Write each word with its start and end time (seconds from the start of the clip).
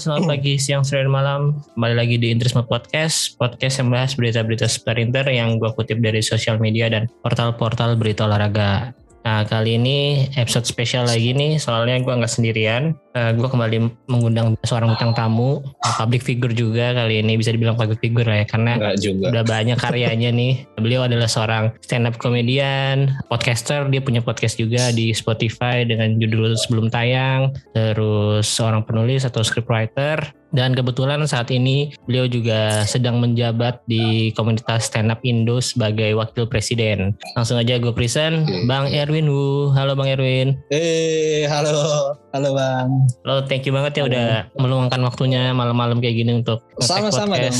selamat 0.00 0.32
pagi, 0.32 0.56
siang, 0.56 0.80
sore, 0.80 1.04
dan 1.04 1.12
malam. 1.12 1.60
Kembali 1.76 1.92
lagi 1.92 2.16
di 2.16 2.32
Intrisma 2.32 2.64
Podcast, 2.64 3.36
podcast 3.36 3.84
yang 3.84 3.92
bahas 3.92 4.16
berita-berita 4.16 4.64
sprinter 4.64 5.28
yang 5.28 5.60
gue 5.60 5.68
kutip 5.76 6.00
dari 6.00 6.24
sosial 6.24 6.56
media 6.56 6.88
dan 6.88 7.04
portal-portal 7.20 8.00
berita 8.00 8.24
olahraga. 8.24 8.96
Nah 9.20 9.44
kali 9.44 9.76
ini 9.76 10.28
episode 10.40 10.64
spesial 10.64 11.04
lagi 11.04 11.36
nih, 11.36 11.60
soalnya 11.60 12.00
gue 12.00 12.12
nggak 12.12 12.32
sendirian. 12.32 12.96
Uh, 13.10 13.34
gue 13.34 13.48
kembali 13.50 14.06
mengundang 14.06 14.54
seorang 14.64 14.94
bintang 14.94 15.12
tamu, 15.12 15.60
uh, 15.60 15.94
public 15.98 16.22
figure 16.22 16.54
juga 16.54 16.94
kali 16.94 17.20
ini 17.20 17.36
bisa 17.36 17.50
dibilang 17.50 17.74
public 17.74 17.98
figure 17.98 18.24
lah 18.24 18.40
ya, 18.42 18.46
karena 18.46 18.72
juga. 18.96 19.34
udah 19.34 19.44
banyak 19.44 19.76
karyanya 19.76 20.30
nih. 20.40 20.64
Beliau 20.78 21.04
adalah 21.04 21.28
seorang 21.28 21.74
stand 21.84 22.08
up 22.08 22.16
comedian, 22.16 23.12
podcaster, 23.28 23.84
dia 23.92 24.00
punya 24.00 24.24
podcast 24.24 24.56
juga 24.56 24.88
di 24.94 25.12
Spotify 25.12 25.84
dengan 25.84 26.16
judul 26.16 26.56
sebelum 26.56 26.88
tayang, 26.88 27.52
terus 27.76 28.46
seorang 28.48 28.86
penulis 28.86 29.26
atau 29.26 29.42
scriptwriter, 29.44 30.22
dan 30.50 30.74
kebetulan 30.74 31.22
saat 31.26 31.50
ini 31.54 31.94
beliau 32.06 32.26
juga 32.26 32.82
sedang 32.86 33.22
menjabat 33.22 33.82
di 33.86 34.34
komunitas 34.34 34.90
stand 34.90 35.10
up 35.10 35.22
Indo 35.22 35.62
sebagai 35.62 36.14
wakil 36.18 36.46
presiden. 36.46 37.14
Langsung 37.38 37.58
aja 37.58 37.78
gue 37.78 37.94
present 37.94 38.46
Bang 38.66 38.90
Erwin 38.90 39.30
Wu. 39.30 39.70
Halo 39.74 39.94
Bang 39.94 40.10
Erwin. 40.10 40.58
Eh, 40.74 41.46
halo. 41.46 42.14
Halo 42.30 42.54
Bang. 42.54 43.10
Halo, 43.26 43.46
thank 43.46 43.66
you 43.66 43.74
banget 43.74 44.02
ya 44.02 44.04
udah 44.06 44.28
meluangkan 44.58 45.02
waktunya 45.02 45.50
malam-malam 45.54 45.98
kayak 45.98 46.16
gini 46.18 46.42
untuk 46.42 46.62
Sama-sama 46.78 47.38
dong. 47.38 47.54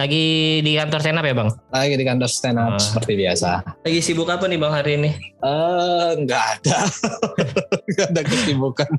Lagi 0.00 0.24
di 0.64 0.72
kantor 0.80 1.00
stand 1.04 1.20
up 1.20 1.26
ya 1.28 1.36
Bang? 1.36 1.52
Lagi 1.68 1.94
di 2.00 2.04
kantor 2.08 2.30
stand 2.32 2.56
up 2.56 2.72
Oh. 2.72 2.80
seperti 2.80 3.20
biasa. 3.20 3.60
Lagi 3.84 4.00
sibuk 4.00 4.32
apa 4.32 4.48
nih 4.48 4.56
Bang 4.56 4.72
hari 4.72 4.96
ini? 4.96 5.10
Eh, 5.44 6.10
nggak 6.24 6.44
ada. 6.56 6.78
Nggak 7.90 8.06
ada 8.14 8.22
kesibukan. 8.22 8.90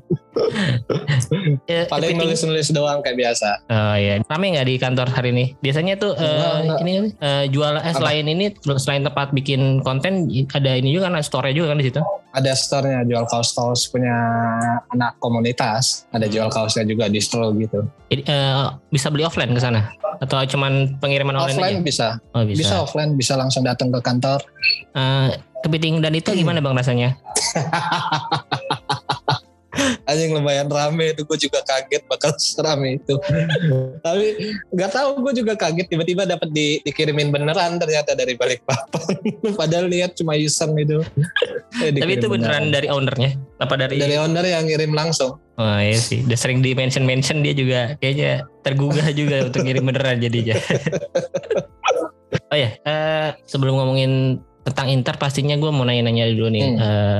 Ya, 1.64 1.88
Paling 1.88 2.20
nulis-nulis 2.20 2.76
doang 2.76 3.00
kayak 3.00 3.16
biasa. 3.16 3.50
Oh 3.72 3.96
iya, 3.96 4.20
rame 4.20 4.52
nggak 4.52 4.68
di 4.68 4.76
kantor 4.76 5.08
hari 5.08 5.32
ini? 5.32 5.46
Biasanya 5.58 5.96
tuh 5.96 6.12
eh, 6.14 6.28
Enggak, 6.28 6.54
enggak. 6.60 6.80
ini 6.84 6.94
eh, 7.16 7.44
jual 7.48 7.74
eh, 7.80 7.94
selain 7.96 8.26
ini 8.28 8.46
selain 8.76 9.02
tempat 9.02 9.32
bikin 9.32 9.80
konten 9.80 10.28
ada 10.52 10.72
ini 10.76 10.92
juga 10.92 11.08
kan 11.08 11.16
ada 11.16 11.24
store 11.24 11.56
juga 11.56 11.72
kan 11.72 11.80
di 11.80 11.88
situ. 11.88 12.04
Ada 12.32 12.52
store-nya 12.52 13.08
jual 13.08 13.24
kaos-kaos 13.28 13.88
punya 13.88 14.16
anak 14.88 15.16
komunitas. 15.20 16.04
Ada 16.12 16.28
jual 16.28 16.48
kaosnya 16.48 16.84
juga 16.84 17.08
di 17.08 17.24
store 17.24 17.56
gitu. 17.56 17.80
Jadi 18.12 18.28
eh, 18.28 18.66
bisa 18.92 19.08
beli 19.08 19.24
offline 19.24 19.56
ke 19.56 19.62
sana 19.62 19.88
atau 20.20 20.44
cuman 20.44 20.91
pengiriman 21.00 21.38
online 21.38 21.56
Offline 21.56 21.78
aja? 21.80 21.86
bisa. 21.86 22.08
Oh 22.36 22.44
bisa. 22.44 22.60
bisa. 22.60 22.76
offline, 22.84 23.12
bisa 23.16 23.34
langsung 23.38 23.64
datang 23.64 23.94
ke 23.94 24.00
kantor. 24.02 24.42
Eh, 24.98 25.30
kepiting 25.62 26.02
dan 26.02 26.18
itu 26.18 26.34
gimana 26.34 26.60
bang 26.60 26.74
rasanya? 26.74 27.10
Anjing 30.12 30.36
lumayan 30.36 30.68
rame 30.68 31.16
itu 31.16 31.24
gue 31.24 31.38
juga 31.48 31.64
kaget 31.64 32.04
bakal 32.12 32.36
serame 32.36 33.00
itu. 33.00 33.16
Tapi 34.06 34.28
nggak 34.76 34.92
tahu 34.92 35.10
gue 35.24 35.34
juga 35.40 35.54
kaget 35.56 35.88
tiba-tiba 35.88 36.28
dapat 36.28 36.52
di, 36.52 36.84
dikirimin 36.84 37.32
beneran 37.32 37.80
ternyata 37.80 38.12
dari 38.12 38.36
Balikpapan. 38.36 39.16
Padahal 39.60 39.88
lihat 39.88 40.20
cuma 40.20 40.36
iseng 40.36 40.76
itu. 40.76 41.00
Eh, 41.80 41.96
Tapi 41.96 42.20
itu 42.20 42.28
beneran 42.28 42.76
dari 42.76 42.92
ownernya? 42.92 43.40
Apa 43.64 43.80
dari? 43.80 43.96
dari 43.96 44.20
owner 44.20 44.44
yang 44.44 44.68
ngirim 44.68 44.92
langsung. 44.92 45.40
Oh 45.62 45.78
iya 45.78 45.96
sih, 45.96 46.26
udah 46.26 46.40
sering 46.40 46.66
di 46.66 46.74
mention 46.74 47.06
mention 47.06 47.46
dia 47.46 47.54
juga 47.54 47.94
kayaknya 48.02 48.50
tergugah 48.66 49.08
juga 49.14 49.36
untuk 49.48 49.62
ngirim 49.62 49.88
beneran 49.88 50.18
jadinya. 50.18 50.58
oh 52.50 52.58
ya, 52.58 52.76
eh, 52.82 53.30
sebelum 53.46 53.78
ngomongin 53.78 54.42
tentang 54.66 54.88
Inter 54.90 55.18
pastinya 55.18 55.58
gue 55.58 55.70
mau 55.70 55.86
nanya-nanya 55.86 56.34
dulu 56.34 56.50
nih. 56.50 56.66
Hmm. 56.66 56.82
Eh, 56.82 57.20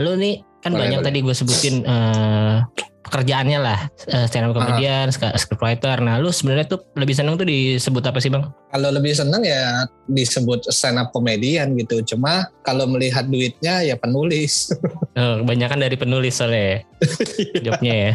lu 0.00 0.12
nih 0.16 0.34
kan 0.62 0.70
Boleh, 0.70 0.80
banyak 0.86 0.98
boleh. 1.02 1.06
tadi 1.10 1.18
gue 1.26 1.34
sebutin 1.34 1.74
eh, 1.82 2.56
pekerjaannya 3.02 3.58
lah, 3.60 3.78
eh, 4.08 4.24
stand 4.24 4.48
up 4.48 4.56
comedian, 4.56 5.12
scriptwriter. 5.12 6.00
Nah, 6.00 6.16
lu 6.16 6.32
sebenarnya 6.32 6.64
tuh 6.64 6.80
lebih 6.96 7.12
seneng 7.12 7.36
tuh 7.36 7.44
disebut 7.44 8.00
apa 8.08 8.16
sih 8.22 8.32
bang? 8.32 8.48
Kalau 8.72 8.88
lebih 8.88 9.12
seneng 9.12 9.44
ya 9.44 9.84
disebut 10.08 10.64
stand 10.72 10.96
up 10.96 11.12
comedian 11.12 11.76
gitu. 11.76 12.00
Cuma 12.14 12.48
kalau 12.64 12.88
melihat 12.88 13.28
duitnya 13.28 13.84
ya 13.84 14.00
penulis. 14.00 14.72
Oh, 15.12 15.44
kebanyakan 15.44 15.84
dari 15.84 15.92
penulis 16.00 16.40
soalnya 16.40 16.64
ya, 16.64 16.78
jobnya 17.68 17.94
ya. 17.94 18.12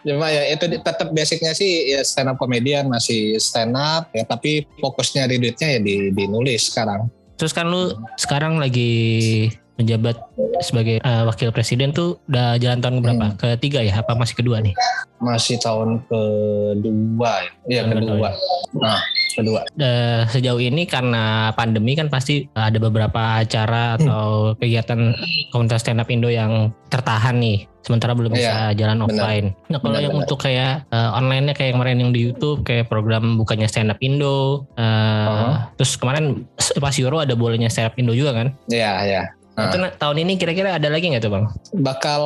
Cuma 0.00 0.32
ya 0.32 0.48
itu 0.48 0.64
tetap 0.64 1.12
basicnya 1.12 1.52
sih 1.52 1.92
ya 1.92 2.00
stand 2.08 2.32
up 2.32 2.40
comedian 2.40 2.88
masih 2.88 3.36
stand 3.36 3.76
up 3.76 4.08
ya 4.16 4.24
tapi 4.24 4.64
fokusnya 4.80 5.28
di 5.28 5.36
duitnya 5.36 5.76
ya 5.76 5.80
di, 5.84 6.08
di 6.16 6.24
nulis 6.24 6.72
sekarang. 6.72 7.12
Terus 7.36 7.52
kan 7.52 7.68
lu 7.68 7.92
sekarang 8.16 8.56
lagi 8.56 9.52
menjabat 9.76 10.16
sebagai 10.58 10.96
eh, 10.98 11.22
wakil 11.24 11.52
presiden 11.52 11.92
tuh 11.92 12.16
udah 12.26 12.56
jalan 12.56 12.80
tahun 12.80 13.00
berapa? 13.00 13.26
Hmm. 13.30 13.38
Ketiga 13.56 13.80
ya? 13.80 14.00
Apa 14.00 14.16
masih 14.16 14.34
kedua 14.34 14.60
nih? 14.60 14.72
Masih 15.16 15.56
tahun 15.56 16.00
kedua 16.08 17.32
ya. 17.40 17.50
Iya 17.68 17.82
kedua. 17.88 18.30
Nah, 18.76 19.00
kedua. 19.32 19.60
Eh, 19.76 20.22
sejauh 20.28 20.60
ini 20.60 20.84
karena 20.84 21.52
pandemi 21.52 21.92
kan 21.92 22.08
pasti 22.08 22.48
ada 22.52 22.76
beberapa 22.76 23.40
acara 23.40 23.96
atau 23.96 24.56
kegiatan 24.56 25.12
komunitas 25.50 25.84
stand 25.84 26.00
up 26.00 26.08
Indo 26.08 26.28
yang 26.28 26.72
tertahan 26.88 27.36
nih. 27.36 27.68
Sementara 27.86 28.18
belum 28.18 28.34
bisa 28.34 28.74
jalan 28.74 28.98
benar. 28.98 29.06
offline. 29.06 29.46
Nah 29.70 29.78
kalau 29.78 29.94
Benar, 29.94 30.02
yang 30.02 30.14
benar. 30.18 30.22
untuk 30.26 30.38
kayak 30.42 30.72
eh, 30.90 31.10
online-nya 31.14 31.54
kayak 31.54 31.78
kemarin 31.78 32.02
yang 32.02 32.10
di 32.10 32.20
YouTube 32.26 32.66
kayak 32.66 32.90
program 32.90 33.38
bukannya 33.38 33.70
stand 33.70 33.94
up 33.94 34.00
Indo. 34.02 34.66
eh, 34.74 34.84
Uh-huh. 35.26 35.54
Terus 35.78 35.94
kemarin 35.94 36.46
pas 36.78 36.94
Euro 36.98 37.18
ada 37.18 37.34
bolanya 37.38 37.70
stand 37.70 37.90
up 37.90 37.94
Indo 37.94 38.10
juga 38.10 38.34
kan? 38.34 38.48
Iya, 38.66 38.92
ya. 39.06 39.22
Ah. 39.22 39.26
Itu 39.26 39.35
nah, 39.56 39.90
tahun 39.96 40.16
ini 40.28 40.36
kira-kira 40.36 40.76
ada 40.76 40.92
lagi 40.92 41.08
nggak 41.08 41.24
tuh 41.24 41.32
bang? 41.32 41.46
Bakal 41.80 42.22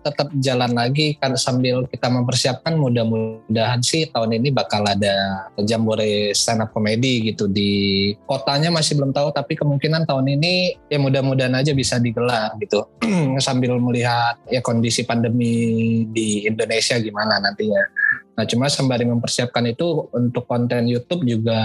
tetap 0.00 0.32
jalan 0.40 0.72
lagi 0.72 1.20
kan 1.20 1.36
sambil 1.36 1.84
kita 1.86 2.08
mempersiapkan 2.08 2.80
mudah-mudahan 2.80 3.84
sih 3.84 4.08
tahun 4.08 4.40
ini 4.40 4.48
bakal 4.50 4.80
ada 4.88 5.46
jambore 5.60 6.32
stand 6.32 6.64
up 6.64 6.72
comedy 6.72 7.32
gitu 7.32 7.44
di 7.44 8.12
kotanya 8.24 8.72
masih 8.72 8.96
belum 8.96 9.12
tahu 9.12 9.36
tapi 9.36 9.52
kemungkinan 9.52 10.08
tahun 10.08 10.40
ini 10.40 10.80
ya 10.88 10.96
mudah-mudahan 10.96 11.52
aja 11.60 11.76
bisa 11.76 12.00
digelar 12.00 12.56
gitu 12.56 12.88
sambil 13.46 13.76
melihat 13.76 14.40
ya 14.48 14.64
kondisi 14.64 15.04
pandemi 15.04 16.02
di 16.08 16.48
Indonesia 16.48 16.96
gimana 16.96 17.36
nantinya. 17.36 17.84
Nah 18.32 18.48
cuma 18.48 18.72
sembari 18.72 19.04
mempersiapkan 19.04 19.68
itu 19.68 20.08
untuk 20.08 20.48
konten 20.48 20.88
YouTube 20.88 21.28
juga 21.28 21.60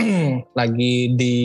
lagi 0.58 1.12
di 1.12 1.36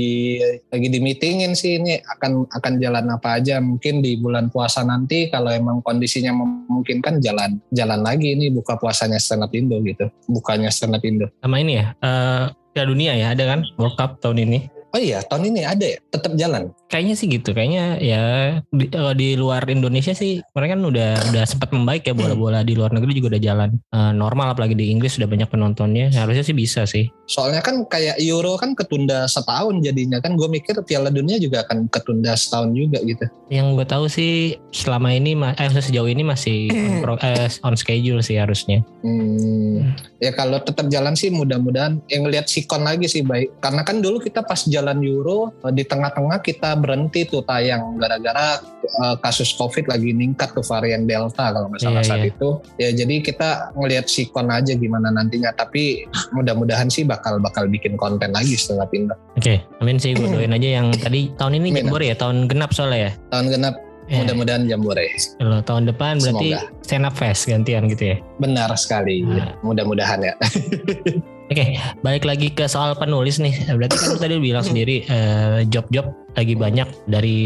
lagi 0.71 0.87
di 0.87 0.99
meetingin 1.03 1.51
sih 1.51 1.83
ini 1.83 1.99
akan 1.99 2.47
akan 2.47 2.73
jalan 2.79 3.11
apa 3.11 3.41
aja 3.41 3.59
mungkin 3.59 3.99
di 3.99 4.15
bulan 4.15 4.47
puasa 4.47 4.85
nanti 4.87 5.27
kalau 5.27 5.51
emang 5.51 5.83
kondisinya 5.83 6.31
memungkinkan 6.31 7.19
jalan 7.19 7.59
jalan 7.75 7.99
lagi 8.05 8.39
ini 8.39 8.53
buka 8.53 8.79
puasanya 8.79 9.19
stand 9.19 9.43
up 9.43 9.51
Indo 9.51 9.83
gitu 9.83 10.07
bukannya 10.31 10.71
stand 10.71 10.95
up 10.95 11.03
Indo 11.03 11.27
Sama 11.43 11.59
ini 11.59 11.81
ya? 11.81 11.91
eh 11.99 12.45
Piala 12.73 12.89
Dunia 12.89 13.13
ya 13.13 13.37
ada 13.37 13.45
kan? 13.45 13.61
World 13.77 13.95
Cup 14.01 14.17
tahun 14.17 14.49
ini. 14.49 14.72
Oh 14.93 15.01
iya 15.01 15.25
tahun 15.25 15.49
ini 15.49 15.61
ada 15.65 15.85
ya 15.85 15.97
tetap 16.13 16.37
jalan 16.37 16.69
Kayaknya 16.93 17.15
sih 17.17 17.25
gitu. 17.25 17.57
Kayaknya 17.57 17.85
ya 17.97 18.23
di, 18.69 18.85
kalau 18.85 19.17
di 19.17 19.33
luar 19.33 19.65
Indonesia 19.65 20.13
sih 20.13 20.45
mereka 20.53 20.77
kan 20.77 20.85
udah 20.85 21.11
udah 21.33 21.43
sempat 21.49 21.73
membaik 21.73 22.05
ya 22.05 22.13
bola-bola 22.13 22.61
di 22.61 22.77
luar 22.77 22.93
negeri 22.93 23.17
juga 23.17 23.33
udah 23.33 23.41
jalan 23.41 23.69
eh, 23.89 24.13
normal 24.13 24.53
apalagi 24.53 24.77
di 24.77 24.93
Inggris 24.93 25.17
sudah 25.17 25.25
banyak 25.25 25.49
penontonnya. 25.49 26.13
Harusnya 26.13 26.45
sih 26.45 26.53
bisa 26.53 26.85
sih. 26.85 27.09
soalnya 27.23 27.63
kan 27.63 27.87
kayak 27.87 28.19
Euro 28.19 28.59
kan 28.59 28.75
ketunda 28.75 29.23
setahun 29.31 29.79
jadinya 29.79 30.19
kan 30.19 30.35
gue 30.35 30.43
mikir 30.43 30.75
Piala 30.83 31.07
Dunia 31.07 31.39
juga 31.39 31.63
akan 31.63 31.87
ketunda 31.87 32.35
setahun 32.35 32.75
juga 32.75 32.99
gitu 32.99 33.25
Yang 33.47 33.67
gue 33.79 33.85
tahu 33.87 34.05
sih 34.11 34.59
selama 34.75 35.15
ini 35.15 35.33
eh 35.39 35.71
sejauh 35.71 36.11
ini 36.11 36.21
masih 36.21 36.67
on, 36.67 36.95
pro- 36.99 37.23
eh, 37.23 37.47
on 37.63 37.79
schedule 37.79 38.19
sih 38.19 38.35
harusnya. 38.37 38.83
Hmm, 39.01 39.95
ya 40.19 40.35
kalau 40.35 40.59
tetap 40.59 40.91
jalan 40.91 41.15
sih 41.15 41.31
mudah-mudahan 41.31 42.03
yang 42.11 42.27
ngelihat 42.27 42.45
sikon 42.51 42.83
lagi 42.83 43.07
sih 43.07 43.23
baik. 43.23 43.55
Karena 43.63 43.81
kan 43.87 44.03
dulu 44.03 44.19
kita 44.19 44.43
pas 44.43 44.59
jalan 44.67 44.82
Euro 44.99 45.55
eh, 45.63 45.71
di 45.71 45.87
tengah-tengah 45.87 46.43
kita 46.43 46.75
berhenti 46.75 47.23
tuh 47.23 47.39
tayang 47.41 47.95
gara-gara 47.95 48.59
eh, 48.83 49.15
kasus 49.23 49.55
COVID 49.55 49.87
lagi 49.87 50.11
meningkat 50.11 50.51
tuh 50.51 50.65
varian 50.67 51.07
Delta 51.07 51.55
kalau 51.55 51.71
nggak 51.71 51.79
salah 51.79 52.03
Iya, 52.03 52.09
saat 52.11 52.21
iya. 52.27 52.31
itu. 52.35 52.49
Ya 52.75 52.89
jadi 52.91 53.15
kita 53.23 53.49
ngelihat 53.73 54.05
sikon 54.11 54.51
aja 54.51 54.75
gimana 54.75 55.07
nantinya. 55.07 55.55
Tapi 55.55 56.03
mudah-mudahan 56.35 56.91
sih 56.91 57.07
bakal 57.07 57.39
bakal 57.39 57.71
bikin 57.71 57.95
konten 57.95 58.35
lagi 58.35 58.59
setelah 58.59 58.83
pindah. 58.91 59.15
Oke, 59.39 59.63
amin 59.79 59.95
sih 59.95 60.11
gue 60.11 60.27
doain 60.33 60.51
aja 60.51 60.83
yang 60.83 60.91
tadi 60.91 61.31
tahun 61.39 61.63
ini. 61.63 61.79
Jambore 61.79 62.11
ya, 62.11 62.15
tahun 62.19 62.51
genap 62.51 62.75
soalnya 62.75 62.99
ya. 63.07 63.11
Tahun 63.31 63.47
genap 63.47 63.75
Ya, 64.11 64.19
mudah-mudahan 64.19 64.67
jambore. 64.67 65.07
kalau 65.39 65.63
tahun 65.63 65.87
depan 65.87 66.19
berarti 66.19 66.59
Semoga. 66.59 66.83
stand 66.83 67.07
up 67.07 67.15
fest 67.15 67.47
gantian 67.47 67.87
gitu 67.87 68.11
ya. 68.11 68.17
Benar 68.35 68.75
sekali. 68.75 69.23
Nah. 69.23 69.55
Mudah-mudahan 69.63 70.19
ya. 70.19 70.35
Oke, 71.51 71.75
balik 71.99 72.23
lagi 72.23 72.47
ke 72.55 72.65
soal 72.71 72.95
penulis 72.95 73.35
nih. 73.35 73.51
Berarti 73.75 73.99
kan 73.99 74.15
tadi 74.15 74.39
bilang 74.39 74.63
sendiri 74.63 75.03
eh, 75.11 75.67
job-job 75.67 76.07
lagi 76.33 76.55
banyak 76.55 76.87
dari 77.05 77.39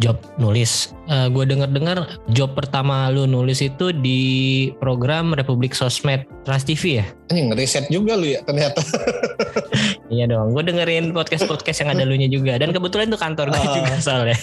job 0.00 0.16
nulis. 0.40 0.96
Eh, 1.06 1.28
gue 1.28 1.44
dengar-dengar 1.44 2.16
job 2.32 2.56
pertama 2.56 3.12
lu 3.12 3.28
nulis 3.28 3.60
itu 3.60 3.92
di 3.92 4.20
program 4.80 5.36
Republik 5.36 5.76
Sosmed 5.76 6.24
Trans 6.48 6.64
TV 6.64 7.04
ya. 7.04 7.06
Ini 7.30 7.52
ngeriset 7.52 7.92
juga 7.92 8.16
lu 8.16 8.24
ya 8.24 8.40
ternyata. 8.42 8.80
Iya 10.06 10.30
dong, 10.30 10.54
gue 10.54 10.62
dengerin 10.62 11.10
podcast-podcast 11.10 11.82
yang 11.82 11.90
ada 11.90 12.06
lu 12.06 12.14
nya 12.14 12.30
juga. 12.30 12.54
Dan 12.56 12.70
kebetulan 12.70 13.10
itu 13.10 13.18
kantor 13.18 13.50
gue 13.50 13.58
Oh. 13.58 13.74
juga 13.74 13.94
soalnya. 13.98 14.38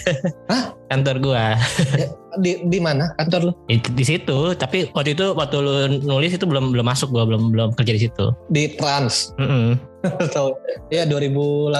Hah? 0.52 0.76
kantor 0.84 1.16
gue. 1.18 1.44
Di 2.38 2.60
di 2.68 2.78
mana 2.78 3.08
kantor 3.16 3.40
lu? 3.48 3.52
Di, 3.66 3.80
di 3.80 4.04
situ, 4.04 4.52
tapi 4.54 4.92
waktu 4.92 5.16
itu 5.16 5.32
waktu 5.32 5.56
lu 5.58 5.74
nulis 6.04 6.36
itu 6.36 6.44
belum 6.44 6.76
belum 6.76 6.84
masuk 6.84 7.08
gue 7.10 7.24
belum 7.24 7.50
belum 7.50 7.68
kerja 7.72 7.92
di 7.96 8.02
situ. 8.04 8.24
Di 8.52 8.76
Trans. 8.76 9.32
Mm-mm. 9.40 9.80
Atau 10.04 10.60
ya 10.92 11.08
2018 11.08 11.72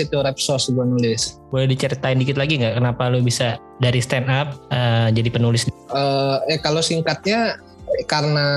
itu 0.00 0.16
Repsos 0.16 0.72
gue 0.72 0.84
nulis. 0.84 1.36
Boleh 1.52 1.68
diceritain 1.68 2.16
dikit 2.16 2.40
lagi 2.40 2.56
nggak 2.56 2.80
kenapa 2.80 3.12
lu 3.12 3.20
bisa 3.20 3.60
dari 3.78 4.00
stand 4.00 4.26
up 4.26 4.56
eh, 4.72 5.12
jadi 5.12 5.28
penulis? 5.28 5.68
eh 5.92 6.36
eh, 6.48 6.58
kalau 6.58 6.80
singkatnya 6.80 7.60
karena 8.06 8.48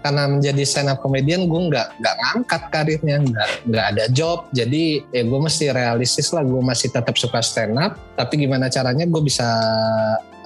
karena 0.00 0.22
menjadi 0.30 0.62
stand 0.62 0.90
up 0.90 1.02
comedian 1.02 1.50
gue 1.50 1.60
nggak 1.70 1.86
nggak 2.00 2.16
ngangkat 2.22 2.62
karirnya 2.70 3.16
nggak 3.22 3.48
nggak 3.68 3.84
ada 3.94 4.04
job. 4.14 4.46
Jadi 4.54 5.02
ya 5.10 5.22
gue 5.26 5.40
mesti 5.40 5.70
realistis 5.70 6.30
lah 6.30 6.46
gue 6.46 6.62
masih 6.62 6.88
tetap 6.94 7.14
suka 7.18 7.42
stand 7.42 7.76
up. 7.76 7.98
Tapi 8.16 8.46
gimana 8.46 8.72
caranya 8.72 9.04
gue 9.04 9.22
bisa 9.22 9.46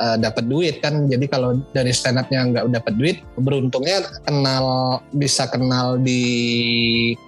eh, 0.01 0.17
dapat 0.19 0.45
duit 0.49 0.81
kan? 0.83 1.07
Jadi 1.07 1.27
kalau 1.31 1.61
dari 1.71 1.93
stand 1.95 2.19
upnya 2.19 2.41
nggak 2.51 2.65
dapat 2.83 2.93
duit 2.97 3.17
beruntungnya 3.39 4.05
kenal 4.27 4.99
bisa 5.15 5.47
kenal 5.47 6.01
di 6.01 6.23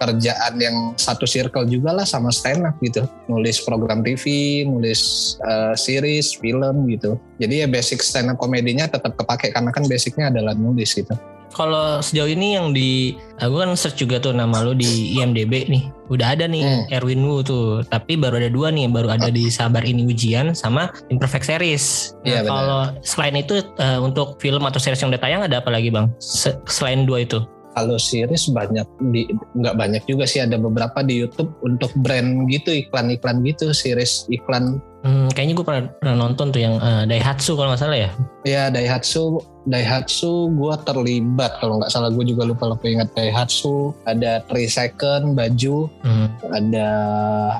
kerjaan 0.01 0.59
yang 0.59 0.77
satu 0.99 1.23
circle 1.23 1.69
juga 1.69 1.95
lah 1.95 2.05
sama 2.05 2.33
stand 2.33 2.65
up 2.65 2.75
gitu. 2.83 3.05
Nulis 3.29 3.61
program 3.63 4.03
TV 4.03 4.65
nulis 4.67 5.35
eh, 5.41 5.73
series 5.77 6.37
film 6.37 6.89
gitu 6.89 7.15
jadi 7.43 7.63
ya 7.63 7.67
basic 7.67 7.99
stand 7.99 8.31
up 8.31 8.39
komedinya 8.39 8.87
tetap 8.87 9.13
kepake 9.13 9.51
karena 9.51 9.69
kan 9.69 9.83
basicnya 9.85 10.31
adalah 10.31 10.55
nulis 10.55 10.95
gitu 10.95 11.11
Kalau 11.53 12.01
sejauh 12.01 12.33
ini 12.33 12.57
yang 12.57 12.73
di, 12.73 13.13
gue 13.37 13.59
kan 13.61 13.69
search 13.77 14.01
juga 14.01 14.17
tuh 14.17 14.33
nama 14.33 14.65
lu 14.65 14.73
di 14.73 15.13
IMDb 15.13 15.69
nih. 15.69 15.85
Udah 16.09 16.33
ada 16.33 16.49
nih 16.49 16.65
Hmm. 16.65 16.89
Erwin 16.89 17.21
Wu 17.21 17.45
tuh. 17.45 17.85
Tapi 17.85 18.17
baru 18.17 18.41
ada 18.41 18.49
dua 18.49 18.73
nih, 18.73 18.89
baru 18.89 19.13
ada 19.13 19.29
di 19.29 19.53
Sabar 19.53 19.85
Ini 19.85 20.01
Ujian 20.01 20.57
sama 20.57 20.89
Imperfect 21.13 21.45
Series. 21.45 22.17
Nah, 22.25 22.41
benar. 22.41 22.49
kalau 22.49 22.81
selain 23.05 23.37
itu 23.37 23.61
eh, 23.77 23.99
untuk 24.01 24.41
film 24.41 24.65
atau 24.65 24.81
series 24.81 24.97
yang 24.97 25.13
udah 25.13 25.21
tayang 25.21 25.45
ada 25.45 25.61
apa 25.61 25.69
lagi 25.69 25.93
bang? 25.93 26.09
Se- 26.17 26.57
selain 26.65 27.05
dua 27.05 27.21
itu? 27.21 27.37
kalau 27.73 27.97
series 27.97 28.53
banyak 28.53 28.85
di 29.09 29.25
nggak 29.57 29.73
banyak 29.73 30.01
juga 30.05 30.29
sih 30.29 30.41
ada 30.41 30.61
beberapa 30.61 31.01
di 31.01 31.25
YouTube 31.25 31.49
untuk 31.65 31.89
brand 32.01 32.45
gitu 32.45 32.69
iklan-iklan 32.69 33.41
gitu 33.41 33.73
series 33.73 34.29
iklan 34.29 34.77
Hmm, 35.03 35.27
kayaknya 35.29 35.53
gue 35.53 35.65
pernah, 35.65 35.83
pernah 35.93 36.15
nonton 36.17 36.47
tuh 36.47 36.57
yang 36.57 36.75
eh, 36.75 37.03
Daihatsu 37.05 37.53
kalau 37.53 37.69
nggak 37.69 37.81
salah 37.81 37.99
ya. 37.99 38.09
ya 38.43 38.63
Daihatsu 38.67 39.35
Daihatsu 39.63 40.31
gue 40.49 40.73
terlibat 40.81 41.59
kalau 41.59 41.77
nggak 41.77 41.91
salah 41.91 42.07
gue 42.07 42.23
juga 42.23 42.43
lupa 42.43 42.65
lupa 42.65 42.87
ingat 42.87 43.11
Daihatsu 43.11 43.91
ada 44.03 44.39
3 44.47 44.63
second 44.65 45.35
baju 45.35 45.91
Hmm. 46.01 46.27
ada 46.49 46.87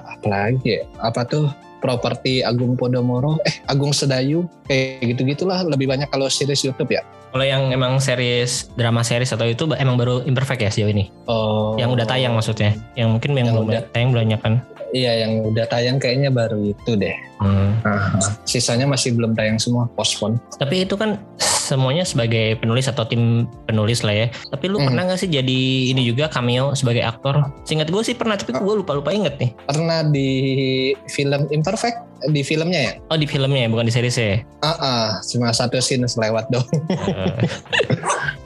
apa 0.07 0.24
lagi 0.25 0.80
ya? 0.80 0.88
apa 1.00 1.24
tuh 1.24 1.51
properti 1.80 2.40
Agung 2.40 2.74
Podomoro 2.74 3.36
eh 3.44 3.60
Agung 3.68 3.92
Sedayu 3.92 4.48
kayak 4.63 5.04
gitu 5.06 5.22
gitulah 5.25 5.60
lebih 5.63 5.86
banyak 5.86 6.07
kalau 6.07 6.28
series 6.28 6.63
YouTube 6.63 6.92
ya 6.92 7.04
Kalau 7.34 7.44
yang 7.44 7.74
emang 7.74 7.98
series 7.98 8.69
drama 8.78 9.01
series 9.01 9.34
atau 9.34 9.44
itu 9.44 9.66
emang 9.74 9.98
baru 9.98 10.22
Imperfect 10.22 10.62
ya 10.62 10.69
sejauh 10.69 10.94
ini. 10.94 11.10
oh 11.25 11.74
Yang 11.75 11.98
udah 11.98 12.06
tayang 12.06 12.30
maksudnya. 12.31 12.78
Yang 12.94 13.10
mungkin 13.10 13.30
yang, 13.34 13.38
Yang 13.42 13.56
belum 13.57 13.68
udah. 13.68 13.81
tayang 13.90 14.12
banyak 14.13 14.38
kan. 14.38 14.54
Iya 14.94 15.25
yang 15.25 15.44
udah 15.50 15.66
tayang 15.68 15.98
kayaknya 15.98 16.30
baru 16.30 16.62
itu 16.62 16.95
deh 16.95 17.18
Hmm. 17.44 17.75
Nah, 17.84 18.24
sisanya 18.48 18.88
masih 18.88 19.19
belum 19.19 19.36
tayang 19.36 19.60
semua 19.60 19.92
postpone 20.00 20.40
Tapi 20.56 20.88
itu 20.88 20.95
kan 20.95 21.19
semuanya 21.63 22.04
sebagai 22.04 22.60
penulis 22.60 22.86
atau 22.86 23.07
tim 23.07 23.48
penulis 23.63 24.04
lah 24.04 24.12
ya. 24.13 24.27
Tapi 24.51 24.68
lu 24.68 24.77
Hmm. 24.77 24.92
pernah 24.92 25.07
gak 25.07 25.19
sih 25.19 25.31
jadi 25.31 25.60
ini 25.89 26.04
juga 26.04 26.27
cameo 26.27 26.75
sebagai 26.75 27.00
aktor? 27.01 27.39
Seingat 27.63 27.88
gue 27.88 28.04
sih 28.04 28.13
pernah, 28.13 28.36
tapi 28.36 28.51
gue 28.51 28.75
lupa-lupa 28.75 29.10
inget 29.10 29.39
nih. 29.39 29.56
pernah 29.63 30.04
di 30.04 30.30
film 31.07 31.48
Imperfect 31.50 32.04
di 32.24 32.39
filmnya 32.39 32.80
ya 32.80 32.94
Oh 33.12 33.19
di 33.19 33.27
filmnya 33.27 33.63
ya, 33.63 33.69
bukan 33.69 33.83
di 33.83 33.92
series 33.92 34.15
ya? 34.15 34.39
ah 34.62 34.75
ah, 34.75 35.07
cuma 35.25 35.51
satu 35.51 35.75
scene 35.80 36.07
selewat 36.07 36.48
dong 36.48 36.63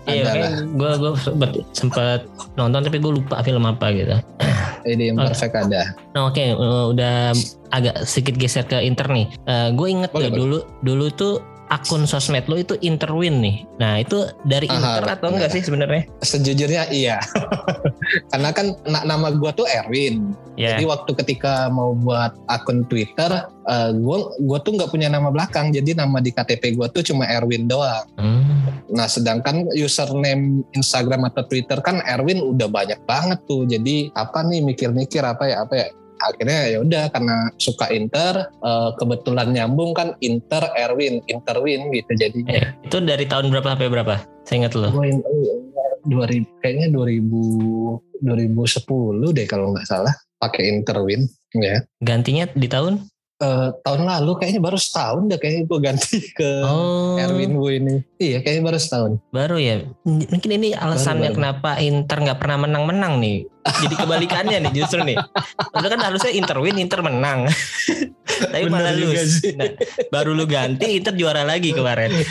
Iya, 0.08 0.64
gue 0.64 0.92
gue 0.96 1.12
sempet, 1.20 1.50
sempet 1.76 2.20
nonton 2.56 2.80
tapi 2.80 2.96
gue 2.96 3.12
lupa 3.12 3.44
film 3.44 3.68
apa 3.68 3.92
gitu. 3.92 4.16
di 4.88 5.12
Imperfect 5.12 5.52
ada 5.52 5.92
Nah 6.16 6.32
oke, 6.32 6.40
uh, 6.56 6.90
udah 6.90 7.36
agak 7.70 8.08
sedikit 8.08 8.40
geser 8.40 8.64
ke 8.64 8.80
Inter 8.80 9.04
nih. 9.12 9.28
gue 9.76 9.88
inget 9.88 10.10
Boleh, 10.10 10.32
tuh 10.32 10.38
dulu 10.40 10.58
dulu 10.80 11.06
tuh 11.12 11.34
akun 11.68 12.04
sosmed 12.04 12.46
lo 12.46 12.56
itu 12.56 12.80
Interwin 12.80 13.40
nih. 13.40 13.58
Nah 13.76 14.00
itu 14.00 14.16
dari 14.44 14.66
Inter 14.66 15.04
atau 15.06 15.30
enggak 15.30 15.52
sih 15.52 15.62
sebenarnya? 15.62 16.08
sejujurnya 16.20 16.90
iya 16.90 17.18
karena 18.32 18.50
kan 18.52 18.76
na- 18.84 19.04
nama 19.04 19.32
gua 19.32 19.52
tuh 19.52 19.66
Erwin 19.66 20.34
Ya. 20.58 20.74
jadi 20.74 20.90
waktu 20.90 21.14
ketika 21.16 21.70
mau 21.70 21.94
buat 21.94 22.34
akun 22.50 22.82
Twitter 22.84 23.30
eh, 23.46 23.90
gua 23.96 24.34
gua 24.40 24.58
tuh 24.58 24.74
nggak 24.74 24.90
punya 24.90 25.06
nama 25.06 25.30
belakang 25.30 25.70
jadi 25.70 25.94
nama 25.94 26.18
di 26.18 26.34
KTP 26.34 26.74
gua 26.74 26.90
tuh 26.90 27.06
cuma 27.06 27.30
Erwin 27.30 27.70
doang 27.70 28.10
Hmm. 28.18 28.82
nah 28.90 29.06
sedangkan 29.06 29.70
username 29.72 30.66
Instagram 30.74 31.30
atau 31.30 31.46
Twitter 31.46 31.78
kan 31.80 32.02
Erwin 32.02 32.42
udah 32.42 32.66
banyak 32.66 32.98
banget 33.04 33.38
tuh 33.46 33.64
jadi 33.64 34.10
apa 34.14 34.42
nih 34.42 34.66
mikir-mikir 34.66 35.22
apa 35.22 35.46
ya 35.46 35.62
apa 35.62 35.74
ya 35.76 35.88
akhirnya 36.22 36.60
ya 36.74 36.78
udah 36.82 37.04
karena 37.14 37.36
suka 37.58 37.90
Inter 37.94 38.50
eh, 38.50 38.90
kebetulan 38.98 39.54
nyambung 39.54 39.94
kan 39.94 40.14
Inter 40.22 40.70
Erwin 40.76 41.22
Interwin 41.30 41.90
gitu 41.94 42.12
jadi 42.18 42.40
Eh, 42.48 42.66
itu 42.86 42.98
dari 43.02 43.26
tahun 43.28 43.50
berapa 43.54 43.76
sampai 43.76 43.90
berapa? 43.90 44.16
Saya 44.48 44.64
ingat 44.64 44.74
lo. 44.80 44.90
gue 44.96 45.12
2000 46.08 46.64
kayaknya 46.64 46.88
2000 46.94 48.24
2010 48.24 49.36
deh 49.36 49.46
kalau 49.46 49.76
nggak 49.76 49.88
salah 49.88 50.14
pakai 50.40 50.72
Interwin 50.72 51.28
ya 51.58 51.82
Gantinya 52.00 52.48
di 52.54 52.68
tahun? 52.70 53.02
Eh, 53.38 53.70
tahun 53.86 54.02
lalu 54.02 54.42
kayaknya 54.42 54.66
baru 54.66 54.82
setahun 54.82 55.30
deh 55.30 55.38
kayaknya 55.38 55.70
gue 55.70 55.78
ganti 55.78 56.18
ke 56.42 56.66
Oh, 56.66 57.22
Erwin 57.22 57.54
Wu 57.54 57.70
ini 57.70 58.02
iya 58.18 58.42
kayaknya 58.42 58.66
baru 58.66 58.80
setahun 58.82 59.22
baru 59.30 59.62
ya. 59.62 59.86
Mungkin 60.10 60.58
ini 60.58 60.74
alasannya 60.74 61.30
baru. 61.30 61.38
kenapa 61.38 61.78
Inter 61.78 62.18
nggak 62.18 62.42
pernah 62.42 62.66
menang-menang 62.66 63.22
nih. 63.22 63.46
Jadi 63.62 63.94
kebalikannya 63.94 64.58
nih 64.66 64.74
justru 64.74 65.06
nih. 65.06 65.22
Padahal 65.70 65.92
kan 65.94 66.02
harusnya 66.10 66.34
Inter 66.34 66.58
win, 66.58 66.82
Inter 66.82 67.06
menang. 67.06 67.46
Tapi 68.48 68.64
Bener 68.66 68.74
malah 68.74 68.94
lose. 68.96 69.38
sih. 69.38 69.54
Nah, 69.54 69.70
baru 70.10 70.34
lu 70.34 70.50
ganti 70.50 70.98
Inter 70.98 71.14
juara 71.14 71.46
lagi 71.46 71.78
kemarin. 71.78 72.10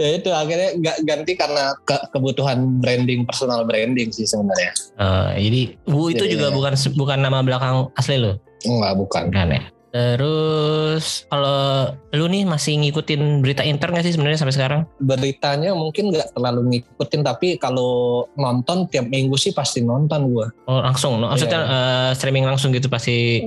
ya 0.00 0.16
itu 0.16 0.30
akhirnya 0.32 0.68
nggak 0.74 0.96
ganti 1.04 1.32
karena 1.36 1.76
ke- 1.84 2.08
kebutuhan 2.10 2.80
branding 2.80 3.22
personal 3.22 3.62
branding 3.62 4.08
sih 4.08 4.24
sebenarnya. 4.24 4.72
Eh, 4.96 5.30
jadi 5.38 5.60
Wu 5.86 6.08
itu 6.08 6.24
Jadi, 6.24 6.32
juga 6.34 6.48
ya. 6.48 6.54
bukan 6.56 6.72
bukan 6.96 7.18
nama 7.20 7.44
belakang 7.44 7.92
asli 7.94 8.16
lo, 8.16 8.40
Enggak 8.64 8.94
bukan. 8.96 9.24
Kan 9.28 9.52
ya? 9.52 9.62
Terus 9.90 11.26
kalau 11.26 11.90
lu 12.10 12.24
nih 12.24 12.46
masih 12.46 12.78
ngikutin 12.78 13.42
berita 13.42 13.60
Inter 13.60 13.90
nggak 13.90 14.06
sih 14.06 14.14
sebenarnya 14.14 14.38
sampai 14.38 14.54
sekarang? 14.54 14.80
beritanya 14.98 15.74
mungkin 15.74 16.14
nggak 16.14 16.30
terlalu 16.30 16.60
ngikutin 16.70 17.20
tapi 17.20 17.58
kalau 17.58 17.90
nonton 18.34 18.86
tiap 18.86 19.04
minggu 19.04 19.34
sih 19.34 19.50
pasti 19.50 19.82
nonton 19.82 20.30
gue 20.30 20.46
Oh 20.64 20.78
langsung, 20.78 21.18
maksudnya 21.18 21.60
eh, 21.60 22.10
streaming 22.14 22.46
langsung 22.46 22.70
gitu 22.70 22.86
pasti 22.86 23.42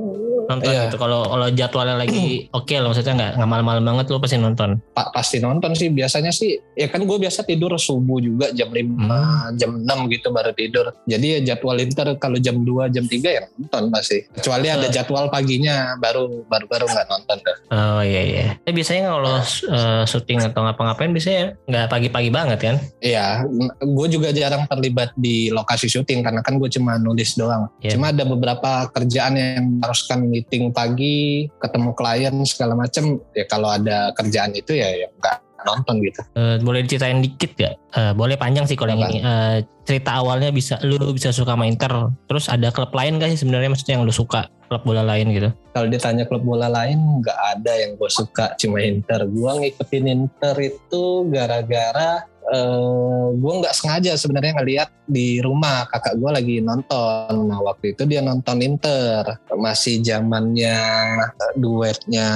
nonton 0.46 0.68
Iya. 0.68 0.82
gitu. 0.86 0.98
Kalau 0.98 1.26
kalau 1.26 1.48
jadwalnya 1.50 1.96
lagi 1.96 2.24
oke 2.58 2.74
lah, 2.74 2.88
maksudnya 2.88 3.14
nggak 3.14 3.32
nggak 3.36 3.50
malam-malam 3.50 3.84
banget 3.86 4.06
lu 4.08 4.18
pasti 4.18 4.38
nonton. 4.38 4.70
Pa- 4.92 5.12
pasti 5.12 5.38
nonton 5.38 5.72
sih 5.74 5.88
biasanya 5.88 6.30
sih 6.30 6.56
ya 6.74 6.88
kan 6.88 7.02
gue 7.02 7.18
biasa 7.18 7.42
tidur 7.42 7.76
subuh 7.76 8.18
juga 8.18 8.50
jam 8.52 8.68
5 8.68 8.84
Hmm. 8.84 9.56
jam 9.56 9.72
6 9.78 10.10
gitu 10.10 10.30
baru 10.30 10.52
tidur 10.52 10.90
jadi 11.04 11.26
ya 11.26 11.54
jadwal 11.54 11.78
Inter 11.78 12.18
kalau 12.18 12.38
jam 12.38 12.58
2 12.58 12.90
jam 12.90 13.04
3 13.04 13.30
ya 13.30 13.42
nonton 13.52 13.90
pasti 13.90 14.26
kecuali 14.30 14.68
ada 14.68 14.86
Eh. 14.86 14.92
jadwal 14.92 15.28
paginya 15.28 15.94
baru 15.96 16.44
baru 16.44 16.66
baru 16.66 16.86
nggak 16.88 17.08
nonton 17.08 17.38
dah 17.40 17.58
Oh 17.70 18.02
iya 18.02 18.22
iya. 18.22 18.46
Tapi 18.60 18.74
biasanya 18.74 19.10
kalau 19.10 19.36
eh, 19.38 20.04
syuting 20.04 20.40
atau 20.44 20.62
ngapa-ngapain 20.62 21.10
biasanya 21.10 21.58
nggak 21.64 21.86
pagi-pagi 21.88 22.30
banget 22.30 22.60
kan? 22.60 22.76
Iya, 23.00 23.46
gue 23.80 24.08
juga 24.10 24.30
jarang 24.30 24.66
terlibat 24.66 25.14
di 25.16 25.50
lokasi 25.50 25.86
syuting 25.86 26.22
karena 26.22 26.42
kan 26.42 26.56
gue 26.56 26.70
cuma 26.70 26.98
nulis 26.98 27.34
doang. 27.34 27.70
Iya. 27.80 27.94
Cuma 27.94 28.10
ada 28.10 28.24
beberapa 28.24 28.72
kerjaan 28.90 29.34
yang 29.36 29.66
haruskan 29.80 30.33
meeting 30.34 30.74
pagi, 30.74 31.46
ketemu 31.62 31.94
klien 31.94 32.36
segala 32.50 32.74
macem. 32.74 33.22
Ya 33.38 33.46
kalau 33.46 33.70
ada 33.70 34.10
kerjaan 34.18 34.58
itu 34.58 34.74
ya 34.74 34.90
ya 34.90 35.08
nggak 35.22 35.38
nonton 35.64 36.04
gitu. 36.04 36.22
Eh, 36.36 36.60
boleh 36.60 36.84
diceritain 36.84 37.24
dikit 37.24 37.56
gak? 37.56 37.74
Eh, 37.96 38.12
boleh 38.14 38.36
panjang 38.36 38.68
sih 38.68 38.76
kalau 38.76 38.94
yang 38.94 39.08
ini. 39.08 39.24
Eh, 39.24 39.58
cerita 39.88 40.20
awalnya 40.20 40.52
bisa 40.52 40.80
lu 40.84 41.00
bisa 41.16 41.32
suka 41.32 41.56
sama 41.56 41.66
Inter. 41.68 42.12
Terus 42.28 42.52
ada 42.52 42.68
klub 42.70 42.92
lain 42.92 43.18
gak 43.20 43.32
sih 43.36 43.40
sebenarnya 43.46 43.72
maksudnya 43.72 43.96
yang 44.00 44.04
lu 44.04 44.14
suka 44.14 44.52
klub 44.68 44.84
bola 44.90 45.06
lain 45.06 45.30
gitu? 45.30 45.50
Kalau 45.78 45.88
ditanya 45.88 46.26
klub 46.26 46.42
bola 46.42 46.66
lain 46.66 46.98
nggak 47.22 47.40
ada 47.54 47.74
yang 47.78 47.94
gue 47.94 48.10
suka, 48.10 48.58
cuma 48.58 48.82
Inter. 48.82 49.30
Gue 49.30 49.52
ngikutin 49.54 50.06
Inter 50.10 50.56
itu 50.58 51.30
gara-gara 51.30 52.26
eh 52.52 53.26
gue 53.34 53.54
nggak 53.64 53.76
sengaja 53.76 54.12
sebenarnya 54.20 54.60
ngeliat 54.60 54.90
di 55.08 55.40
rumah 55.40 55.88
kakak 55.88 56.20
gue 56.20 56.32
lagi 56.32 56.56
nonton. 56.60 57.48
Nah 57.48 57.60
waktu 57.64 57.96
itu 57.96 58.04
dia 58.04 58.20
nonton 58.20 58.60
Inter 58.60 59.40
masih 59.56 60.04
zamannya 60.04 60.78
eh, 61.24 61.54
duetnya 61.56 62.28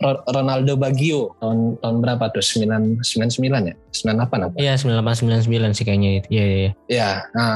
Ro- 0.00 0.24
Ronaldo 0.28 0.76
Baggio 0.76 1.34
tahun 1.40 1.80
tahun 1.80 1.96
berapa 2.04 2.24
tuh? 2.32 2.44
9 2.44 3.00
99 3.02 3.70
ya? 3.70 3.74
98 4.04 4.46
apa? 4.46 4.54
Iya 4.60 4.74
9899 4.76 5.76
sih 5.76 5.84
kayaknya 5.84 6.10
itu. 6.22 6.28
Iya 6.30 6.44
iya. 6.44 6.56
iya. 6.58 6.72
Ya, 6.88 7.10
nah 7.34 7.52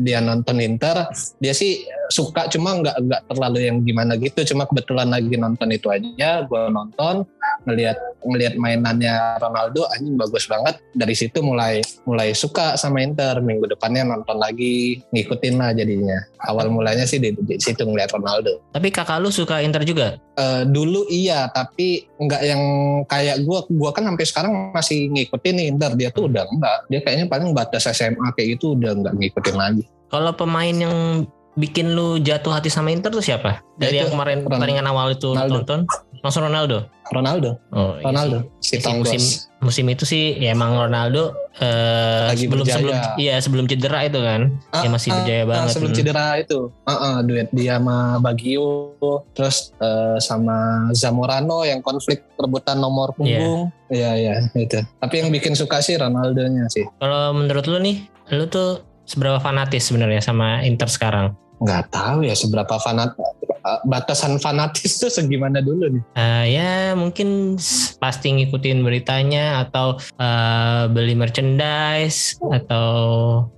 dia 0.00 0.18
nonton 0.22 0.56
Inter, 0.60 1.08
dia 1.40 1.52
sih 1.56 1.84
suka 2.10 2.46
cuma 2.50 2.78
nggak 2.78 2.96
nggak 3.06 3.22
terlalu 3.30 3.58
yang 3.70 3.78
gimana 3.86 4.18
gitu, 4.18 4.42
cuma 4.54 4.66
kebetulan 4.66 5.08
lagi 5.10 5.34
nonton 5.38 5.68
itu 5.70 5.88
aja, 5.90 6.42
gue 6.44 6.62
nonton 6.70 7.22
ngelihat 7.64 7.96
ngelihat 8.24 8.54
mainannya 8.60 9.40
Ronaldo 9.40 9.88
anjing 9.92 10.16
bagus 10.16 10.44
banget. 10.48 10.80
Dari 10.92 11.14
situ 11.16 11.40
mulai 11.40 11.80
mulai 12.04 12.36
suka 12.36 12.76
sama 12.76 13.00
Inter. 13.00 13.40
Minggu 13.40 13.68
depannya 13.68 14.04
nonton 14.04 14.36
lagi 14.36 15.00
ngikutin 15.12 15.54
lah 15.56 15.72
jadinya. 15.72 16.18
Awal 16.44 16.68
mulanya 16.72 17.04
sih 17.08 17.20
di, 17.20 17.32
di 17.32 17.56
situ 17.60 17.80
ngelihat 17.84 18.12
Ronaldo. 18.16 18.60
Tapi 18.72 18.88
kakak 18.92 19.20
lu 19.20 19.32
suka 19.32 19.64
Inter 19.64 19.84
juga? 19.84 20.20
Eh, 20.36 20.62
dulu 20.68 21.08
iya 21.08 21.48
tapi 21.48 22.08
nggak 22.20 22.42
yang 22.44 22.62
kayak 23.08 23.44
gue 23.44 23.58
gue 23.68 23.90
kan 23.92 24.04
sampai 24.04 24.24
sekarang 24.28 24.52
masih 24.72 25.08
ngikutin 25.12 25.54
nih 25.56 25.66
Inter. 25.72 25.90
Dia 25.96 26.10
tuh 26.12 26.28
udah 26.28 26.44
enggak 26.48 26.78
dia 26.92 27.00
kayaknya 27.00 27.26
paling 27.28 27.50
batas 27.56 27.88
SMA 27.88 28.32
kayak 28.36 28.60
gitu 28.60 28.76
udah 28.76 28.92
nggak 28.96 29.14
ngikutin 29.16 29.56
lagi. 29.56 29.84
Kalau 30.10 30.34
pemain 30.34 30.74
yang 30.74 31.22
bikin 31.52 31.92
lu 31.92 32.18
jatuh 32.18 32.50
hati 32.50 32.68
sama 32.68 32.88
Inter 32.88 33.08
tuh 33.08 33.20
siapa? 33.20 33.60
Dari 33.74 33.92
Ya, 33.92 33.98
yang 34.02 34.08
itu 34.08 34.14
kemarin 34.14 34.38
pertandingan 34.42 34.86
awal 34.86 35.12
itu 35.12 35.30
Ronaldo. 35.30 35.54
tonton? 35.60 35.80
Langsung 36.20 36.44
Ronaldo. 36.44 36.78
Ronaldo 37.10 37.58
Oh, 37.70 37.98
iya 37.98 38.06
Ronaldo 38.06 38.38
si 38.60 38.78
Iya 38.78 38.86
Tom 38.86 39.02
musim 39.02 39.18
musim 39.58 39.82
itu 39.88 40.06
sih 40.06 40.38
ya 40.38 40.54
emang 40.54 40.78
Ronaldo 40.78 41.34
eh 41.58 42.30
Lagi 42.30 42.46
sebelum 42.46 42.62
berjaya. 42.62 42.76
sebelum 42.78 42.96
iya 43.18 43.34
sebelum 43.36 43.64
cedera 43.66 43.98
itu 44.00 44.18
kan. 44.20 44.40
Ah, 44.70 44.82
ya 44.82 44.88
masih 44.88 45.10
ah, 45.10 45.14
berjaya 45.18 45.42
ah, 45.42 45.46
banget. 45.48 45.68
sebelum 45.74 45.90
Hmm. 45.90 45.98
cedera 45.98 46.26
itu 46.38 46.58
Ah, 46.84 46.94
ah, 46.94 47.16
duet 47.20 47.50
dia 47.50 47.74
sama 47.74 47.96
Bagio 48.16 48.94
terus 49.32 49.74
eh, 49.76 50.16
sama 50.18 50.56
Zamorano 50.92 51.66
yang 51.66 51.80
konflik 51.80 52.22
rebutan 52.36 52.78
nomor 52.78 53.10
punggung 53.10 53.74
iya 53.88 54.14
iya 54.14 54.34
itu 54.54 54.78
tapi 54.96 55.14
yang 55.18 55.28
bikin 55.28 55.52
suka 55.52 55.80
sih 55.80 55.96
Ronaldo-nya 55.96 56.70
sih 56.70 56.86
Kalau 56.96 57.34
menurut 57.34 57.66
lu 57.66 57.78
nih, 57.80 58.06
lu 58.30 58.46
tuh 58.46 58.86
seberapa 59.10 59.42
fanatis 59.42 59.90
sebenarnya 59.90 60.22
sama 60.22 60.62
Inter 60.62 60.86
sekarang? 60.86 61.34
nggak 61.60 61.92
tahu 61.92 62.24
ya 62.24 62.32
seberapa 62.32 62.80
fanat 62.80 63.12
eh, 63.20 63.80
batasan 63.84 64.40
fanatis 64.40 64.96
tuh 64.96 65.12
segimana 65.12 65.60
dulu 65.60 65.92
nih 65.92 66.02
Eh, 66.16 66.44
ya 66.56 66.96
mungkin 66.96 67.60
pasti 68.00 68.32
ngikutin 68.32 68.80
beritanya 68.80 69.68
atau 69.68 70.00
eh, 70.00 70.88
beli 70.88 71.12
merchandise 71.12 72.40
atau 72.40 72.88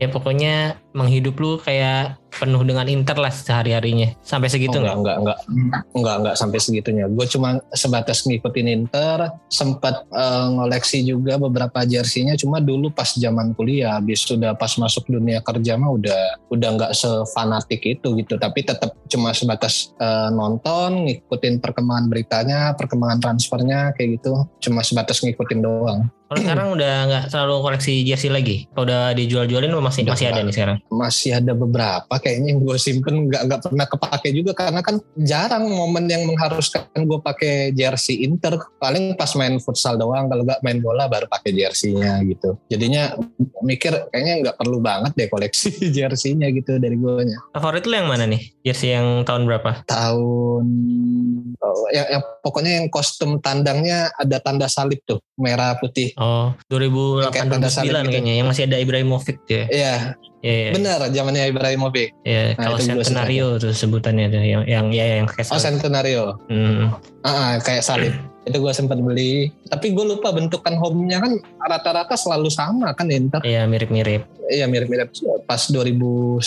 ya 0.02 0.10
pokoknya 0.10 0.81
menghidup 0.92 1.36
lu 1.40 1.56
kayak 1.60 2.20
penuh 2.32 2.64
dengan 2.64 2.88
Inter 2.88 3.16
lah 3.20 3.28
sehari-harinya. 3.28 4.16
Sampai 4.24 4.48
segitu 4.48 4.80
Oh, 4.80 4.82
nggak? 4.82 4.96
enggak, 4.96 5.16
enggak, 5.20 5.38
enggak, 5.44 5.82
enggak, 5.92 6.14
enggak 6.16 6.36
sampai 6.40 6.58
segitunya. 6.64 7.04
Gue 7.12 7.26
cuma 7.28 7.60
sebatas 7.76 8.24
ngikutin 8.24 8.68
Inter, 8.72 9.28
sempat 9.52 10.08
eh, 10.08 10.46
ngoleksi 10.56 11.04
juga 11.04 11.36
beberapa 11.36 11.84
jersinya. 11.84 12.32
Cuma 12.40 12.64
dulu 12.64 12.88
pas 12.88 13.12
zaman 13.12 13.52
kuliah, 13.52 14.00
habis 14.00 14.24
sudah 14.24 14.56
pas 14.56 14.72
masuk 14.80 15.04
dunia 15.12 15.44
kerja 15.44 15.76
mah 15.76 15.92
udah 15.92 16.20
udah 16.48 16.68
nggak 16.80 16.92
sefanatik 16.96 17.84
itu 17.84 18.16
gitu. 18.16 18.40
Tapi 18.40 18.64
tetap 18.64 18.96
cuma 19.12 19.36
sebatas 19.36 19.92
eh, 20.00 20.30
nonton, 20.32 21.04
ngikutin 21.04 21.60
perkembangan 21.60 22.08
beritanya, 22.08 22.60
perkembangan 22.80 23.20
transfernya 23.20 23.92
kayak 23.92 24.20
gitu. 24.20 24.48
Cuma 24.64 24.80
sebatas 24.80 25.20
ngikutin 25.20 25.60
doang. 25.60 26.08
Kalau 26.32 26.48
sekarang 26.48 26.68
udah 26.72 26.94
nggak 27.12 27.24
selalu 27.28 27.54
koleksi 27.60 28.08
jersey 28.08 28.32
lagi? 28.32 28.64
Kalau 28.72 28.88
udah 28.88 29.12
dijual-jualin 29.12 29.68
masih 29.84 30.08
Udah 30.08 30.16
masih 30.16 30.26
ada 30.32 30.40
nih 30.40 30.54
sekarang? 30.56 30.76
Masih 30.88 31.30
ada 31.36 31.52
beberapa 31.52 32.14
kayaknya 32.16 32.56
yang 32.56 32.64
gue 32.64 32.76
simpen 32.80 33.28
nggak 33.28 33.42
nggak 33.52 33.60
pernah 33.68 33.84
kepake 33.84 34.28
juga 34.32 34.52
karena 34.56 34.80
kan 34.80 34.96
jarang 35.20 35.68
momen 35.68 36.08
yang 36.08 36.24
mengharuskan 36.24 36.88
gue 36.96 37.20
pakai 37.20 37.76
jersey 37.76 38.24
Inter 38.24 38.56
paling 38.80 39.12
pas 39.12 39.28
main 39.36 39.60
futsal 39.60 40.00
doang 40.00 40.32
kalau 40.32 40.48
nggak 40.48 40.64
main 40.64 40.80
bola 40.80 41.04
baru 41.04 41.28
pakai 41.28 41.52
jerseynya 41.52 42.24
gitu 42.24 42.56
jadinya 42.72 43.12
mikir 43.60 43.92
kayaknya 44.08 44.48
nggak 44.48 44.56
perlu 44.56 44.80
banget 44.80 45.12
deh 45.12 45.28
koleksi 45.28 45.68
jerseynya 46.00 46.48
gitu 46.48 46.80
dari 46.80 46.96
gue 46.96 47.28
nya 47.28 47.44
Favorit 47.52 47.84
lu 47.84 47.92
yang 47.92 48.08
mana 48.08 48.24
nih? 48.24 48.40
Jersey 48.64 48.96
yang 48.96 49.28
tahun 49.28 49.44
berapa? 49.44 49.84
tahun 49.84 50.64
oh, 51.60 51.88
yang, 51.92 52.08
yang 52.08 52.22
pokoknya 52.40 52.72
yang 52.80 52.88
kostum 52.88 53.36
tandangnya 53.44 54.08
ada 54.16 54.40
tanda 54.40 54.64
salib 54.64 55.04
tuh 55.04 55.20
merah 55.36 55.76
putih 55.76 56.14
Oh, 56.21 56.21
2008 56.70 57.32
Kayak 57.32 57.70
salib 57.72 57.92
2009 57.92 58.02
gitu. 58.02 58.10
kayaknya 58.12 58.34
yang 58.40 58.46
masih 58.48 58.62
ada 58.68 58.76
Ibrahimovic 58.80 59.38
ya. 59.48 59.64
Iya 59.68 59.94
Iya, 60.42 60.54
iya. 60.58 60.70
benar 60.74 60.98
zamannya 61.14 61.54
Ibrahimovic 61.54 62.10
Iya, 62.26 62.58
Nah, 62.58 62.66
kalau 62.66 62.78
itu 62.82 62.98
Centenario 63.06 63.46
tuh 63.62 63.70
sebutannya 63.70 64.26
tuh 64.26 64.42
yang 64.42 64.62
yang 64.66 64.86
ya 64.90 65.22
yang 65.22 65.26
kayak 65.30 65.46
oh 65.54 65.60
Centenario 65.62 66.24
Hmm. 66.50 66.90
Ah, 67.22 67.30
ah, 67.30 67.52
kayak 67.62 67.86
salib. 67.86 68.10
Itu 68.42 68.56
gue 68.58 68.72
sempat 68.74 68.98
beli. 68.98 69.50
Tapi 69.70 69.94
gue 69.94 70.04
lupa 70.04 70.34
bentukan 70.34 70.74
home-nya 70.74 71.22
kan 71.22 71.32
rata-rata 71.62 72.18
selalu 72.18 72.50
sama 72.50 72.90
kan 72.94 73.06
Inter. 73.08 73.40
Iya 73.46 73.66
mirip-mirip. 73.70 74.26
Iya 74.50 74.66
mirip-mirip. 74.66 75.14
Pas 75.46 75.70
2010 75.70 76.42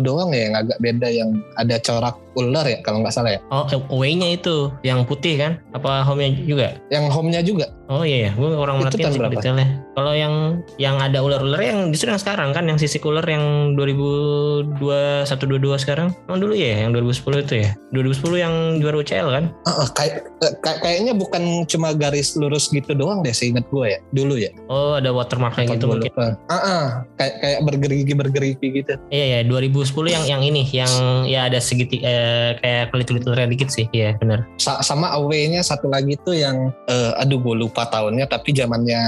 doang 0.00 0.30
ya 0.30 0.42
yang 0.50 0.54
agak 0.56 0.78
beda 0.78 1.08
yang 1.10 1.30
ada 1.58 1.76
corak 1.82 2.16
ular 2.38 2.62
ya 2.64 2.78
kalau 2.86 3.02
nggak 3.02 3.14
salah 3.14 3.34
ya. 3.34 3.40
Oh 3.50 3.66
away-nya 3.90 4.38
itu 4.38 4.70
yang 4.86 5.02
putih 5.02 5.34
kan? 5.36 5.58
Apa 5.74 6.06
home-nya 6.06 6.30
juga? 6.46 6.78
Yang 6.88 7.04
home-nya 7.10 7.40
juga. 7.42 7.66
Oh 7.90 8.06
iya 8.06 8.30
ya, 8.30 8.32
gue 8.38 8.54
orang 8.54 8.78
Itu 8.78 9.02
merhatiin 9.02 9.10
sih 9.10 9.22
detailnya. 9.34 9.68
Kalau 9.98 10.14
yang 10.14 10.34
yang 10.78 11.02
ada 11.02 11.26
ular-ular 11.26 11.58
yang 11.58 11.90
justru 11.90 12.14
yang 12.14 12.22
sekarang 12.22 12.54
kan, 12.54 12.62
yang 12.70 12.78
sisik 12.78 13.02
ular 13.02 13.26
yang 13.26 13.74
2002 13.74 15.26
122 15.26 15.82
sekarang. 15.82 16.14
Emang 16.30 16.38
dulu 16.38 16.54
ya, 16.54 16.86
yang 16.86 16.94
2010 16.94 17.42
itu 17.42 17.54
ya. 17.66 17.74
2010 17.90 18.38
yang 18.38 18.54
juara 18.78 18.94
UCL 18.94 19.28
kan? 19.34 19.44
Ah, 19.66 19.82
ah, 19.82 19.88
kayak 19.90 20.22
kayak- 20.62 20.80
kayaknya 20.86 21.12
bukan 21.18 21.39
cuma 21.64 21.92
garis 21.92 22.34
lurus 22.34 22.68
gitu 22.68 22.92
doang 22.92 23.20
deh 23.20 23.30
seingat 23.30 23.64
gue 23.66 23.86
ya 23.88 23.98
dulu 24.10 24.34
ya. 24.34 24.50
Oh 24.66 24.94
ada 24.94 25.10
watermark 25.10 25.54
kayak 25.54 25.68
Apa 25.68 25.74
gitu 25.74 25.84
mungkin. 25.86 26.10
Ah, 26.46 26.54
ah, 26.54 26.84
kayak 27.14 27.34
kayak 27.36 27.58
bergerigi 27.62 28.12
bergerigi 28.12 28.66
gitu. 28.74 28.92
Iya 29.08 29.26
ya, 29.26 29.40
2010 29.44 29.86
yang 30.08 30.24
yang 30.26 30.42
ini, 30.42 30.62
yang 30.68 30.90
ya 31.24 31.46
ada 31.46 31.58
segitiga 31.58 32.02
eh, 32.02 32.50
kayak 32.56 32.90
kulit-kulit 32.90 33.22
ularnya 33.22 33.48
dikit 33.48 33.68
sih. 33.68 33.86
Iya 33.90 34.16
benar. 34.16 34.44
Sa- 34.56 34.80
sama 34.80 35.12
away-nya 35.12 35.60
satu 35.60 35.86
lagi 35.86 36.16
tuh 36.18 36.34
yang 36.34 36.68
eh, 36.84 37.12
aduh 37.16 37.38
gue 37.38 37.56
lupa 37.58 37.86
tahunnya 37.86 38.26
tapi 38.26 38.50
zamannya 38.50 39.00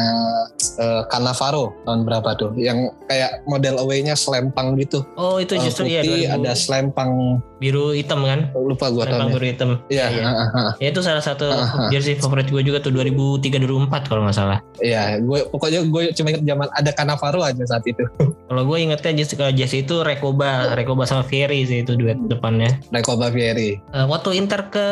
eh, 0.78 1.02
Cannavaro 1.06 1.74
tahun 1.82 2.02
berapa 2.02 2.30
tuh 2.34 2.50
yang 2.56 2.78
kayak 3.06 3.44
model 3.44 3.78
away-nya 3.78 4.14
selempang 4.14 4.74
gitu 4.76 5.04
Oh 5.14 5.36
itu 5.36 5.56
justru 5.58 5.88
ya 5.88 6.00
putih 6.00 6.28
2000, 6.28 6.36
ada 6.36 6.52
selempang 6.52 7.10
biru 7.58 7.92
hitam 7.92 8.22
kan? 8.22 8.50
lupa 8.54 8.88
gue 8.88 9.02
Selempang 9.02 9.28
tahunnya 9.28 9.34
biru 9.34 9.46
hitam. 9.46 9.70
iya 9.88 10.06
Iya. 10.08 10.22
ah, 10.22 10.34
ah, 10.34 10.48
ah. 10.52 10.72
Ya 10.78 10.88
itu 10.90 11.00
salah 11.00 11.20
satu 11.20 11.46
jersey 11.88 12.18
favorit 12.22 12.46
gue 12.46 12.62
juga 12.62 12.78
tuh 12.78 12.90
2003 12.90 13.58
2004 13.58 13.90
kalau 14.06 14.22
nggak 14.22 14.32
salah. 14.32 14.58
iya 14.78 15.18
gue 15.18 15.42
pokoknya 15.48 15.82
gue 15.84 16.02
cuma 16.12 16.28
ingat 16.30 16.44
zaman 16.44 16.66
ada 16.72 16.90
Cannavaro 16.90 17.40
aja 17.42 17.64
saat 17.66 17.82
itu 17.84 18.06
Kalau 18.48 18.62
gue 18.62 18.78
ingetnya 18.78 19.12
jersey, 19.14 19.34
kalau 19.34 19.50
jersey 19.50 19.80
itu 19.80 20.00
Rekoba, 20.00 20.72
Rekoba 20.72 21.02
sama 21.02 21.22
Fieri 21.22 21.64
sih 21.64 21.80
itu 21.80 21.92
duet 21.92 22.20
depannya. 22.22 22.78
Reco 22.88 23.16
Bavieri 23.16 23.80
Eh, 23.90 24.06
waktu 24.06 24.36
Inter 24.36 24.68
ke 24.68 24.86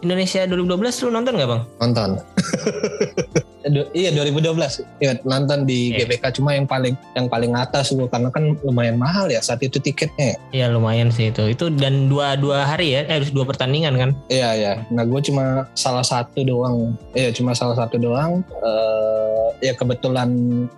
Indonesia 0.00 0.42
2012 0.44 0.76
lu 1.00 1.10
nonton 1.10 1.32
nggak 1.34 1.48
bang? 1.48 1.62
nonton 1.78 2.10
Du- 3.62 3.90
iya 3.92 4.08
2012 4.10 4.80
Ingat 4.98 5.18
nonton 5.22 5.64
di 5.64 5.92
Iya. 5.92 6.06
GBK 6.06 6.24
cuma 6.32 6.52
yang 6.52 6.64
paling 6.64 6.96
yang 7.12 7.26
paling 7.26 7.52
atas 7.52 7.90
gue 7.90 8.06
karena 8.06 8.28
kan 8.28 8.56
lumayan 8.60 8.96
mahal 8.96 9.26
ya 9.26 9.40
saat 9.40 9.60
itu 9.60 9.76
tiketnya 9.76 10.40
Iya 10.50 10.68
lumayan 10.68 11.08
sih 11.08 11.28
itu. 11.28 11.44
Itu 11.46 11.68
dan 11.68 12.06
dua 12.06 12.34
dua 12.34 12.64
hari 12.64 12.92
ya, 12.92 13.04
eh 13.04 13.20
dua 13.26 13.44
pertandingan 13.44 13.94
kan? 13.94 14.10
Iya 14.26 14.50
ya. 14.54 14.72
Nah 14.88 15.02
gue 15.02 15.20
cuma 15.20 15.44
salah 15.72 16.00
satu 16.00 16.40
doang. 16.40 16.96
Iya 17.12 17.30
cuma 17.30 17.52
salah 17.52 17.76
satu 17.76 17.96
doang. 17.96 18.40
Eh 18.56 19.28
ya 19.60 19.72
kebetulan 19.74 20.30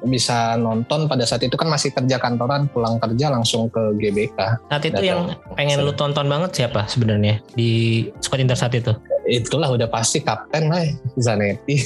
bisa 0.02 0.56
nonton 0.56 1.06
pada 1.06 1.22
saat 1.22 1.40
itu 1.40 1.54
kan 1.54 1.68
masih 1.68 1.92
kerja 1.92 2.18
kantoran, 2.18 2.66
pulang 2.66 2.98
kerja 2.98 3.30
langsung 3.30 3.68
ke 3.68 3.78
GBK. 3.96 4.38
Saat 4.66 4.82
itu 4.82 4.92
Datang. 4.92 5.06
yang 5.06 5.20
pengen 5.54 5.78
lu 5.82 5.92
tonton 5.92 6.26
banget 6.26 6.50
siapa 6.56 6.86
sebenarnya 6.86 7.38
di 7.52 7.70
squad 8.18 8.42
Inter 8.42 8.58
saat 8.58 8.74
itu? 8.74 8.90
Itulah 9.22 9.70
udah 9.70 9.86
pasti 9.86 10.18
kapten 10.18 10.66
lah 10.66 10.82
Zanetti. 11.16 11.78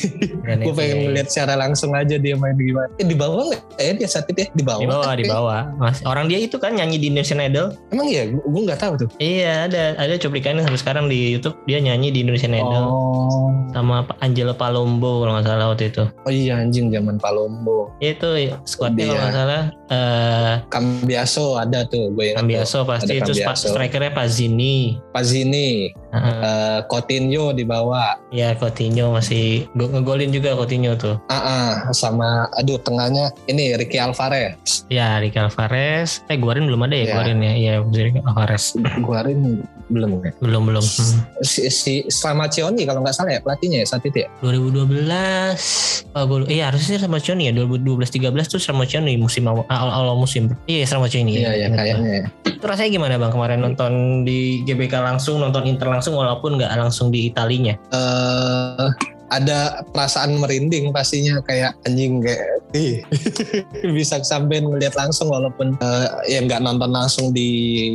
Dan 0.43 0.65
gue 0.65 0.73
pengen 0.73 0.97
ya. 0.97 1.03
ngeliat 1.11 1.29
secara 1.29 1.55
langsung 1.55 1.93
aja 1.93 2.17
dia 2.17 2.35
main 2.35 2.57
gimana. 2.57 2.89
Eh, 2.97 3.05
di 3.05 3.13
bawah 3.13 3.53
nggak 3.53 3.63
ya 3.77 3.93
dia 3.93 4.09
saat 4.09 4.27
itu 4.31 4.45
ya? 4.45 4.49
Di 4.53 4.65
bawah. 4.65 4.81
di 4.81 4.89
bawah 4.89 5.13
di 5.15 5.25
bawah. 5.27 5.63
Mas, 5.77 6.01
orang 6.03 6.27
dia 6.27 6.39
itu 6.41 6.57
kan 6.57 6.73
nyanyi 6.73 6.97
di 6.97 7.07
Indonesian 7.11 7.43
Idol. 7.43 7.77
Emang 7.93 8.07
iya? 8.09 8.25
Gue 8.31 8.61
nggak 8.65 8.81
tahu 8.81 8.93
tuh. 9.05 9.09
Iya 9.19 9.69
ada 9.69 9.83
ada 9.97 10.15
cuplikannya 10.17 10.65
sampai 10.65 10.81
sekarang 10.81 11.05
di 11.07 11.37
YouTube 11.37 11.57
dia 11.65 11.79
nyanyi 11.79 12.09
di 12.11 12.25
Indonesian 12.25 12.55
Idol 12.55 12.85
Oh. 12.87 13.51
sama 13.73 14.07
Angelo 14.21 14.57
Palombo 14.57 15.21
kalau 15.21 15.37
nggak 15.37 15.47
salah 15.47 15.67
waktu 15.69 15.93
itu. 15.93 16.05
Oh 16.25 16.33
iya 16.33 16.57
anjing 16.57 16.89
zaman 16.89 17.21
Palombo. 17.21 17.93
Itu 18.01 18.33
squadnya 18.65 19.05
Dia. 19.05 19.11
kalau 19.13 19.21
nggak 19.21 19.35
salah 19.37 19.63
eh 19.87 20.55
Cambiaso 20.67 21.55
ada 21.55 21.85
tuh 21.85 22.11
gue 22.11 22.31
ingat 22.31 22.43
Cambiaso 22.43 22.79
tuh. 22.79 22.89
pasti 22.89 23.13
Ada 23.13 23.25
terus 23.25 23.39
pa- 23.39 23.53
Cambiaso. 23.53 23.67
strikernya 23.71 24.13
Pazini. 24.13 24.77
Pazini, 25.11 25.71
Heeh. 26.11 26.37
eh, 26.43 26.79
Coutinho 26.87 27.51
dibawa. 27.51 28.19
ya 28.29 28.53
Coutinho 28.53 29.11
masih 29.11 29.65
go- 29.73 29.87
ngegolin 29.87 30.31
juga 30.31 30.53
Coutinho 30.53 30.95
tuh. 30.95 31.17
Ah, 31.27 31.39
ah, 31.39 31.71
sama 31.91 32.27
aduh 32.55 32.79
tengahnya 32.79 33.31
ini 33.47 33.73
Ricky 33.75 33.97
Alvarez. 33.97 34.85
Ya 34.89 35.17
Ricky 35.17 35.37
Alvarez. 35.37 36.21
Eh 36.27 36.37
Guarin 36.37 36.67
belum 36.67 36.83
ada 36.83 36.95
ya 36.95 37.05
Ya. 37.05 37.15
Guarin 37.15 37.39
ya. 37.41 37.53
Iya 37.55 37.73
Ricky 37.83 38.21
Alvarez. 38.21 38.65
Guarin 39.07 39.63
belum 39.87 40.19
ya. 40.21 40.33
Belum 40.41 40.63
belum. 40.65 40.83
Hmm. 40.83 41.19
Si, 41.41 41.71
si 41.71 41.95
Slamacioni 42.07 42.83
kalau 42.83 43.01
nggak 43.01 43.15
salah 43.15 43.31
ya 43.31 43.41
pelatihnya 43.41 43.83
ya 43.83 43.89
saat 43.89 44.03
itu 44.03 44.19
ya. 44.21 44.29
2012 44.43 46.11
oh, 46.13 46.25
gue, 46.25 46.39
iya 46.49 46.69
harusnya 46.69 46.99
sama 46.99 47.19
Cioni 47.19 47.47
ya 47.47 47.53
2012-13 47.55 48.19
tuh 48.49 48.59
sama 48.59 48.83
Cioni 48.85 49.15
musim 49.15 49.45
awal, 49.45 49.63
awal, 49.77 49.93
awal 49.93 50.17
musim 50.17 50.49
iya 50.67 50.85
sama 50.85 51.07
Cioni 51.07 51.41
Iya 51.41 51.53
ya 51.55 51.69
kayaknya. 51.69 52.11
ya. 52.25 52.25
itu 52.49 52.65
rasanya 52.65 52.91
gimana 52.91 53.15
bang 53.21 53.33
kemarin 53.33 53.61
nonton 53.61 53.93
di 54.25 54.65
GBK 54.65 54.95
langsung 55.03 55.39
nonton 55.39 55.69
Inter 55.69 55.89
langsung 55.93 56.17
walaupun 56.17 56.57
nggak 56.57 56.73
langsung 56.73 57.13
di 57.13 57.29
Italinya 57.29 57.77
eh 57.93 58.89
ada 59.27 59.83
perasaan 59.91 60.39
merinding 60.39 60.95
pastinya 60.95 61.43
kayak 61.43 61.75
anjing 61.83 62.23
kayak 62.23 62.56
ih 62.73 63.03
bisa 63.97 64.19
sampai 64.21 64.59
ngeliat 64.59 64.95
langsung 64.95 65.29
walaupun 65.29 65.77
eh, 65.77 66.07
ya 66.29 66.39
nggak 66.41 66.61
nonton 66.61 66.91
langsung 66.91 67.31
di 67.31 67.51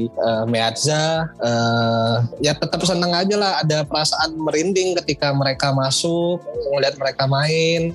eh, 0.08 0.44
Meazza 0.46 1.28
eh, 1.40 2.16
ya 2.40 2.54
tetap 2.54 2.80
senang 2.82 3.12
aja 3.12 3.36
lah. 3.36 3.52
Ada 3.60 3.84
perasaan 3.84 4.38
merinding 4.38 4.96
ketika 5.00 5.32
mereka 5.32 5.72
masuk 5.72 6.40
ngeliat 6.72 6.96
mereka 6.96 7.26
main 7.26 7.92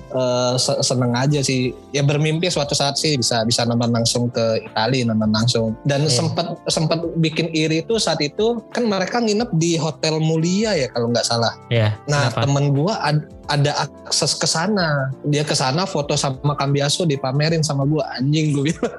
se- 0.55 0.81
seneng 0.81 1.13
aja 1.13 1.39
sih. 1.39 1.71
Ya 1.89 2.01
bermimpi 2.01 2.47
suatu 2.47 2.71
saat 2.71 2.95
sih 2.95 3.15
bisa 3.15 3.41
bisa 3.43 3.63
nonton 3.63 3.89
langsung 3.89 4.29
ke 4.29 4.63
Italia 4.63 5.05
nonton 5.05 5.31
langsung. 5.31 5.67
Dan 5.83 6.05
Iya. 6.05 6.13
sempat 6.15 6.47
sempat 6.67 6.99
bikin 7.17 7.51
iri 7.51 7.81
itu 7.81 7.97
saat 7.97 8.19
itu 8.19 8.61
kan 8.69 8.85
mereka 8.85 9.17
nginep 9.17 9.49
di 9.53 9.75
Hotel 9.75 10.17
Mulia 10.17 10.73
ya 10.73 10.87
kalau 10.87 11.09
nggak 11.09 11.25
salah. 11.25 11.53
Ya 11.67 11.97
Nah, 12.05 12.29
kenapa? 12.29 12.41
temen 12.43 12.65
gua 12.71 12.93
ad- 13.01 13.27
ada 13.51 13.87
akses 13.87 14.37
ke 14.37 14.47
sana. 14.47 15.11
Dia 15.27 15.43
ke 15.43 15.55
sana 15.55 15.83
foto 15.83 16.15
sama 16.15 16.55
Cambiaso 16.55 17.03
dipamerin 17.03 17.63
sama 17.63 17.83
gua. 17.83 18.07
Anjing 18.19 18.55
gua 18.55 18.63
bilang 18.71 18.95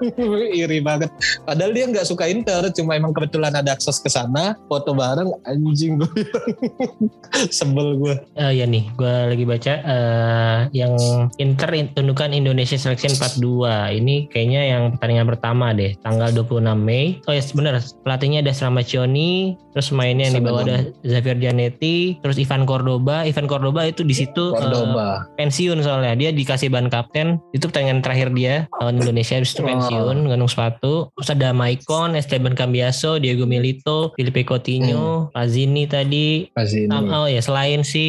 iri 0.61 0.79
banget. 0.85 1.11
Padahal 1.45 1.73
dia 1.73 1.85
nggak 1.89 2.07
suka 2.09 2.29
Inter, 2.29 2.69
cuma 2.75 2.97
emang 2.97 3.17
kebetulan 3.17 3.55
ada 3.57 3.73
akses 3.73 4.01
ke 4.01 4.11
sana, 4.13 4.57
foto 4.69 4.93
bareng 4.93 5.31
anjing 5.49 6.01
gua 6.01 6.11
bilang. 6.13 6.49
Sebel 7.57 7.97
gua. 8.01 8.15
Eh, 8.37 8.63
ya 8.63 8.65
nih 8.67 8.89
gue 8.95 9.15
lagi 9.35 9.45
baca 9.47 9.73
eh, 9.83 10.59
yang 10.75 10.95
Inter 11.39 11.71
tundukan 11.95 12.31
Indonesia 12.35 12.75
Selection 12.75 13.15
42 13.15 13.99
ini 13.99 14.27
kayaknya 14.31 14.63
yang 14.75 14.83
pertandingan 14.97 15.29
pertama 15.29 15.67
deh 15.77 15.95
tanggal 16.03 16.31
26 16.33 16.65
Mei 16.79 17.21
oh 17.27 17.35
ya 17.35 17.43
benar 17.55 17.83
pelatihnya 18.03 18.41
ada 18.43 18.53
Sramaccioni 18.55 19.59
terus 19.75 19.95
mainnya 19.95 20.31
yang 20.31 20.41
di 20.41 20.45
bawah 20.45 20.63
ada 20.67 20.79
Xavier 21.07 21.39
Gianetti 21.39 22.19
terus 22.23 22.37
Ivan 22.41 22.67
Cordoba 22.67 23.23
Ivan 23.29 23.47
Cordoba 23.47 23.87
itu 23.87 24.03
di 24.03 24.15
situ 24.17 24.38
eh, 24.41 24.53
Cordoba. 24.57 25.09
pensiun 25.35 25.79
soalnya. 25.81 26.15
Dia 26.15 26.31
dikasih 26.31 26.69
ban 26.69 26.87
kapten. 26.87 27.39
Itu 27.51 27.67
pertandingan 27.67 28.01
terakhir 28.01 28.29
dia 28.33 28.55
lawan 28.75 28.97
Indonesia. 28.97 29.35
Habis 29.35 29.53
itu 29.53 29.61
Oh. 29.61 29.69
pensiun 29.69 30.17
gantung 30.25 30.49
sepatu. 30.49 30.95
Terus 31.13 31.31
ada 31.31 31.49
Maicon 31.53 32.15
Esteban 32.15 32.53
Cambiaso 32.53 33.17
Diego 33.17 33.45
Milito 33.45 34.15
Felipe 34.15 34.43
Coutinho 34.43 35.29
Pazini 35.31 35.85
tadi. 35.85 36.49
Pas 36.51 36.69
ini. 36.69 36.87
Sam- 36.87 37.11
oh 37.11 37.27
ya 37.27 37.41
selain 37.41 37.83
si 37.83 38.07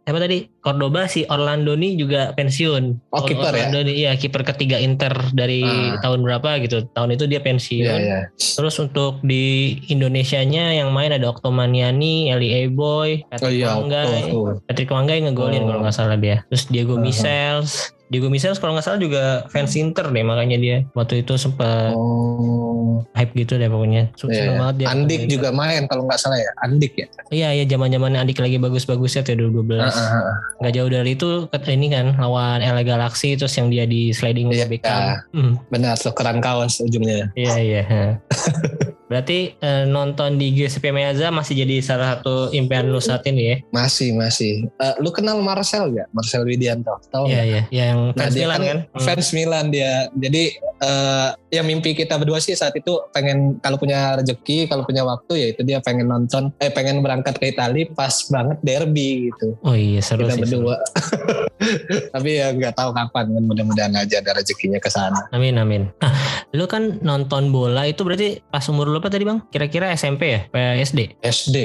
siapa 0.00 0.18
tadi 0.18 0.48
Cordoba 0.60 1.08
si 1.08 1.24
Orlando 1.24 1.72
nih 1.72 1.96
juga 1.96 2.32
pensiun. 2.32 3.00
Oh, 3.10 3.24
kiper 3.24 3.48
ya? 3.50 3.72
Orlando 3.72 3.80
iya 3.86 4.12
kiper 4.12 4.44
ketiga 4.44 4.76
Inter 4.76 5.12
dari 5.32 5.64
Ah. 5.64 5.96
tahun 5.98 6.20
berapa 6.20 6.60
gitu. 6.60 6.84
Tahun 6.92 7.10
itu 7.10 7.24
dia 7.24 7.40
pensiun. 7.40 7.80
Iya, 7.80 7.96
iya. 7.96 8.20
Terus 8.36 8.76
untuk 8.76 9.18
di 9.20 9.76
Indonesianya 9.88 10.76
yang 10.76 10.92
main 10.92 11.10
ada 11.10 11.26
Oktomaniani, 11.26 12.28
Eli 12.28 12.52
Eboy, 12.62 13.24
Oh 13.24 13.28
Patrick 13.30 13.56
iya, 13.56 13.72
Wanggai. 13.72 14.06
tuh, 14.22 14.28
tuh. 14.28 14.54
Patrick 14.64 14.90
Wanggai 14.90 15.18
ngegolin 15.24 15.64
Oh. 15.64 15.66
kalau 15.66 15.80
nggak 15.80 15.96
salah 15.96 16.14
dia. 16.14 16.44
Terus 16.48 16.68
Diego 16.68 16.94
Uh-huh. 16.94 17.02
Michels. 17.02 17.96
Diego 18.10 18.26
Michels 18.26 18.58
kalau 18.58 18.74
nggak 18.74 18.84
salah 18.84 18.98
juga 18.98 19.22
fans 19.48 19.72
Inter 19.74 20.10
deh 20.10 20.20
makanya 20.20 20.58
dia 20.58 20.76
waktu 20.92 21.22
itu 21.22 21.38
sempat 21.38 21.94
Oh, 21.94 22.69
hype 23.16 23.32
gitu 23.34 23.56
deh 23.56 23.68
pokoknya. 23.68 24.12
Seneng 24.14 24.36
iya. 24.36 24.58
banget 24.58 24.74
dia. 24.80 24.86
Andik 24.92 25.20
juga 25.26 25.48
main 25.50 25.82
kalau 25.88 26.06
nggak 26.06 26.20
salah 26.20 26.38
ya. 26.38 26.50
Andik 26.62 26.92
ya. 26.96 27.06
Iya 27.30 27.48
iya 27.60 27.64
zaman 27.66 27.90
zaman 27.90 28.18
Andik 28.18 28.38
lagi 28.38 28.56
bagus-bagusnya 28.60 29.22
tuh 29.26 29.34
2012. 29.50 29.80
Ah, 29.80 29.88
ah, 29.88 30.00
ah. 30.14 30.36
nggak 30.60 30.72
jauh 30.76 30.90
dari 30.90 31.10
itu 31.16 31.28
ini 31.70 31.86
kan 31.90 32.06
lawan 32.20 32.60
LA 32.60 32.82
Galaxy 32.84 33.34
terus 33.34 33.54
yang 33.56 33.70
dia 33.72 33.84
di 33.88 34.12
sliding 34.12 34.50
Iya, 34.50 34.66
Beckham. 34.66 35.22
Hmm, 35.30 35.52
Benar, 35.70 35.94
tuh 35.96 36.12
keren 36.12 36.42
kaos 36.42 36.82
ujungnya. 36.82 37.30
iya 37.38 37.54
iya. 37.58 37.82
Berarti 39.10 39.58
eh, 39.58 39.84
nonton 39.84 40.38
di 40.38 40.54
GSP 40.54 40.94
Meazza 40.94 41.34
masih 41.34 41.66
jadi 41.66 41.82
salah 41.82 42.14
satu 42.14 42.54
impian 42.54 42.86
lu 42.86 43.02
saat 43.02 43.26
ini 43.26 43.42
ya? 43.42 43.56
Masih, 43.74 44.14
masih. 44.14 44.70
Eh, 44.70 44.94
lu 45.02 45.10
kenal 45.10 45.42
Marcel 45.42 45.90
gak? 45.90 46.06
Marcel 46.14 46.46
Widianto. 46.46 46.94
Tahu 47.10 47.26
Iya 47.26 47.34
nggak? 47.34 47.44
iya. 47.44 47.62
Yang 47.90 47.98
Nah, 48.00 48.14
fans 48.16 48.30
dia 48.32 48.44
Milan 48.46 48.60
kan? 48.62 48.78
Hmm. 48.86 49.02
Fans 49.02 49.28
Milan 49.34 49.66
dia. 49.68 49.92
Jadi 50.14 50.44
eh 50.80 51.28
ya 51.50 51.60
mimpi 51.60 51.92
kita 51.92 52.14
berdua 52.16 52.38
sih 52.38 52.54
saat 52.54 52.72
itu 52.72 53.02
pengen 53.10 53.58
kalau 53.58 53.76
punya 53.76 54.14
rezeki, 54.16 54.64
kalau 54.64 54.86
punya 54.86 55.02
waktu 55.02 55.32
ya 55.34 55.46
itu 55.50 55.60
dia 55.60 55.82
pengen 55.82 56.06
nonton 56.06 56.54
eh 56.56 56.70
pengen 56.70 57.02
berangkat 57.02 57.34
ke 57.34 57.50
Italia 57.50 57.90
pas 57.90 58.14
banget 58.30 58.62
derby 58.62 59.26
gitu. 59.28 59.58
Oh 59.60 59.74
iya 59.74 59.98
seru 59.98 60.22
kita 60.22 60.38
sih. 60.38 60.46
seru. 60.46 60.70
berdua. 60.70 60.76
Tapi 62.14 62.30
ya 62.38 62.54
nggak 62.54 62.72
tahu 62.72 62.90
kapan 62.94 63.24
kan 63.28 63.42
mudah-mudahan 63.44 63.92
aja 63.92 64.22
ada 64.22 64.32
rezekinya 64.32 64.78
ke 64.78 64.88
sana. 64.88 65.28
Amin 65.30 65.58
amin. 65.58 65.90
Nah, 66.00 66.14
lu 66.54 66.64
kan 66.64 66.96
nonton 67.00 67.50
bola 67.50 67.84
itu 67.84 68.00
berarti 68.00 68.40
pas 68.48 68.64
umur 68.66 68.88
lu 68.88 68.99
apa 69.00 69.08
tadi 69.08 69.24
bang? 69.24 69.40
Kira-kira 69.48 69.88
SMP 69.96 70.22
ya? 70.36 70.40
Apa 70.52 70.76
SD? 70.84 71.16
SD. 71.24 71.58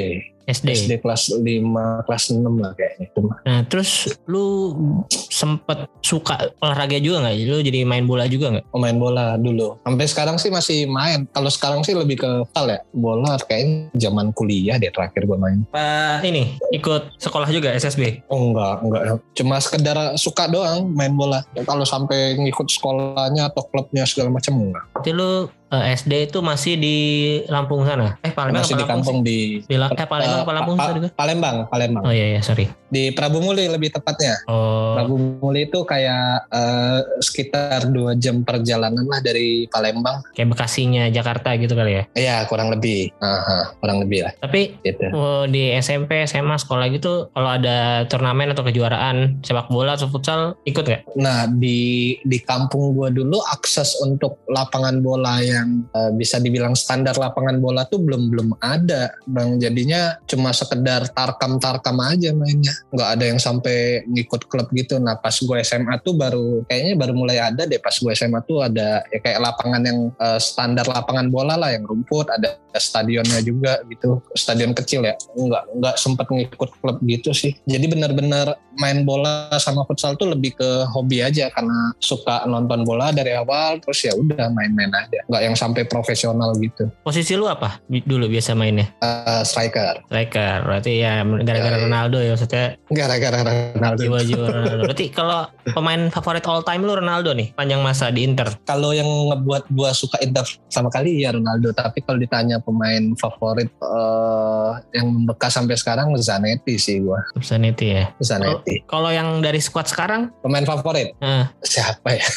SD. 0.45 0.69
SD 0.77 0.91
kelas 1.01 1.33
5, 1.33 2.05
kelas 2.05 2.23
6 2.29 2.45
lah 2.61 2.71
kayaknya. 2.77 3.09
Nah 3.45 3.59
terus 3.65 4.13
lu 4.29 4.71
sempet 5.09 5.89
suka 6.05 6.53
olahraga 6.61 7.01
juga 7.01 7.25
nggak? 7.25 7.35
Lu 7.49 7.59
jadi 7.65 7.81
main 7.81 8.05
bola 8.05 8.29
juga 8.29 8.53
nggak? 8.53 8.65
Pemain 8.69 8.97
bola 8.97 9.25
dulu. 9.41 9.81
Sampai 9.81 10.05
sekarang 10.05 10.37
sih 10.37 10.53
masih 10.53 10.85
main. 10.85 11.25
Kalau 11.33 11.49
sekarang 11.49 11.81
sih 11.81 11.97
lebih 11.97 12.21
ke 12.21 12.29
fal 12.53 12.69
ya. 12.69 12.79
Bola 12.93 13.41
kayaknya 13.41 13.89
zaman 13.97 14.29
kuliah 14.37 14.77
deh 14.77 14.93
terakhir 14.93 15.25
gue 15.25 15.37
main. 15.37 15.65
Apa 15.73 16.21
ini 16.21 16.61
ikut 16.69 17.17
sekolah 17.17 17.49
juga 17.49 17.73
SSB? 17.73 18.29
Oh 18.29 18.53
enggak, 18.53 18.85
enggak. 18.85 19.03
Cuma 19.33 19.57
sekedar 19.57 19.97
suka 20.21 20.45
doang 20.45 20.93
main 20.93 21.17
bola. 21.17 21.41
Kalau 21.57 21.83
sampai 21.83 22.37
ngikut 22.37 22.69
sekolahnya 22.69 23.49
atau 23.49 23.65
klubnya 23.65 24.05
segala 24.05 24.29
macam 24.29 24.61
enggak. 24.61 24.85
Berarti 24.93 25.11
lu 25.11 25.49
eh, 25.67 25.93
SD 25.93 26.13
itu 26.25 26.39
masih 26.39 26.73
di 26.75 26.97
Lampung 27.45 27.83
sana? 27.83 28.15
Eh 28.19 28.29
Palembang 28.29 28.61
Masih 28.61 28.75
di 28.75 28.85
kampung 28.85 29.17
di 29.21 29.37
sih? 29.59 29.65
Di 29.65 29.75
La- 29.75 29.89
eh 29.89 30.05
Palembang 30.05 30.39
apa 30.39 30.45
Pa- 30.45 30.53
Lampung 30.53 30.75
Pa- 30.75 30.85
gua? 30.91 31.09
Palembang, 31.11 31.55
Palembang. 31.67 32.03
Oh 32.03 32.11
iya 32.11 32.25
iya 32.29 32.41
sorry. 32.41 32.69
Di 32.87 33.11
Prabu 33.11 33.39
Muli 33.39 33.65
lebih 33.65 33.89
tepatnya. 33.89 34.39
Oh 34.45 34.93
Prabu 34.93 35.15
Muli 35.17 35.65
itu 35.65 35.81
kayak 35.81 36.47
eh, 36.47 36.99
sekitar 37.19 37.53
dua 37.87 38.13
jam 38.15 38.41
perjalanan 38.41 39.03
lah 39.03 39.19
dari 39.19 39.65
Palembang. 39.67 40.21
kayak 40.31 40.49
Bekasinya 40.49 41.09
Jakarta 41.09 41.55
gitu 41.55 41.73
kali 41.73 41.91
ya. 41.93 42.03
Iya, 42.13 42.35
kurang 42.45 42.69
lebih. 42.69 43.11
Aha, 43.17 43.75
kurang 43.77 43.99
lebih 43.99 44.23
lah. 44.23 44.33
Tapi 44.37 44.77
Gitu. 44.81 45.09
oh, 45.11 45.43
di 45.45 45.73
SMP, 45.73 46.23
SMA, 46.23 46.55
sekolah 46.55 46.87
gitu 46.87 47.29
kalau 47.29 47.49
ada 47.51 47.75
turnamen 48.05 48.51
atau 48.51 48.63
kejuaraan 48.63 49.41
sepak 49.41 49.67
bola 49.67 49.93
atau 49.93 50.07
futsal 50.07 50.55
ikut 50.63 50.83
nggak? 50.83 51.01
Nah 51.15 51.45
di 51.47 51.79
di 52.21 52.37
kampung 52.39 52.91
gua 52.91 53.09
dulu 53.09 53.41
akses 53.45 53.97
untuk 53.99 54.39
lapangan 54.45 54.99
bola 54.99 55.41
yang 55.55 55.69
eh, 55.95 56.11
bisa 56.13 56.37
dibilang 56.43 56.75
standar 56.75 57.15
lapangan 57.15 57.63
bola 57.63 57.87
tuh 57.87 58.03
belum 58.03 58.27
belum 58.27 58.49
ada 58.59 59.15
bang. 59.23 59.57
Jadinya 59.57 60.19
cuma 60.27 60.51
sekedar 60.51 61.07
tarkam 61.15 61.57
tarkam 61.57 61.97
aja 62.03 62.35
mainnya. 62.35 62.75
Nggak 62.91 63.09
ada 63.15 63.23
yang 63.23 63.39
sampai 63.39 64.03
ngikut 64.11 64.51
klub 64.51 64.67
gitu. 64.75 64.99
Nah 64.99 65.15
pas 65.15 65.33
gue 65.33 65.57
SMA 65.63 65.95
tuh 66.03 66.13
baru 66.19 66.67
kayaknya 66.67 66.93
baru 66.99 67.13
mulai 67.15 67.39
ada 67.39 67.63
deh 67.63 67.79
pas 67.79 67.95
gue 67.95 68.11
SMA 68.11 68.43
tuh 68.43 68.67
ada 68.67 69.01
ya 69.07 69.19
kayak 69.23 69.39
lapangan 69.39 69.81
yang 69.87 69.99
eh, 70.19 70.39
standar 70.43 70.85
lapangan 70.85 71.31
bola 71.31 71.55
lah 71.55 71.71
yang 71.71 71.87
rumput 71.87 72.27
ada 72.27 72.59
stadionnya 72.75 73.39
juga 73.39 73.79
gitu. 73.87 74.19
Stadion 74.35 74.75
kecil 74.75 75.07
ya. 75.07 75.15
Nggak 75.33 75.63
nggak 75.79 75.95
sempet 75.95 76.27
ngikut 76.27 76.69
klub 76.83 76.97
gitu 77.07 77.31
sih. 77.31 77.55
Jadi 77.63 77.85
benar-benar 77.87 78.59
main 78.75 79.07
bola 79.07 79.47
sama 79.57 79.87
futsal 79.87 80.19
tuh 80.19 80.35
lebih 80.35 80.55
ke 80.59 80.69
hobi 80.91 81.23
aja 81.23 81.47
karena 81.51 81.95
suka 82.03 82.43
nonton 82.45 82.83
bola 82.83 83.15
dari 83.15 83.31
awal 83.31 83.79
terus 83.79 84.03
ya 84.03 84.13
udah 84.15 84.51
main-main 84.51 84.91
aja. 84.91 85.23
Nggak 85.31 85.43
yang 85.45 85.55
sampai 85.55 85.85
profesional 85.85 86.51
gitu 86.57 86.89
Posisi 87.05 87.37
lu 87.37 87.45
apa 87.45 87.77
dulu 87.85 88.25
biasa 88.25 88.57
mainnya? 88.57 88.89
Eh, 88.99 89.41
striker 89.45 90.01
Striker. 90.09 90.65
Berarti 90.65 90.91
ya 91.01 91.21
gara-gara 91.21 91.75
Ya, 91.75 91.81
iya. 91.81 91.85
Ronaldo 91.85 92.17
ya 92.21 92.31
maksudnya 92.33 92.65
gara-gara 92.89 93.39
Ronaldo 93.75 94.01
jiwa-jiwa 94.01 94.45
Ronaldo. 94.47 94.81
Berarti 94.89 95.05
kalau 95.11 95.41
pemain 95.73 96.01
favorit 96.13 96.45
all 96.47 96.63
time 96.63 96.81
lu 96.85 96.93
Ronaldo 96.95 97.33
nih 97.33 97.51
panjang 97.53 97.81
masa 97.81 98.09
di 98.09 98.23
Inter. 98.25 98.47
kalau 98.63 98.95
yang 98.95 99.05
ngebuat 99.05 99.69
gua 99.73 99.91
suka 99.91 100.17
Inter 100.23 100.45
sama 100.71 100.89
kali 100.89 101.21
ya 101.21 101.33
Ronaldo 101.35 101.73
tapi 101.75 102.01
kalau 102.01 102.17
ditanya 102.21 102.61
pemain 102.63 103.13
favorit 103.19 103.69
eh, 103.69 104.71
yang 104.95 105.11
membekas 105.11 105.53
sampai 105.57 105.75
sekarang 105.75 106.13
Zanetti 106.17 106.79
sih 106.79 107.03
gua 107.03 107.21
Zanetti 107.41 107.93
ya. 107.93 108.05
Zanetti 108.23 108.85
Kalau 108.87 109.11
yang 109.11 109.41
dari 109.43 109.59
squad 109.59 109.85
sekarang 109.89 110.31
pemain 110.41 110.63
favorit 110.63 111.11
eh, 111.19 111.45
siapa 111.61 112.09
ya 112.15 112.25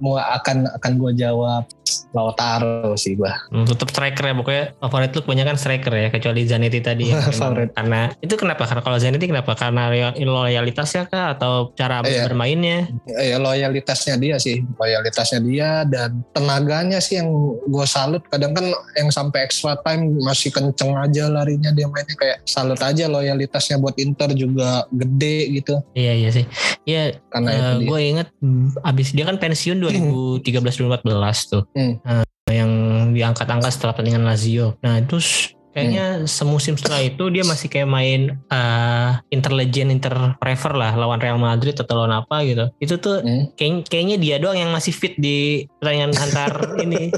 mau 0.00 0.16
akan 0.16 0.66
akan 0.80 0.92
gue 0.96 1.12
jawab 1.20 1.64
Lautaro 2.10 2.94
sih 2.94 3.14
gue. 3.14 3.32
Hmm, 3.48 3.64
tetap 3.64 3.88
striker 3.88 4.22
ya 4.22 4.34
pokoknya 4.34 4.64
favorit 4.76 5.10
lu 5.10 5.20
kebanyakan 5.20 5.56
striker 5.56 5.92
ya 5.92 6.08
kecuali 6.08 6.40
Zanetti 6.42 6.80
tadi 6.80 7.04
ya. 7.06 7.20
Favorit. 7.30 7.70
karena 7.72 8.10
itu 8.18 8.34
kenapa? 8.34 8.64
Karena 8.64 8.80
kalau 8.80 8.96
Zanetti 8.96 9.26
kenapa? 9.26 9.52
Karena 9.52 9.88
loya- 9.88 10.16
loyalitasnya 10.16 11.06
kah 11.06 11.32
atau 11.32 11.72
cara 11.72 12.00
Iya. 12.00 12.24
bermainnya? 12.24 12.88
ya 13.06 13.36
loyalitasnya 13.36 14.16
dia 14.16 14.36
sih 14.36 14.62
loyalitasnya 14.72 15.40
dia 15.40 15.70
dan 15.84 16.22
tenaganya 16.30 16.98
sih 16.98 17.16
yang 17.16 17.28
gue 17.60 17.86
salut 17.86 18.22
kadang 18.26 18.50
kan 18.50 18.66
yang 18.94 19.08
sampai 19.08 19.42
extra 19.42 19.76
time 19.78 20.16
masih 20.20 20.48
kenceng 20.48 20.94
aja 20.94 21.26
larinya 21.26 21.70
dia 21.70 21.86
mainnya 21.86 22.14
kayak 22.14 22.42
salut 22.44 22.78
aja 22.78 23.06
loyalitasnya 23.06 23.76
buat 23.76 23.96
Inter 23.96 24.32
juga 24.32 24.60
gede 24.90 25.38
gitu 25.54 25.74
Iya 25.92 26.12
iya 26.16 26.30
sih. 26.30 26.44
Iya 26.82 27.02
karena 27.28 27.50
dia. 27.76 27.86
gue 27.86 28.00
inget 28.00 28.28
abis 28.82 29.10
dia 29.10 29.24
kan 29.24 29.36
pensiun 29.36 29.78
2013-2014 29.84 31.04
tuh. 31.46 31.62
Hmm. 31.80 31.94
Eh, 32.04 32.24
yang 32.52 32.70
diangkat-angkat 33.10 33.72
setelah 33.72 33.96
pertandingan 33.96 34.28
Lazio. 34.28 34.76
Nah 34.82 35.00
terus 35.00 35.54
kayaknya 35.70 36.26
semusim 36.26 36.74
setelah 36.74 36.98
itu 36.98 37.30
dia 37.30 37.46
masih 37.46 37.70
kayak 37.70 37.86
main 37.86 38.34
eh 38.50 39.10
Inter 39.30 39.54
Legend, 39.54 39.94
Inter 39.94 40.34
lah 40.74 40.98
lawan 40.98 41.22
Real 41.22 41.38
Madrid 41.38 41.78
atau 41.78 41.94
lawan 41.94 42.10
apa 42.10 42.42
gitu. 42.42 42.66
Itu 42.82 42.98
tuh 42.98 43.22
Hmm. 43.22 43.54
kayak- 43.54 43.86
kayaknya 43.86 44.16
dia 44.18 44.36
doang 44.36 44.58
yang 44.58 44.74
masih 44.74 44.90
fit 44.90 45.14
di 45.14 45.62
pertandingan 45.78 46.10
antar 46.18 46.50
ini 46.76 47.14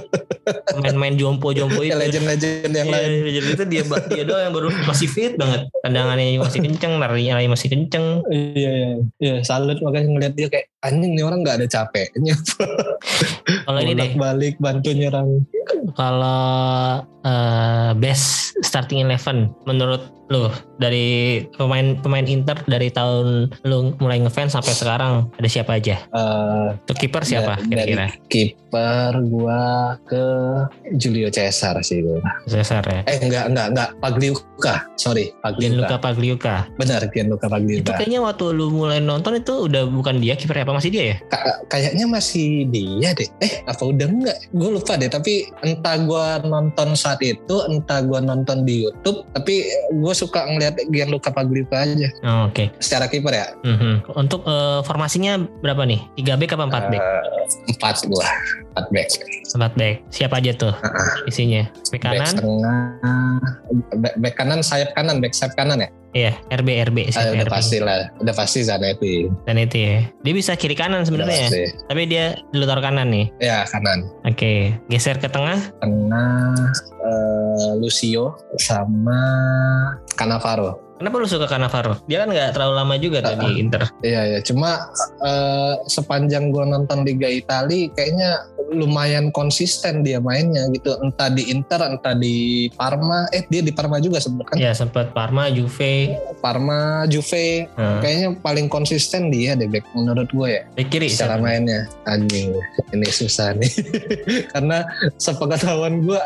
main-main 0.76 1.16
jompo-jompo 1.16 1.80
itu. 1.80 1.96
Legend-legend 1.96 2.72
yang 2.76 2.88
Iya, 2.88 2.94
lain 2.94 3.10
Jadi 3.32 3.48
itu 3.56 3.64
dia 3.64 3.82
dia 4.12 4.24
doang 4.28 4.42
yang 4.44 4.52
baru 4.52 4.68
masih 4.84 5.08
fit 5.08 5.32
banget. 5.40 5.72
Tendangannya 5.80 6.36
masih 6.36 6.60
kenceng, 6.60 6.92
larinya 7.00 7.40
lari 7.40 7.48
masih 7.48 7.68
kenceng. 7.72 8.06
iya 8.28 8.70
iya 8.70 8.88
iya 9.16 9.34
salut 9.42 9.80
makanya 9.80 10.12
ngeliat 10.12 10.34
dia 10.36 10.48
kayak 10.48 10.68
anjing 10.82 11.14
nih 11.14 11.24
orang 11.24 11.46
nggak 11.46 11.62
ada 11.62 11.68
capeknya. 11.70 12.34
Kalau 13.66 13.78
ini 13.78 13.94
deh, 13.94 14.12
balik 14.18 14.58
bantu 14.58 14.90
nyerang. 14.90 15.46
Kalau 15.94 17.02
eh, 17.22 17.90
best 17.98 18.58
starting 18.66 19.06
eleven 19.06 19.50
menurut 19.66 20.02
lu 20.32 20.48
dari 20.76 21.06
pemain 21.52 21.94
pemain 21.94 22.24
Inter 22.24 22.56
dari 22.64 22.88
tahun 22.88 23.52
lu 23.62 23.78
mulai 23.98 24.18
ngefans 24.18 24.56
sampai 24.56 24.72
sekarang 24.72 25.12
ada 25.30 25.46
siapa 25.46 25.76
aja? 25.76 26.00
Eh, 26.08 26.66
Untuk 26.74 26.96
kiper 26.96 27.22
siapa 27.22 27.60
kira-kira? 27.62 28.08
kiper 28.26 29.12
gua 29.22 29.62
ke 30.02 30.24
Julio 30.94 31.28
Cesar 31.28 31.76
sih 31.80 32.00
gua 32.00 32.18
Cesar 32.44 32.80
ya. 32.82 33.00
eh 33.04 33.20
enggak 33.20 33.44
enggak 33.46 33.66
enggak 33.70 33.88
Pagliuca 34.00 34.74
sorry 34.96 35.28
Gianluca 35.54 36.00
Pagliuca 36.00 36.00
Pagliuca. 36.00 36.56
benar 36.76 37.00
Gianluca 37.06 37.46
Itu 37.46 37.52
Pagliuca 37.52 37.92
kayaknya 37.94 38.20
waktu 38.20 38.44
lu 38.50 38.66
mulai 38.70 38.98
nonton 38.98 39.36
itu 39.36 39.66
udah 39.66 39.84
bukan 39.86 40.18
dia 40.18 40.32
kiper 40.32 40.56
apa 40.58 40.72
masih 40.72 40.88
dia 40.88 41.04
ya? 41.04 41.16
Ka- 41.28 41.60
kayaknya 41.68 42.06
masih 42.06 42.64
dia 42.66 43.12
deh 43.12 43.28
eh 43.38 43.60
apa 43.62 43.82
udah 43.82 44.06
enggak 44.06 44.38
gue 44.48 44.70
lupa 44.70 44.96
deh 44.96 45.08
tapi 45.08 45.32
entah 45.60 45.96
gua 46.00 46.40
nonton 46.40 46.94
saat 46.94 47.20
itu 47.20 47.56
entah 47.66 48.00
gua 48.00 48.18
nonton 48.18 48.62
di 48.62 48.82
YouTube 48.82 49.26
tapi 49.32 49.66
gue 49.92 50.14
suka 50.22 50.46
ngeliat 50.46 50.78
Gianluca 50.88 51.28
Pagliuca 51.28 51.82
aja 51.82 52.08
Oh, 52.22 52.46
Oke. 52.46 52.70
secara 52.78 53.06
kiper 53.06 53.34
ya 53.34 53.46
Mhm. 53.62 54.14
Untuk 54.14 54.46
eh, 54.46 54.80
formasinya 54.82 55.34
berapa 55.58 55.82
nih? 55.82 55.98
3 56.14 56.38
back 56.38 56.54
apa 56.54 56.64
4 56.68 56.84
back? 56.88 57.02
Eh, 57.02 57.22
empat 57.74 57.96
gua 58.06 58.26
empat 58.70 58.86
back 58.88 59.08
4 59.50 59.72
back. 59.74 59.94
Siapa 60.08 60.34
aja 60.38 60.52
tuh 60.54 60.74
isinya? 61.26 61.66
Back 61.90 62.02
back 62.02 62.12
kanan? 62.14 62.34
tengah 62.38 62.78
back, 63.98 64.14
back 64.16 64.34
kanan 64.38 64.60
sayap 64.62 64.94
kanan 64.94 65.18
back 65.18 65.34
sayap 65.34 65.52
kanan 65.52 65.82
ya 65.82 65.90
Iya, 66.12 66.36
RB 66.52 66.68
RB 66.84 66.98
Ah, 67.08 67.24
siapa 67.24 67.32
udah 67.32 67.46
RB? 67.46 67.52
pasti 67.52 67.76
lah 67.78 68.12
udah 68.20 68.34
pasti 68.36 68.60
Zanetti 68.60 69.32
itu 69.32 69.76
ya. 69.78 69.96
Dia 70.20 70.34
bisa 70.34 70.52
kiri 70.54 70.76
kanan 70.76 71.02
sebenarnya. 71.02 71.48
pasti. 71.48 71.64
Tapi 71.88 72.02
dia 72.04 72.36
dulu 72.52 72.64
taruh 72.64 72.82
kanan 72.82 73.08
nih. 73.08 73.32
ya 73.40 73.64
kanan 73.64 74.04
Oke, 74.22 74.76
geser 74.86 75.16
ke 75.16 75.26
tengah. 75.26 75.56
tengah 75.80 76.52
eh, 77.02 77.72
Lucio 77.76 78.36
sama 78.56 79.20
Cannavaro 80.12 80.91
Kenapa 81.02 81.18
lu 81.18 81.26
suka 81.26 81.50
Cannavaro? 81.50 81.98
Dia 82.06 82.22
kan 82.22 82.30
nggak 82.30 82.54
terlalu 82.54 82.74
lama 82.78 82.94
juga 82.94 83.18
Ah, 83.26 83.34
tadi 83.34 83.58
Inter. 83.58 83.90
Iya 84.06 84.22
ya, 84.22 84.38
cuma 84.46 84.86
eh, 85.18 85.74
sepanjang 85.90 86.54
gua 86.54 86.62
nonton 86.62 87.02
Liga 87.02 87.26
Italia 87.26 87.90
kayaknya 87.90 88.46
lumayan 88.70 89.34
konsisten 89.34 90.06
dia 90.06 90.22
mainnya 90.22 90.70
gitu. 90.70 90.94
Entah 91.02 91.26
di 91.26 91.50
Inter, 91.50 91.82
entah 91.82 92.14
di 92.14 92.70
Parma. 92.78 93.26
Eh 93.34 93.42
dia 93.50 93.66
di 93.66 93.74
Parma 93.74 93.98
juga 93.98 94.22
sebenarnya 94.22 94.46
kan. 94.46 94.56
Ya 94.62 94.70
sempat 94.78 95.10
Parma, 95.10 95.50
Juve, 95.50 96.14
Parma, 96.38 97.02
Juve, 97.10 97.66
nah, 97.74 97.98
kayaknya 97.98 98.38
paling 98.38 98.70
konsisten 98.70 99.34
dia 99.34 99.58
deh 99.58 99.66
back 99.66 99.82
menurut 99.98 100.30
gue 100.30 100.48
ya. 100.54 100.62
back 100.78 100.86
kiri. 100.86 101.10
Siapa? 101.10 101.42
mainnya, 101.42 101.90
anjing 102.06 102.54
ini 102.94 103.08
susah 103.10 103.58
nih. 103.58 103.74
Karena 104.54 104.86
sepengetahuan 105.18 106.06
gua 106.06 106.22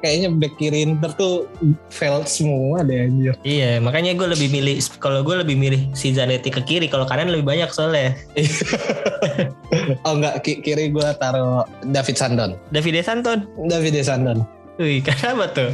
kayaknya 0.00 0.28
back 0.32 0.56
kiri 0.56 0.82
Inter 0.82 1.12
tuh 1.14 1.46
failed 1.88 2.26
semua 2.26 2.82
deh 2.82 3.06
anjir. 3.06 3.34
Iya, 3.40 3.78
makanya 3.78 4.16
gue 4.16 4.28
lebih 4.32 4.48
milih 4.48 4.76
kalau 4.98 5.20
gue 5.20 5.36
lebih 5.40 5.54
milih 5.54 5.92
si 5.92 6.10
Zanetti 6.10 6.48
ke 6.48 6.60
kiri. 6.60 6.88
Kalau 6.88 7.04
kanan 7.04 7.30
lebih 7.30 7.46
banyak 7.46 7.70
soalnya. 7.70 8.16
Oh 10.02 10.18
enggak, 10.18 10.42
ki- 10.42 10.60
kiri 10.66 10.90
gua 10.90 11.14
taruh 11.14 11.62
David 11.94 12.18
Sandon. 12.18 12.58
Davide 12.74 13.06
Santon. 13.06 13.46
David 13.70 14.02
Sandon. 14.02 14.42
Wih, 14.80 15.04
kenapa 15.06 15.52
tuh? 15.52 15.70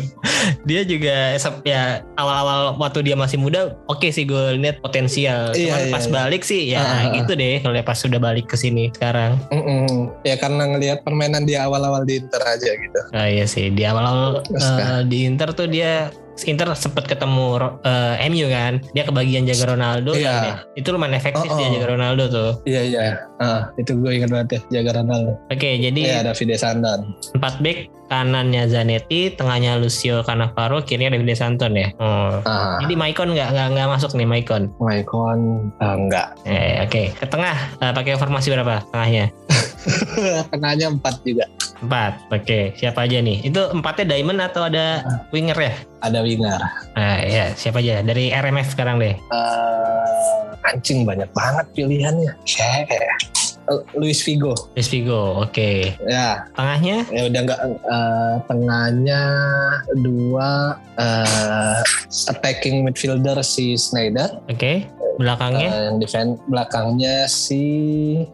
Dia 0.66 0.82
juga 0.82 1.38
ya 1.62 2.02
awal-awal 2.18 2.74
waktu 2.74 3.06
dia 3.06 3.14
masih 3.14 3.38
muda, 3.38 3.78
oke 3.86 4.10
sih 4.10 4.26
gue 4.26 4.58
lihat 4.58 4.82
potensial. 4.82 5.54
Iya, 5.54 5.70
Cuman 5.70 5.82
iya, 5.86 5.92
pas 5.94 6.04
iya. 6.04 6.12
balik 6.12 6.42
sih 6.42 6.62
ya 6.74 6.82
ah. 6.82 7.14
gitu 7.14 7.38
deh. 7.38 7.62
Kalau 7.62 7.78
pas 7.86 7.94
sudah 7.94 8.18
balik 8.18 8.50
ke 8.50 8.58
sini 8.58 8.90
sekarang. 8.90 9.38
Mm-mm. 9.54 10.10
Ya 10.26 10.34
karena 10.34 10.74
ngelihat 10.74 11.06
permainan 11.06 11.46
di 11.46 11.54
awal-awal 11.54 12.02
di 12.02 12.18
Inter 12.18 12.42
aja 12.42 12.70
gitu. 12.74 13.00
Ah 13.14 13.30
iya 13.30 13.46
sih 13.46 13.70
di 13.70 13.86
awal-awal 13.86 14.42
eh, 14.42 15.02
di 15.06 15.22
Inter 15.22 15.54
tuh 15.54 15.70
dia 15.70 16.10
Inter 16.44 16.68
sempat 16.72 17.04
ketemu 17.04 17.46
Ro- 17.56 17.76
eh, 17.80 18.20
MU 18.26 18.46
kan 18.46 18.84
dia 18.90 19.02
kebagian 19.02 19.44
jaga 19.44 19.72
Ronaldo 19.72 20.12
Iya. 20.12 20.20
dan 20.22 20.36
dia- 20.42 20.58
itu 20.76 20.88
lumayan 20.90 21.14
efektif 21.14 21.48
Oh, 21.48 21.56
dia 21.56 21.66
oh. 21.66 21.72
jaga 21.72 21.86
Ronaldo 21.88 22.24
tuh 22.26 22.50
Iya 22.64 22.80
iya. 22.84 23.04
Ah, 23.36 23.72
itu 23.74 23.92
gue 23.94 24.10
ingat 24.12 24.28
banget 24.28 24.48
ya 24.50 24.60
jaga 24.76 25.00
Ronaldo. 25.00 25.32
oke 25.46 25.70
jadi 25.80 25.96
Iya 25.98 26.18
David 26.22 26.48
Sandon. 26.54 27.00
empat 27.32 27.54
back 27.58 27.78
kanannya 28.06 28.62
Zanetti 28.66 29.32
tengahnya 29.32 29.76
Lucio 29.76 30.22
Cannavaro 30.22 30.78
kirinya 30.80 31.10
Davide 31.10 31.34
Santon 31.34 31.74
ya 31.74 31.88
oh. 31.96 32.38
Ah, 32.42 32.78
jadi 32.78 32.94
Maicon 32.94 33.32
nggak 33.32 33.48
nggak 33.50 33.66
nggak 33.72 33.88
masuk 33.88 34.12
nih 34.12 34.22
Maicon 34.24 34.70
Maicon 34.78 35.72
ah, 35.78 35.96
enggak. 35.96 36.38
eh, 36.44 36.84
oke 36.84 37.02
ke 37.12 37.26
tengah 37.26 37.56
eh, 37.76 37.90
pakai 37.90 38.14
formasi 38.14 38.48
berapa 38.48 38.84
tengahnya 38.86 39.32
Tengahnya 40.52 40.90
empat 40.90 41.14
juga. 41.22 41.46
empat 41.76 42.32
oke 42.32 42.72
siapa 42.72 43.04
aja 43.04 43.20
nih 43.20 43.44
itu 43.44 43.60
empatnya 43.68 44.16
diamond 44.16 44.40
atau 44.40 44.64
ada 44.64 45.04
winger 45.28 45.58
ya 45.60 45.72
Ada 46.00 46.24
winger. 46.24 46.56
nah 46.96 47.20
ya 47.20 47.52
siapa 47.52 47.84
aja 47.84 48.00
dari 48.00 48.32
RMF 48.32 48.72
sekarang 48.72 48.96
deh 48.96 49.12
Eh, 49.12 50.66
anjing 50.66 51.04
banyak 51.04 51.28
banget 51.30 51.66
pilihannya. 51.76 52.32
Siapa 52.42 52.90
ya? 52.90 53.16
Luis 53.92 54.22
Figo. 54.22 54.54
Luis 54.72 54.86
Figo 54.86 55.42
oke 55.42 55.98
Ya, 56.00 56.46
tengahnya 56.54 57.02
ya 57.10 57.26
udah 57.26 57.40
enggak 57.44 57.60
eh, 57.66 58.34
tengahnya 58.46 59.20
dua 59.98 60.78
eh, 60.96 61.78
attacking 62.26 62.82
midfielder 62.82 63.36
si 63.42 63.76
Snyder. 63.76 64.38
Oke, 64.48 64.86
belakangnya. 65.16 65.68
Eh, 65.68 65.82
yang 65.88 65.96
defend 65.96 66.30
belakangnya 66.46 67.14
si 67.26 67.62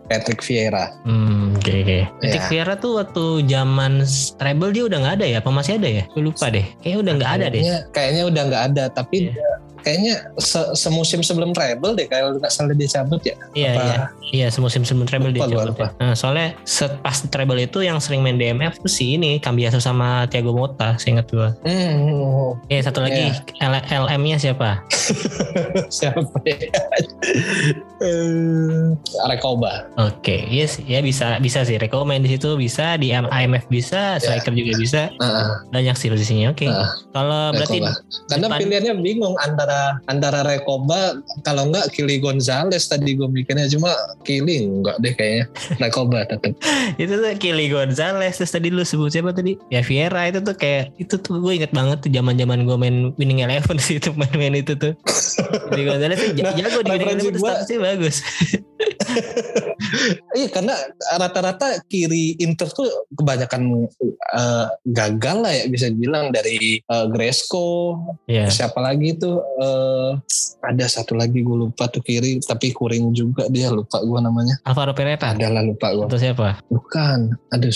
Patrick 0.07 0.43
Vieira. 0.43 0.93
Hmm, 1.03 1.55
oke 1.55 1.73
oke. 1.83 1.99
Patrick 2.19 2.45
Ya. 2.45 2.51
Vieira 2.51 2.75
tuh 2.77 2.93
waktu 2.99 3.25
zaman 3.47 4.03
treble 4.37 4.71
dia 4.71 4.85
udah 4.87 4.99
nggak 4.99 5.15
ada 5.23 5.27
ya? 5.27 5.39
Apa 5.39 5.51
masih 5.51 5.79
ada 5.79 5.89
ya? 5.89 6.05
Lupa 6.15 6.51
deh. 6.51 6.67
Kayaknya 6.83 6.99
udah 6.99 7.13
nggak 7.17 7.33
ada 7.33 7.47
deh. 7.47 7.63
Kayaknya, 7.63 7.79
kayaknya 7.95 8.23
udah 8.27 8.43
nggak 8.47 8.63
ada, 8.69 8.85
tapi 8.91 9.17
dia- 9.31 9.59
kayaknya 9.83 10.15
se- 10.37 10.73
semusim 10.75 11.21
sebelum 11.21 11.51
treble 11.51 11.93
deh 11.93 12.07
kalau 12.07 12.35
nggak 12.35 12.49
salah 12.49 12.73
dia 12.73 12.89
cabut 12.89 13.21
ya. 13.21 13.35
Iya 13.53 13.71
Apa- 13.71 13.85
iya. 13.85 13.99
Iya 14.33 14.47
semusim 14.49 14.83
sebelum 14.83 15.05
treble 15.05 15.29
dia 15.29 15.39
Lupa 15.39 15.49
gua, 15.49 15.61
cabut 15.61 15.71
lupa. 15.75 15.87
ya. 15.91 16.01
Nah, 16.01 16.15
soalnya 16.15 16.49
set 16.65 16.97
pas 16.99 17.21
treble 17.23 17.59
itu 17.59 17.79
yang 17.81 17.99
sering 17.99 18.21
main 18.21 18.35
DMF 18.35 18.79
tuh 18.79 18.89
si 18.89 19.15
ini 19.15 19.37
Cambiaso 19.37 19.77
sama 19.77 20.25
Thiago 20.27 20.53
Motta, 20.53 20.97
seingat 20.97 21.29
gua. 21.29 21.53
Hmm, 21.63 22.57
Iya 22.67 22.81
satu 22.85 23.01
lagi 23.01 23.29
L- 23.59 23.87
LM-nya 23.87 24.39
siapa? 24.39 24.81
siapa 25.91 26.23
ya? 26.43 26.57
Eh, 27.99 28.87
Rekoba. 29.27 29.87
Oke, 29.97 30.49
iya 30.49 30.65
sih, 30.65 30.83
ya 30.85 30.99
bisa 31.01 31.39
bisa 31.39 31.63
sih. 31.63 31.77
Reko 31.77 32.03
main 32.03 32.21
di 32.21 32.31
situ 32.31 32.55
bisa, 32.55 32.97
di 32.97 33.13
IMF 33.13 33.69
bisa, 33.69 34.17
Ya. 34.17 34.21
striker 34.21 34.53
juga 34.53 34.73
bisa. 34.75 35.03
Ah, 35.19 35.63
Banyak 35.69 35.95
sih 35.95 36.09
posisinya. 36.09 36.51
Oke. 36.51 36.67
Ah, 36.67 36.91
Kalau 37.13 37.53
berarti 37.53 37.79
Rekoba. 37.79 37.91
Karena 38.27 38.47
depan- 38.49 38.61
pilihannya 38.61 38.93
bingung 38.99 39.35
antara 39.39 39.72
antara 40.07 40.45
Rekoba 40.45 41.19
kalau 41.43 41.73
nggak 41.73 41.95
Kili 41.97 42.21
Gonzalez 42.21 42.85
tadi 42.87 43.17
gue 43.17 43.27
mikirnya. 43.27 43.67
Cuma 43.73 43.93
Kili 44.23 44.69
enggak 44.69 45.01
deh 45.01 45.15
kayaknya. 45.17 45.45
Rekoba 45.81 46.29
tetap. 46.29 46.53
itu 47.03 47.15
tuh 47.17 47.33
Kili 47.41 47.73
Gonzalez 47.73 48.37
terus 48.37 48.53
tadi 48.53 48.69
lu 48.69 48.85
sebut 48.85 49.11
siapa 49.11 49.33
tadi? 49.33 49.57
Ya 49.73 49.81
Vieira. 49.81 50.29
Itu 50.29 50.45
tuh 50.45 50.55
kayak 50.55 50.95
itu 51.01 51.17
tuh 51.17 51.41
gue 51.41 51.53
inget 51.57 51.73
banget 51.73 52.05
tuh 52.05 52.11
zaman 52.13 52.37
zaman 52.37 52.69
gue 52.69 52.77
main 52.77 52.97
winning 53.17 53.41
eleven 53.41 53.77
sih 53.81 53.97
itu 53.97 54.13
main-main 54.15 54.53
itu 54.59 54.77
tuh. 54.77 54.93
Kili 55.73 55.85
Gonzalez 55.89 56.19
tuh 56.21 56.31
Nah, 56.43 56.59
jago 56.59 56.81
di 56.83 56.91
winning 56.91 57.09
referensi 57.09 57.29
eleven 57.31 57.63
statusnya 57.63 57.79
bagus 57.79 58.17
iya 60.39 60.49
karena 60.49 60.75
rata-rata 61.19 61.81
kiri 61.87 62.37
Inter 62.41 62.69
tuh 62.71 62.89
kebanyakan 63.13 63.87
uh, 64.35 64.67
gagal 64.87 65.37
lah 65.43 65.53
ya 65.53 65.65
bisa 65.69 65.93
bilang 65.93 66.33
dari 66.33 66.81
uh, 66.89 67.07
Gresco 67.09 67.99
yeah. 68.27 68.49
siapa 68.49 68.81
lagi 68.81 69.17
tuh 69.17 69.41
uh, 69.41 70.17
ada 70.63 70.87
satu 70.87 71.19
lagi 71.19 71.43
gue 71.43 71.57
lupa 71.57 71.91
tuh 71.91 72.01
kiri 72.01 72.39
tapi 72.43 72.71
kuring 72.73 73.13
juga 73.13 73.47
dia 73.51 73.69
lupa 73.69 73.99
gue 74.03 74.21
namanya. 74.23 74.59
Alvaro 74.65 74.95
Pereta? 74.95 75.35
Adalah 75.35 75.63
lupa 75.65 75.91
gue 75.93 76.05
atau 76.07 76.19
siapa? 76.19 76.63
Bukan 76.71 77.35
ada 77.51 77.69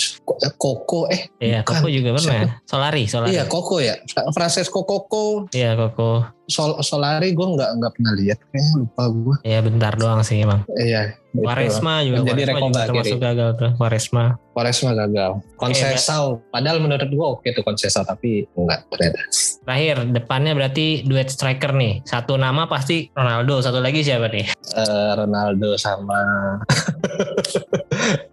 Koko 0.57 1.11
eh 1.11 1.29
iya 1.43 1.67
Koko 1.67 1.91
juga 1.91 2.17
pernah 2.17 2.63
Solari 2.65 3.05
Solari. 3.11 3.35
Iya 3.35 3.45
Koko 3.51 3.83
ya. 3.83 3.99
Francesco 4.33 4.87
Koko 4.87 5.51
iya 5.53 5.75
Koko 5.75 6.37
Sol 6.47 6.79
Solari 6.83 7.35
gue 7.35 7.47
nggak 7.47 7.71
nggak 7.83 7.93
pernah 7.99 8.13
lihat 8.15 8.39
kayaknya 8.51 8.71
lupa 8.79 9.05
gue. 9.11 9.35
Iya 9.43 9.59
bentar 9.67 9.93
doang 9.99 10.23
sih 10.23 10.43
emang. 10.43 10.63
Iya. 10.79 11.19
Waresma 11.37 12.01
juga. 12.01 12.33
Jadi 12.33 12.49
Waresma 12.49 12.81
termasuk 12.89 13.19
gagal 13.21 13.49
tuh 13.61 13.71
Waresma. 13.77 14.25
Waresma 14.57 14.91
gagal. 14.97 15.45
Konsesau. 15.61 16.41
Eh, 16.41 16.49
Padahal 16.49 16.81
menurut 16.81 17.11
gue 17.13 17.27
oke 17.37 17.49
tuh 17.53 17.61
Konsesau 17.61 18.09
tapi 18.09 18.49
enggak 18.57 18.89
ternyata. 18.89 19.21
Terakhir 19.67 19.97
depannya 20.17 20.53
berarti 20.57 21.05
duet 21.05 21.29
striker 21.29 21.77
nih. 21.77 22.01
Satu 22.09 22.41
nama 22.41 22.65
pasti 22.71 23.13
Ronaldo. 23.13 23.61
Satu 23.61 23.85
lagi 23.85 24.01
siapa 24.01 24.33
nih? 24.33 24.49
Uh, 24.73 25.13
Ronaldo 25.19 25.77
sama. 25.77 26.17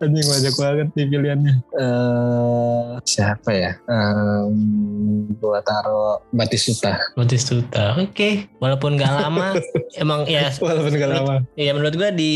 Ini 0.04 0.20
banyak 0.24 0.56
banget 0.60 0.88
nih 0.96 1.06
pilihannya. 1.08 1.54
Uh, 1.76 3.00
siapa 3.04 3.50
ya? 3.52 3.72
Um, 3.90 5.28
gua 5.40 5.60
taruh 5.64 6.22
Batistuta. 6.32 7.00
Batistuta. 7.18 8.03
Oke. 8.04 8.16
Okay. 8.16 8.34
Walaupun 8.60 8.96
gak 9.00 9.12
lama, 9.12 9.56
emang 10.04 10.28
ya. 10.28 10.52
Walaupun 10.60 10.94
gak 10.96 11.12
lama. 11.12 11.36
Iya 11.56 11.72
menurut 11.76 11.96
gua 11.96 12.10
di 12.12 12.32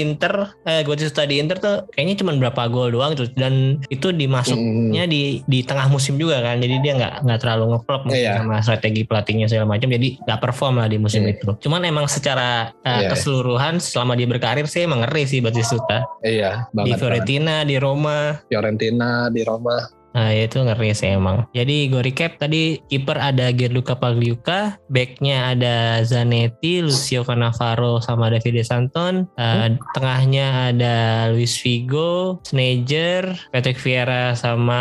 Inter, 0.00 0.56
eh 0.64 0.82
Batistuta 0.84 1.28
di 1.28 1.40
Inter 1.40 1.60
tuh 1.60 1.86
kayaknya 1.92 2.16
cuma 2.20 2.32
berapa 2.36 2.68
gol 2.72 2.92
doang 2.92 3.14
tuh 3.16 3.28
dan 3.36 3.80
itu 3.92 4.12
dimasuknya 4.12 5.04
hmm. 5.06 5.12
di 5.12 5.22
di 5.44 5.60
tengah 5.62 5.92
musim 5.92 6.16
juga 6.16 6.40
kan. 6.40 6.58
Jadi 6.60 6.80
dia 6.80 6.92
nggak 6.96 7.14
nggak 7.24 7.38
terlalu 7.40 7.64
ngevlog 7.76 8.02
iya. 8.12 8.40
sama 8.40 8.56
strategi 8.64 9.02
pelatihnya 9.04 9.46
segala 9.46 9.76
macam. 9.76 9.88
Jadi 9.88 10.20
nggak 10.24 10.40
perform 10.40 10.74
lah 10.80 10.88
di 10.88 10.98
musim 10.98 11.22
iya. 11.24 11.36
itu. 11.36 11.48
Cuman 11.60 11.84
emang 11.84 12.08
secara 12.08 12.72
uh, 12.82 13.00
iya. 13.04 13.08
keseluruhan 13.12 13.78
selama 13.78 14.16
dia 14.16 14.28
berkarir 14.28 14.66
sih 14.66 14.84
emang 14.84 15.04
ngeri 15.04 15.24
sih 15.28 15.40
Batistuta. 15.44 16.04
Iya 16.24 16.70
banget. 16.74 16.86
Di 16.86 16.92
Fiorentina, 17.00 17.56
di 17.66 17.76
Roma. 17.76 18.18
Fiorentina, 18.48 19.28
di 19.32 19.42
Roma. 19.44 19.99
Nah 20.14 20.34
itu 20.34 20.58
ngeri 20.58 20.90
sih 20.90 21.14
emang. 21.14 21.46
Jadi 21.54 21.86
gue 21.90 22.02
recap 22.02 22.38
tadi 22.40 22.82
kiper 22.90 23.18
ada 23.18 23.54
Gianluca 23.54 23.94
Pagliuca, 23.94 24.78
backnya 24.90 25.54
ada 25.54 26.02
Zanetti, 26.02 26.82
Lucio 26.82 27.22
Cannavaro 27.22 28.02
sama 28.02 28.30
Davide 28.30 28.66
Santon, 28.66 29.30
uh, 29.38 29.68
tengahnya 29.94 30.74
ada 30.74 30.96
Luis 31.30 31.54
Figo, 31.58 32.42
Sneijder, 32.42 33.38
Patrick 33.54 33.78
Vieira 33.78 34.34
sama 34.34 34.80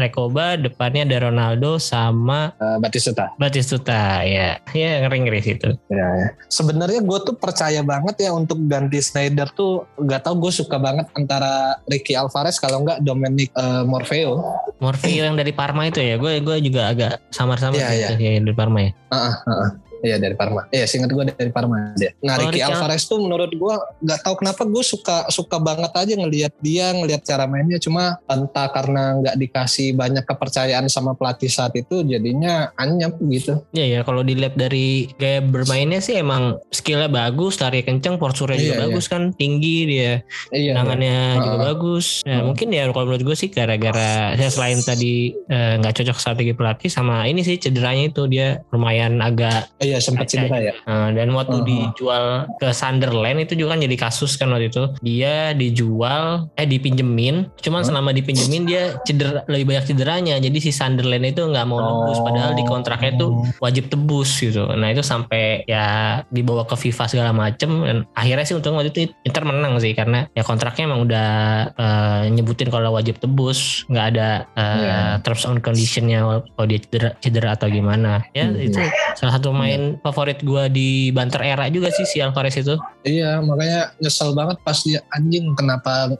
Rekoba, 0.00 0.56
depannya 0.56 1.04
ada 1.04 1.28
Ronaldo 1.28 1.76
sama 1.76 2.56
uh, 2.56 2.80
Batistuta. 2.80 3.36
Batistuta 3.36 4.24
ya, 4.24 4.56
ya 4.72 5.04
ngeri 5.04 5.28
ngeri 5.28 5.40
situ. 5.44 5.70
Ya, 5.92 6.08
ya. 6.08 6.28
Sebenarnya 6.48 7.04
gue 7.04 7.18
tuh 7.20 7.36
percaya 7.36 7.84
banget 7.84 8.28
ya 8.28 8.30
untuk 8.32 8.56
ganti 8.64 9.00
Sneijder 9.00 9.52
tuh, 9.52 9.84
gak 10.00 10.24
tau 10.24 10.36
gue 10.40 10.52
suka 10.52 10.80
banget 10.80 11.04
antara 11.12 11.76
Ricky 11.90 12.16
Alvarez 12.16 12.56
kalau 12.56 12.80
nggak 12.86 13.04
Dominic 13.04 13.52
uh, 13.58 13.84
Morfeo. 13.84 14.53
Morfeo 14.82 15.22
yang 15.26 15.36
dari 15.38 15.54
Parma 15.54 15.88
itu 15.88 16.02
ya 16.02 16.18
gue 16.18 16.42
gue 16.42 16.56
juga 16.64 16.92
agak 16.92 17.22
samar-samar 17.30 17.78
yeah, 17.78 18.12
gitu 18.12 18.22
yeah. 18.22 18.38
ya 18.38 18.40
dari 18.42 18.54
Parma 18.56 18.78
ya 18.84 18.90
uh, 19.12 19.16
uh, 19.16 19.50
uh. 19.50 19.70
Iya 20.04 20.20
dari 20.20 20.36
Parma. 20.36 20.68
Iya 20.68 20.84
singkat 20.84 21.10
gue 21.16 21.24
dari 21.32 21.48
Parma 21.48 21.96
dia. 21.96 22.12
Nah 22.20 22.36
Ricky 22.36 22.60
Alvarez 22.60 23.08
tuh 23.08 23.24
menurut 23.24 23.48
gue 23.48 23.74
nggak 24.04 24.20
tahu 24.20 24.44
kenapa 24.44 24.68
gue 24.68 24.84
suka 24.84 25.24
suka 25.32 25.56
banget 25.56 25.96
aja 25.96 26.12
ngelihat 26.12 26.52
dia 26.60 26.92
ngelihat 26.92 27.24
cara 27.24 27.48
mainnya. 27.48 27.80
Cuma 27.80 28.20
entah 28.28 28.68
karena 28.68 29.16
nggak 29.24 29.36
dikasih 29.40 29.96
banyak 29.96 30.28
kepercayaan 30.28 30.86
sama 30.92 31.16
pelatih 31.16 31.48
saat 31.48 31.72
itu 31.72 32.04
jadinya 32.04 32.68
anyep 32.76 33.16
gitu. 33.32 33.64
Iya 33.72 33.86
ya 33.88 34.00
kalau 34.04 34.20
dilihat 34.20 34.60
dari 34.60 35.08
gaya 35.16 35.40
bermainnya 35.40 36.04
sih 36.04 36.20
emang 36.20 36.60
skillnya 36.68 37.08
bagus, 37.08 37.56
tarik 37.56 37.88
kenceng, 37.88 38.20
porsurnya 38.20 38.60
juga 38.60 38.66
iya, 38.68 38.76
iya. 38.76 38.84
bagus 38.90 39.06
kan, 39.08 39.22
tinggi 39.32 39.76
dia, 39.88 40.12
iya, 40.52 40.76
tendangannya 40.76 41.18
iya. 41.38 41.40
juga 41.40 41.58
uh, 41.58 41.62
bagus. 41.72 42.06
Nah, 42.28 42.42
uh. 42.42 42.44
mungkin 42.52 42.68
ya 42.74 42.90
kalau 42.92 43.06
menurut 43.08 43.24
gue 43.32 43.36
sih 43.38 43.48
gara-gara 43.48 44.34
saya 44.36 44.50
selain 44.50 44.78
tadi 44.84 45.32
eh, 45.48 45.74
nggak 45.80 45.92
uh, 45.94 45.96
cocok 45.96 46.18
strategi 46.18 46.52
pelatih 46.52 46.90
sama 46.90 47.24
ini 47.24 47.40
sih 47.46 47.56
cederanya 47.56 48.10
itu 48.10 48.26
dia 48.28 48.60
lumayan 48.74 49.22
agak 49.22 49.70
iya, 49.80 49.93
Iya 49.94 50.02
sempat 50.02 50.26
cedera 50.26 50.58
ya. 50.58 50.74
Uh, 50.90 51.14
dan 51.14 51.30
waktu 51.30 51.54
uh 51.54 51.62
-huh. 51.62 51.68
dijual 51.70 52.24
ke 52.58 52.68
Sunderland 52.74 53.38
itu 53.46 53.54
juga 53.54 53.78
kan 53.78 53.80
jadi 53.86 53.96
kasus 53.96 54.34
kan 54.34 54.50
waktu 54.50 54.74
itu. 54.74 54.90
Dia 55.06 55.54
dijual 55.54 56.50
eh 56.58 56.66
dipinjemin, 56.66 57.46
cuman 57.62 57.78
uh 57.78 57.82
-huh. 57.82 57.88
selama 57.94 58.10
dipinjemin 58.10 58.66
dia 58.66 58.98
cedera 59.06 59.46
lebih 59.46 59.70
banyak 59.70 59.94
cederanya. 59.94 60.34
Jadi 60.42 60.58
si 60.58 60.70
Sunderland 60.74 61.22
itu 61.22 61.46
nggak 61.46 61.66
mau 61.70 61.78
nebus 61.78 62.18
oh. 62.18 62.26
padahal 62.26 62.58
di 62.58 62.64
kontraknya 62.66 63.14
itu 63.14 63.26
wajib 63.62 63.86
tebus 63.86 64.30
gitu. 64.42 64.66
Nah 64.74 64.90
itu 64.90 65.06
sampai 65.06 65.62
ya 65.70 66.20
dibawa 66.34 66.66
ke 66.66 66.74
FIFA 66.74 67.04
segala 67.06 67.30
macem 67.30 67.70
dan 67.86 67.98
akhirnya 68.18 68.44
sih 68.48 68.56
untuk 68.58 68.74
waktu 68.74 68.90
itu 68.90 69.00
Inter 69.22 69.46
menang 69.46 69.78
sih 69.78 69.94
karena 69.94 70.26
ya 70.34 70.42
kontraknya 70.42 70.90
emang 70.90 71.06
udah 71.06 71.28
uh, 71.76 72.22
nyebutin 72.32 72.72
kalau 72.72 72.96
wajib 72.96 73.20
tebus, 73.20 73.84
nggak 73.92 74.06
ada 74.16 74.48
uh, 74.56 74.62
eh, 74.64 74.82
yeah. 74.82 75.10
terms 75.20 75.44
and 75.44 75.60
conditionnya 75.60 76.24
kalau 76.24 76.66
dia 76.66 76.80
cedera, 76.80 77.10
cedera 77.20 77.48
atau 77.52 77.68
gimana. 77.68 78.24
Ya 78.32 78.48
hmm. 78.48 78.66
itu 78.72 78.80
salah 79.20 79.36
satu 79.36 79.52
main 79.52 79.83
favorit 80.00 80.38
gue 80.40 80.64
di 80.72 80.88
banter 81.10 81.42
era 81.44 81.66
juga 81.68 81.88
sih 81.92 82.06
si 82.06 82.18
Alvarez 82.22 82.56
itu. 82.58 82.76
Iya 83.04 83.40
makanya 83.40 83.94
nyesel 84.00 84.32
banget 84.32 84.56
pas 84.64 84.78
dia 84.82 85.00
anjing 85.12 85.52
kenapa 85.56 86.14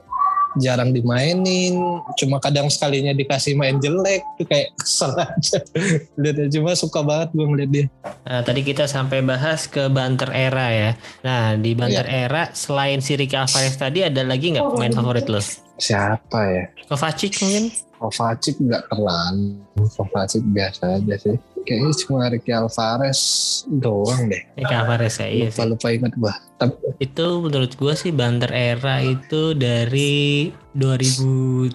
jarang 0.55 0.95
dimainin 0.95 1.75
cuma 2.15 2.39
kadang 2.39 2.71
sekalinya 2.71 3.11
dikasih 3.11 3.59
main 3.59 3.77
jelek 3.83 4.23
tuh 4.39 4.47
kayak 4.47 4.71
kesel 4.79 5.11
aja. 5.15 5.59
Lihat 6.21 6.51
cuma 6.51 6.71
suka 6.75 7.03
banget 7.03 7.29
gue 7.35 7.45
ngeliat 7.45 7.71
dia. 7.71 7.85
Nah, 8.23 8.41
tadi 8.41 8.61
kita 8.63 8.87
sampai 8.87 9.19
bahas 9.21 9.67
ke 9.67 9.91
banter 9.91 10.31
era 10.31 10.67
ya. 10.71 10.91
Nah 11.23 11.59
di 11.59 11.75
banter 11.75 12.07
iya. 12.07 12.27
era 12.27 12.43
selain 12.55 13.03
si 13.03 13.19
Ricky 13.19 13.35
Alvarez 13.35 13.75
tadi 13.75 14.03
ada 14.07 14.23
lagi 14.23 14.55
nggak 14.55 14.65
pemain 14.75 14.95
favorit 14.95 15.27
lo? 15.27 15.41
Siapa 15.75 16.39
ya? 16.47 16.63
Kovacic 16.87 17.35
mungkin 17.43 17.67
Kovacic 18.05 18.61
nggak 18.61 18.85
terlalu 18.93 19.57
Kovacic 19.97 20.45
biasa 20.53 21.01
aja 21.01 21.15
sih 21.17 21.37
kayaknya 21.65 21.91
cuma 22.05 22.29
Ricky 22.29 22.51
Alvarez 22.53 23.19
doang 23.67 24.29
deh. 24.29 24.43
Ricky 24.53 24.75
Alvarez 24.77 25.17
ya, 25.17 25.27
iya 25.27 25.49
lupa, 25.49 25.57
sih. 25.57 25.69
Lupa 25.73 25.87
ingat 25.91 26.13
gua. 26.15 26.33
Tapi, 26.55 26.73
itu 27.01 27.25
menurut 27.41 27.71
gua 27.75 27.93
sih 27.97 28.13
banter 28.13 28.53
era 28.53 29.01
itu 29.01 29.57
dari 29.57 30.53
2013 30.77 31.73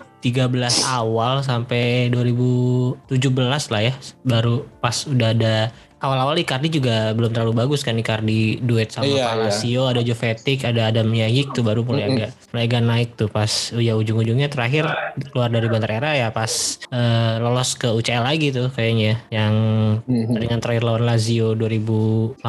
awal 0.87 1.43
sampai 1.43 2.09
2017 2.15 3.75
lah 3.75 3.83
ya. 3.83 3.95
Baru 4.23 4.65
pas 4.79 5.05
udah 5.05 5.35
ada 5.35 5.75
awal-awal 6.01 6.37
Icardi 6.41 6.69
juga 6.73 7.13
belum 7.13 7.31
terlalu 7.33 7.53
bagus 7.65 7.85
kan 7.85 7.97
Icardi 7.97 8.61
duet 8.65 8.89
sama 8.89 9.07
iya, 9.07 9.37
Palacio, 9.37 9.85
iya. 9.87 9.93
ada 9.93 10.01
Jovetic, 10.01 10.65
ada 10.65 10.89
Adam 10.89 11.09
Yayik 11.13 11.53
tuh 11.53 11.61
baru 11.61 11.85
mulai 11.85 12.09
mm 12.09 12.09
-hmm. 12.09 12.17
agak 12.17 12.31
mulai 12.51 12.65
agak 12.65 12.83
naik 12.83 13.11
tuh 13.21 13.29
pas 13.29 13.53
ya 13.77 13.93
ujung-ujungnya 13.95 14.49
terakhir 14.49 14.89
keluar 15.31 15.53
dari 15.53 15.69
Banter 15.69 15.93
Era 15.93 16.17
ya 16.17 16.29
pas 16.33 16.81
uh, 16.89 17.37
lolos 17.39 17.77
ke 17.77 17.93
UCL 17.93 18.25
lagi 18.25 18.49
tuh 18.51 18.73
kayaknya 18.73 19.21
yang 19.29 19.55
mm 20.05 20.09
-hmm. 20.09 20.37
dengan 20.41 20.59
terakhir 20.59 20.83
lawan 20.89 21.05
Lazio 21.05 21.53
2018 21.53 22.41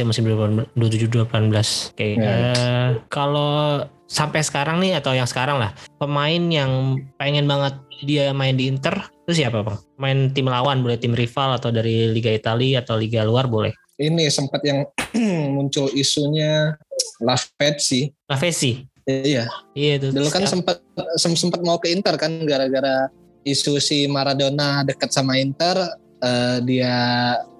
ya 0.00 0.04
musim 0.08 0.24
2017 0.24 1.28
18 1.28 1.96
kayak 1.96 2.16
yeah. 2.16 2.52
uh, 2.56 2.88
kalau 3.12 3.84
sampai 4.08 4.40
sekarang 4.40 4.80
nih 4.80 4.96
atau 4.98 5.12
yang 5.12 5.28
sekarang 5.28 5.60
lah 5.60 5.76
pemain 6.00 6.40
yang 6.48 6.96
pengen 7.20 7.44
banget 7.44 7.76
dia 8.02 8.32
main 8.32 8.56
di 8.56 8.72
Inter 8.72 9.06
itu 9.28 9.44
siapa 9.44 9.60
bang? 9.60 9.76
Main 10.00 10.18
tim 10.32 10.48
lawan 10.48 10.80
boleh 10.80 10.96
tim 10.96 11.12
rival 11.12 11.60
atau 11.60 11.68
dari 11.68 12.08
Liga 12.08 12.32
Italia 12.32 12.80
atau 12.80 12.96
Liga 12.96 13.28
luar 13.28 13.44
boleh? 13.44 13.76
Ini 14.00 14.32
sempat 14.32 14.64
yang 14.64 14.88
muncul 15.54 15.92
isunya 15.92 16.72
Lavezzi. 17.20 18.08
Lavezzi. 18.24 18.88
Iya. 19.04 19.44
Iya 19.76 19.92
itu. 20.00 20.08
Dulu 20.16 20.32
kan 20.32 20.48
sempat 20.48 20.80
sempat 21.20 21.60
mau 21.60 21.76
ke 21.76 21.92
Inter 21.92 22.16
kan 22.16 22.40
gara-gara 22.48 23.12
isu 23.44 23.76
si 23.84 24.08
Maradona 24.08 24.80
dekat 24.80 25.12
sama 25.12 25.36
Inter 25.36 25.76
uh, 26.24 26.56
dia 26.64 26.96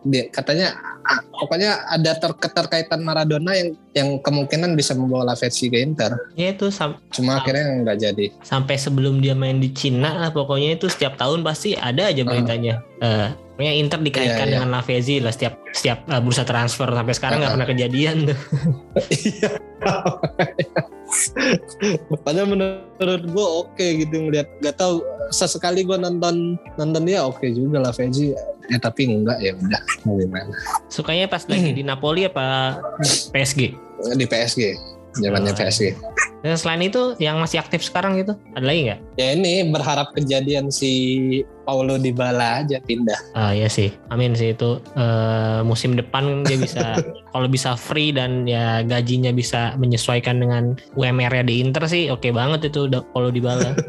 dia 0.06 0.30
katanya 0.30 0.78
pokoknya 1.34 1.82
ada 1.90 2.14
ter 2.14 2.30
keterkaitan 2.36 3.02
Maradona 3.02 3.56
yang 3.56 3.74
yang 3.96 4.08
kemungkinan 4.22 4.78
bisa 4.78 4.94
membawa 4.94 5.34
Lavezzi 5.34 5.72
ke 5.72 5.80
Inter. 5.80 6.14
Ya 6.38 6.54
itu 6.54 6.70
cuma 7.14 7.40
akhirnya 7.40 7.82
nggak 7.82 7.98
jadi. 7.98 8.26
Sampai 8.44 8.78
sebelum 8.78 9.18
dia 9.18 9.34
main 9.34 9.58
di 9.58 9.72
Cina 9.74 10.14
lah 10.14 10.30
pokoknya 10.30 10.78
itu 10.78 10.86
setiap 10.86 11.18
tahun 11.18 11.42
pasti 11.42 11.74
ada 11.74 12.12
aja 12.12 12.22
beritanya. 12.22 12.84
Uh. 13.02 13.06
Uh, 13.06 13.28
pokoknya 13.56 13.74
Inter 13.74 14.00
dikaitkan 14.02 14.30
yeah, 14.30 14.38
yeah. 14.38 14.52
dengan 14.54 14.70
Lavezzi 14.70 15.16
lah 15.18 15.32
setiap 15.34 15.54
setiap 15.74 15.98
uh, 16.06 16.20
bursa 16.22 16.46
transfer 16.46 16.86
sampai 16.86 17.14
sekarang 17.16 17.36
nggak 17.42 17.50
uh. 17.50 17.56
pernah 17.58 17.70
kejadian 17.70 18.16
tuh. 18.28 18.38
Iya. 19.10 19.50
Padahal 22.26 22.52
menurut 22.52 23.22
gue 23.24 23.46
oke 23.46 23.72
okay 23.72 24.04
gitu 24.04 24.28
ngeliat 24.28 24.44
gak 24.60 24.76
tahu 24.76 25.00
sesekali 25.32 25.80
gue 25.80 25.96
nonton 25.96 26.60
nonton 26.76 27.02
dia 27.08 27.24
oke 27.24 27.40
okay 27.40 27.56
juga 27.56 27.80
lah 27.80 27.96
Fezi 27.96 28.36
eh 28.68 28.80
tapi 28.80 29.08
enggak 29.08 29.38
ya 29.40 29.56
udah 29.56 29.82
mau 30.04 30.20
gimana? 30.20 30.52
Sukanya 30.92 31.26
pas 31.26 31.44
lagi 31.48 31.72
di 31.72 31.82
Napoli 31.82 32.28
apa 32.28 32.76
PSG 33.32 33.60
di 34.14 34.26
PSG 34.28 34.60
zamannya 35.18 35.52
Oh, 35.52 35.58
PSG. 35.58 35.82
Dan 36.38 36.54
selain 36.54 36.86
itu 36.86 37.18
yang 37.18 37.42
masih 37.42 37.58
aktif 37.58 37.82
sekarang 37.82 38.14
gitu, 38.16 38.38
ada 38.54 38.62
lagi 38.62 38.86
nggak? 38.86 38.98
Ya 39.18 39.34
ini 39.34 39.66
berharap 39.66 40.14
kejadian 40.14 40.70
si 40.70 40.92
Paulo 41.66 41.98
Dybala 41.98 42.62
aja 42.62 42.78
pindah. 42.78 43.18
Ah 43.34 43.50
iya 43.50 43.66
sih, 43.66 43.90
amin 44.08 44.32
sih 44.32 44.54
itu 44.54 44.78
eh, 44.94 45.60
musim 45.60 45.98
depan 45.98 46.46
dia 46.46 46.54
bisa 46.54 47.02
kalau 47.34 47.50
bisa 47.50 47.74
free 47.74 48.14
dan 48.14 48.46
ya 48.46 48.80
gajinya 48.82 49.34
bisa 49.34 49.74
menyesuaikan 49.76 50.38
dengan 50.38 50.78
UMR-nya 50.94 51.42
di 51.42 51.58
Inter 51.58 51.84
sih 51.84 52.06
oke 52.06 52.30
banget 52.30 52.70
itu 52.70 52.86
dibala. 53.28 53.74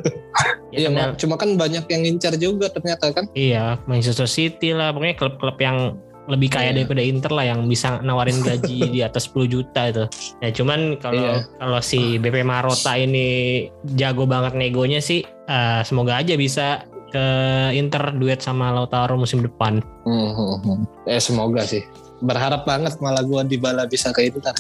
Iya, 0.70 0.86
ya, 0.86 0.90
kendala- 0.94 1.18
cuma 1.18 1.34
kan 1.34 1.58
banyak 1.58 1.82
yang 1.90 2.02
ngincar 2.06 2.38
juga 2.38 2.70
ternyata 2.70 3.10
kan. 3.10 3.26
iya 3.34 3.82
Manchester 3.90 4.30
City 4.30 4.70
lah 4.70 4.94
pokoknya 4.94 5.18
klub-klub 5.18 5.58
yang 5.58 5.98
lebih 6.30 6.54
kaya 6.54 6.70
Iya. 6.70 6.76
daripada 6.86 7.02
Inter 7.02 7.32
lah 7.34 7.46
yang 7.50 7.66
bisa 7.66 7.98
nawarin 8.00 8.40
gaji 8.48 8.88
di 8.88 9.02
atas 9.02 9.28
10 9.34 9.50
juta 9.50 9.90
itu. 9.90 10.06
Ya 10.40 10.50
cuman 10.54 11.02
kalau 11.02 11.20
Iya. 11.20 11.50
kalau 11.58 11.80
si 11.82 12.22
BP 12.22 12.46
Marota 12.46 12.94
ini 12.94 13.68
jago 13.98 14.30
banget 14.30 14.54
negonya 14.54 15.02
sih 15.02 15.26
eh, 15.26 15.82
semoga 15.82 16.22
aja 16.22 16.38
bisa 16.38 16.86
ke 17.10 17.26
Inter 17.74 18.14
duet 18.14 18.38
sama 18.38 18.70
Lautaro 18.70 19.18
musim 19.18 19.42
depan. 19.42 19.82
Hmm, 20.06 20.32
hmm, 20.32 20.56
hmm. 20.62 20.80
Eh 21.10 21.18
semoga 21.18 21.66
sih. 21.66 21.82
Berharap 22.22 22.70
banget 22.70 23.02
malah 23.02 23.26
gua 23.26 23.42
Dybala 23.42 23.90
bisa 23.90 24.14
ke 24.14 24.30
Inter. 24.30 24.54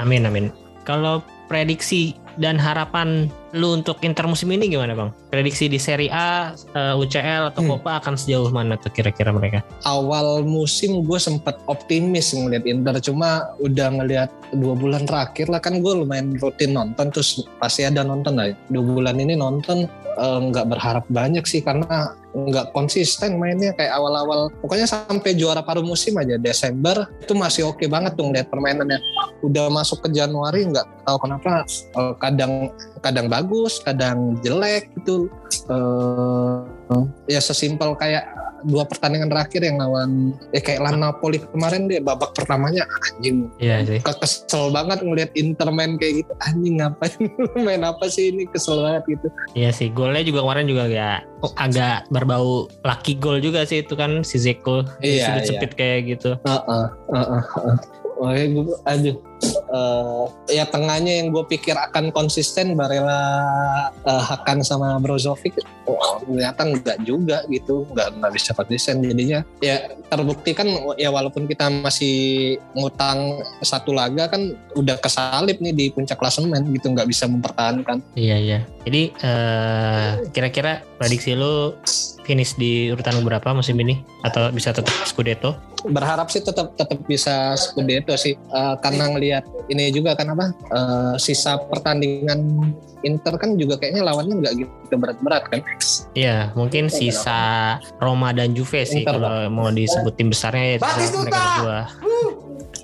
Amin 0.00 0.24
amin. 0.24 0.48
Kalau 0.82 1.20
prediksi 1.50 2.14
dan 2.38 2.54
harapan 2.56 3.26
lu 3.50 3.74
untuk 3.74 3.98
Inter 4.06 4.30
musim 4.30 4.46
ini 4.54 4.70
gimana 4.70 4.94
bang? 4.94 5.10
Prediksi 5.34 5.66
di 5.66 5.82
Serie 5.82 6.06
A, 6.14 6.54
eh, 6.54 6.94
UCL 6.94 7.50
atau 7.50 7.66
Hmm. 7.66 7.70
Copa 7.74 7.98
akan 7.98 8.14
sejauh 8.14 8.54
mana 8.54 8.78
tuh 8.78 8.94
kira-kira 8.94 9.34
mereka? 9.34 9.66
Awal 9.82 10.46
musim 10.46 11.02
gue 11.02 11.18
sempat 11.18 11.58
optimis 11.66 12.30
ngelihat 12.30 12.62
Inter, 12.70 13.02
cuma 13.02 13.50
udah 13.58 13.90
ngelihat 13.98 14.30
dua 14.54 14.78
bulan 14.78 15.02
terakhir 15.02 15.50
lah 15.50 15.58
kan 15.58 15.82
gue 15.82 15.92
lumayan 15.92 16.38
rutin 16.38 16.70
nonton, 16.78 17.10
terus 17.10 17.42
pasti 17.58 17.82
ada 17.82 18.06
nonton 18.06 18.38
lah. 18.38 18.54
Dua 18.70 18.86
bulan 18.86 19.18
ini 19.18 19.34
nonton 19.34 19.90
eh, 20.14 20.40
nggak 20.46 20.70
berharap 20.70 21.04
banyak 21.10 21.42
sih 21.50 21.66
karena 21.66 22.14
nggak 22.30 22.70
konsisten 22.70 23.36
mainnya 23.42 23.74
kayak 23.74 23.90
awal-awal. 23.94 24.50
Pokoknya 24.62 24.86
sampai 24.86 25.34
juara 25.34 25.62
paruh 25.62 25.82
musim 25.82 26.14
aja 26.18 26.38
Desember 26.38 27.10
itu 27.18 27.34
masih 27.34 27.70
oke 27.70 27.82
banget 27.90 28.14
tuh 28.14 28.30
ngeliat 28.30 28.46
permainannya. 28.46 29.02
Udah 29.42 29.66
masuk 29.70 30.06
ke 30.06 30.08
Januari 30.14 30.66
nggak 30.70 30.86
tahu 31.06 31.16
kenapa 31.26 31.66
eh, 31.70 32.14
kadang 32.22 32.70
kadang 33.02 33.26
bagus, 33.26 33.82
kadang 33.82 34.38
jelek 34.42 34.90
gitu. 35.02 35.26
Eh, 35.66 36.79
ya 37.26 37.38
sesimpel 37.38 37.94
kayak 37.94 38.26
dua 38.60 38.84
pertandingan 38.84 39.32
terakhir 39.32 39.64
yang 39.64 39.80
lawan 39.80 40.36
ya 40.52 40.60
kayak 40.60 40.84
lawan 40.84 41.00
Napoli 41.00 41.40
kemarin 41.40 41.88
deh 41.88 41.96
babak 41.98 42.36
pertamanya 42.36 42.84
anjing 43.08 43.48
Iya 43.56 43.88
sih. 43.88 44.00
kesel 44.04 44.68
banget 44.68 45.00
ngelihat 45.00 45.32
Inter 45.32 45.72
main 45.72 45.96
kayak 45.96 46.20
gitu 46.20 46.32
anjing 46.44 46.76
ngapain 46.76 47.16
main 47.66 47.80
apa 47.80 48.04
sih 48.06 48.28
ini 48.28 48.44
kesel 48.46 48.84
banget 48.84 49.02
gitu 49.08 49.26
Iya 49.56 49.70
sih. 49.72 49.88
Golnya 49.88 50.20
juga 50.20 50.44
kemarin 50.44 50.68
juga 50.68 50.84
ya 50.86 51.24
agak 51.56 52.12
berbau 52.12 52.68
lucky 52.84 53.16
goal 53.16 53.40
juga 53.40 53.64
sih 53.64 53.80
itu 53.80 53.96
kan 53.96 54.20
si 54.20 54.36
Zeko 54.36 54.84
Iya, 55.00 55.32
sudut 55.32 55.42
sempit 55.48 55.72
kayak 55.72 55.98
gitu. 56.06 56.36
Heeh, 56.44 56.84
heeh, 57.16 57.42
heeh. 57.56 57.76
Makanya 58.20 58.46
gue, 58.52 58.64
aduh, 58.84 59.16
eh, 59.48 60.24
ya 60.52 60.64
tengahnya 60.68 61.24
yang 61.24 61.32
gue 61.32 61.44
pikir 61.48 61.74
akan 61.74 62.12
konsisten 62.12 62.76
Barella, 62.76 63.20
eh, 64.04 64.22
Hakan 64.22 64.60
sama 64.60 65.00
Brozovic, 65.00 65.56
oh, 65.88 66.20
ternyata 66.24 66.68
enggak 66.68 66.98
juga 67.02 67.42
gitu, 67.48 67.88
enggak 67.92 68.08
nggak 68.20 68.32
bisa 68.36 68.50
konsisten 68.52 69.00
jadinya. 69.00 69.40
Ya 69.64 69.88
terbukti 70.12 70.52
kan, 70.52 70.68
ya 71.00 71.08
walaupun 71.08 71.48
kita 71.48 71.70
masih 71.70 72.56
ngutang 72.76 73.40
satu 73.64 73.96
laga 73.96 74.28
kan 74.28 74.54
udah 74.76 75.00
kesalip 75.00 75.58
nih 75.58 75.72
di 75.72 75.86
puncak 75.90 76.20
klasemen 76.20 76.68
gitu, 76.76 76.92
nggak 76.92 77.08
bisa 77.08 77.24
mempertahankan. 77.30 78.04
Iya 78.14 78.36
iya. 78.36 78.58
Jadi 78.84 79.12
eh, 79.12 80.10
kira-kira 80.32 80.84
prediksi 80.96 81.36
lu 81.36 81.76
finish 82.24 82.54
di 82.56 82.92
urutan 82.92 83.20
berapa 83.24 83.56
musim 83.56 83.76
ini 83.80 84.00
atau 84.22 84.52
bisa 84.52 84.70
tetap 84.70 84.92
Scudetto? 85.08 85.56
berharap 85.80 86.28
sih 86.28 86.44
tetap 86.44 86.76
tetap 86.76 87.00
bisa 87.08 87.56
Scudetto 87.56 88.12
sih 88.20 88.36
Eh, 88.50 88.76
karena 88.82 89.04
ngelihat 89.14 89.29
ini 89.70 89.94
juga 89.94 90.18
kan 90.18 90.34
apa 90.34 90.50
eh, 90.50 91.14
sisa 91.22 91.54
pertandingan 91.70 92.74
Inter 93.00 93.38
kan 93.40 93.56
juga 93.56 93.80
kayaknya 93.80 94.04
lawannya 94.04 94.34
nggak 94.44 94.54
gitu 94.60 94.94
berat-berat 94.98 95.44
kan 95.48 95.60
Iya, 96.10 96.50
mungkin 96.58 96.90
sisa 96.90 97.78
Roma 98.02 98.34
dan 98.34 98.50
Juve 98.50 98.82
sih 98.82 99.06
Inter, 99.06 99.14
kalau 99.16 99.46
mau 99.48 99.70
disebut 99.70 100.12
tim 100.18 100.34
besarnya 100.34 100.76
ya 100.76 100.78
Batistuta! 100.82 101.22
mereka 101.22 101.38
berdua. 101.38 101.80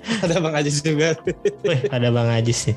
ada 0.23 0.35
Bang 0.37 0.53
Ajis 0.53 0.79
juga 0.79 1.13
Wih, 1.61 1.81
ada 1.87 2.07
Bang 2.07 2.29
Ajis 2.29 2.57
sih. 2.65 2.75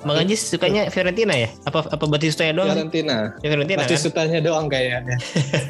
Bang 0.00 0.16
Ajis 0.16 0.40
sukanya 0.42 0.88
Fiorentina 0.88 1.32
ya? 1.32 1.48
Apa 1.62 1.84
apa 1.86 2.04
Batistuta 2.04 2.44
ya 2.44 2.52
doang? 2.52 2.70
Fiorentina 2.70 3.36
Ya, 3.38 3.48
Fiorentina 3.48 3.82
kan? 3.82 3.96
sutanya 3.96 4.38
doang 4.38 4.66
kayaknya 4.66 5.16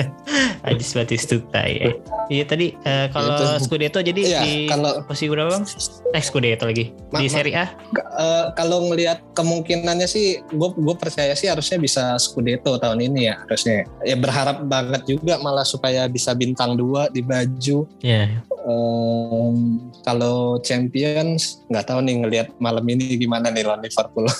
Ajis 0.68 0.92
Batistuta 0.92 1.60
ya. 1.62 1.90
Iya 2.26 2.44
tadi 2.44 2.76
eh, 2.76 3.06
kalau 3.08 3.34
Itu. 3.56 3.64
Scudetto 3.64 3.98
jadi 3.98 4.20
Iya, 4.20 4.40
di 4.40 4.52
kalau- 4.66 5.02
posisi 5.02 5.26
berapa 5.26 5.50
Bang? 5.50 5.64
Eh 6.10 6.22
Scudetto 6.22 6.64
lagi. 6.64 6.94
Ma- 7.10 7.18
di 7.18 7.26
Serie 7.26 7.56
A? 7.56 7.66
Eh, 7.96 8.44
kalau 8.54 8.86
ngelihat 8.86 9.24
kemungkinannya 9.32 10.04
sih 10.04 10.26
gue 10.46 10.68
gue 10.70 10.94
percaya 10.94 11.32
sih 11.32 11.48
harusnya 11.48 11.76
bisa 11.76 12.02
Scudetto 12.16 12.76
tahun 12.76 13.02
ini 13.02 13.20
ya 13.24 13.40
harusnya 13.42 13.82
ya 14.00 14.14
berharap 14.14 14.62
banget 14.62 15.02
juga 15.08 15.38
malah 15.38 15.64
supaya 15.64 16.06
bisa 16.06 16.30
bintang 16.32 16.74
dua 16.74 17.08
di 17.08 17.20
baju 17.20 17.88
Iya. 17.98 18.44
Em, 18.60 19.56
kalau 20.00 20.60
Champions 21.02 21.64
nggak 21.66 21.84
tahu 21.84 21.98
nih 22.00 22.14
ngelihat 22.18 22.48
malam 22.56 22.84
ini 22.84 23.16
gimana 23.16 23.48
nih 23.48 23.64
lawan 23.64 23.80
Liverpool. 23.80 24.26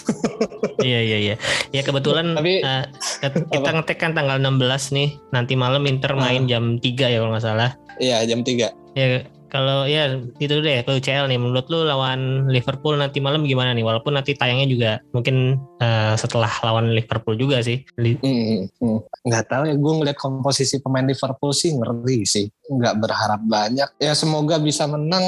Iya 0.80 1.00
iya 1.04 1.18
iya. 1.20 1.34
Ya 1.70 1.84
kebetulan 1.84 2.32
Tapi- 2.32 2.64
eh, 2.64 2.84
kita 3.52 3.60
Apa? 3.62 3.76
ngetek 3.76 3.98
kan 3.98 4.12
tanggal 4.12 4.40
16 4.40 4.56
nih. 4.90 5.12
Nanti 5.28 5.52
malam 5.52 5.84
Inter 5.84 6.16
main 6.16 6.44
jam 6.46 6.76
3 6.76 6.88
ya 7.06 7.20
kalau 7.20 7.36
nggak 7.36 7.44
salah. 7.44 7.70
Iya 7.96 8.24
jam 8.24 8.40
3 8.40 8.72
Ya 8.90 9.20
kalau 9.50 9.82
ya 9.84 10.08
itu 10.38 10.54
deh 10.56 10.80
kalau 10.80 10.96
UCL 10.96 11.26
nih 11.26 11.36
menurut 11.36 11.66
lu 11.68 11.82
lawan 11.82 12.46
Liverpool 12.46 12.96
nanti 12.96 13.20
malam 13.20 13.44
gimana 13.44 13.76
nih? 13.76 13.84
Walaupun 13.84 14.16
nanti 14.16 14.32
tayangnya 14.32 14.64
juga 14.64 14.90
mungkin 15.12 15.60
eh, 15.76 16.14
setelah 16.16 16.48
lawan 16.64 16.96
Liverpool 16.96 17.36
juga 17.36 17.60
sih. 17.60 17.84
Li- 18.00 18.16
Hmm, 18.16 18.64
hmm. 18.72 18.98
nggak 19.20 19.44
tahu 19.46 19.62
ya 19.68 19.76
gue 19.76 19.92
ngeliat 20.00 20.16
komposisi 20.16 20.80
pemain 20.80 21.04
Liverpool 21.04 21.52
sih 21.52 21.76
ngeri 21.76 22.24
sih 22.24 22.48
nggak 22.70 22.94
berharap 22.96 23.42
banyak 23.42 23.90
ya 23.98 24.14
semoga 24.14 24.56
bisa 24.56 24.86
menang 24.86 25.22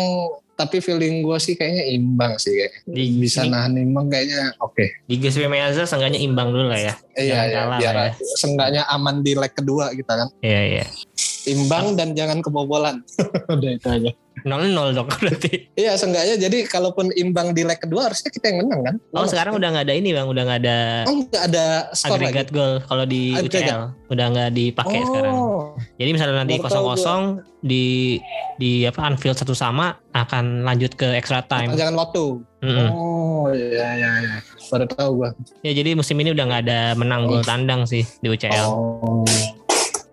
tapi 0.52 0.78
feeling 0.78 1.20
gue 1.20 1.36
sih 1.36 1.52
kayaknya 1.52 1.84
imbang 1.90 2.36
sih 2.36 2.52
kayak 2.52 2.72
Di- 2.84 3.16
bisa 3.16 3.42
di- 3.42 3.50
nahan 3.50 3.72
imbang 3.74 4.06
kayaknya 4.06 4.52
oke 4.58 4.84
Di 5.02 5.14
Giuseppe 5.16 5.46
Meazza 5.46 5.82
seenggaknya 5.82 6.18
imbang 6.18 6.48
dulu 6.48 6.68
lah 6.68 6.78
ya. 6.78 6.94
iya 7.14 7.24
Jangan 7.24 7.46
iya 7.46 7.56
kalah 7.58 7.78
biar 7.78 7.94
ya. 7.94 8.10
seenggaknya 8.36 8.82
aman 8.86 9.16
di 9.20 9.32
leg 9.32 9.50
kedua 9.50 9.90
kita 9.90 10.12
kan 10.14 10.28
Iya 10.38 10.60
iya. 10.72 10.84
imbang 11.46 11.94
dan 11.94 12.12
jangan 12.12 12.38
kebobolan 12.38 13.02
udah 13.50 13.70
itu 13.72 13.88
aja 13.88 14.10
0-0 14.40 14.50
dong 14.92 15.06
berarti. 15.20 15.68
iya 15.74 15.92
seenggaknya 15.92 16.34
jadi 16.40 16.58
kalaupun 16.64 17.12
imbang 17.12 17.50
di 17.50 17.62
leg 17.62 17.76
kedua 17.76 18.06
harusnya 18.06 18.28
kita 18.28 18.48
yang 18.48 18.64
menang 18.64 18.80
kan 18.82 18.94
Oh 19.12 19.24
sekarang 19.24 19.54
udah 19.54 19.68
nggak 19.70 19.84
ada 19.86 19.94
ini 19.94 20.10
bang, 20.10 20.24
udah 20.24 20.42
nggak 20.42 20.60
ada 20.60 20.78
oh 21.04 21.14
nggak 21.22 21.44
ada 21.46 21.64
skor 21.90 22.16
lagi 22.16 22.26
agregat 22.26 22.48
gol 22.50 22.72
kalau 22.82 23.04
di 23.04 23.30
Agregat. 23.30 23.62
UCL 23.62 23.80
udah 24.08 24.26
nggak 24.28 24.50
dipakai 24.50 25.00
sekarang. 25.02 25.34
oh 25.34 25.64
Jadi 25.94 26.10
misalnya 26.10 26.34
nanti 26.38 26.54
kosong 26.56 26.84
kosong 26.84 27.22
di 27.60 28.18
di 28.56 28.82
apa 28.82 29.00
Anfield 29.04 29.34
satu 29.34 29.52
sama 29.52 29.94
akan 30.10 30.62
lanjut 30.62 30.92
ke 30.92 31.12
extra 31.12 31.40
time. 31.42 31.72
jangan 31.72 31.94
waktu 31.96 32.42
Mm-mm. 32.60 32.88
oh 32.90 33.46
iya 33.50 33.88
iya 33.94 34.10
iya 34.20 34.36
baru 34.66 34.86
tahu 34.86 35.10
gua 35.16 35.30
Ya 35.60 35.72
jadi 35.72 35.92
musim 35.92 36.16
ini 36.16 36.30
udah 36.30 36.44
nggak 36.44 36.62
ada 36.64 36.80
menang 36.92 37.26
gol 37.26 37.40
tandang 37.40 37.84
sih 37.84 38.02
di 38.18 38.26
UCL. 38.26 38.66
Oh. 38.66 39.22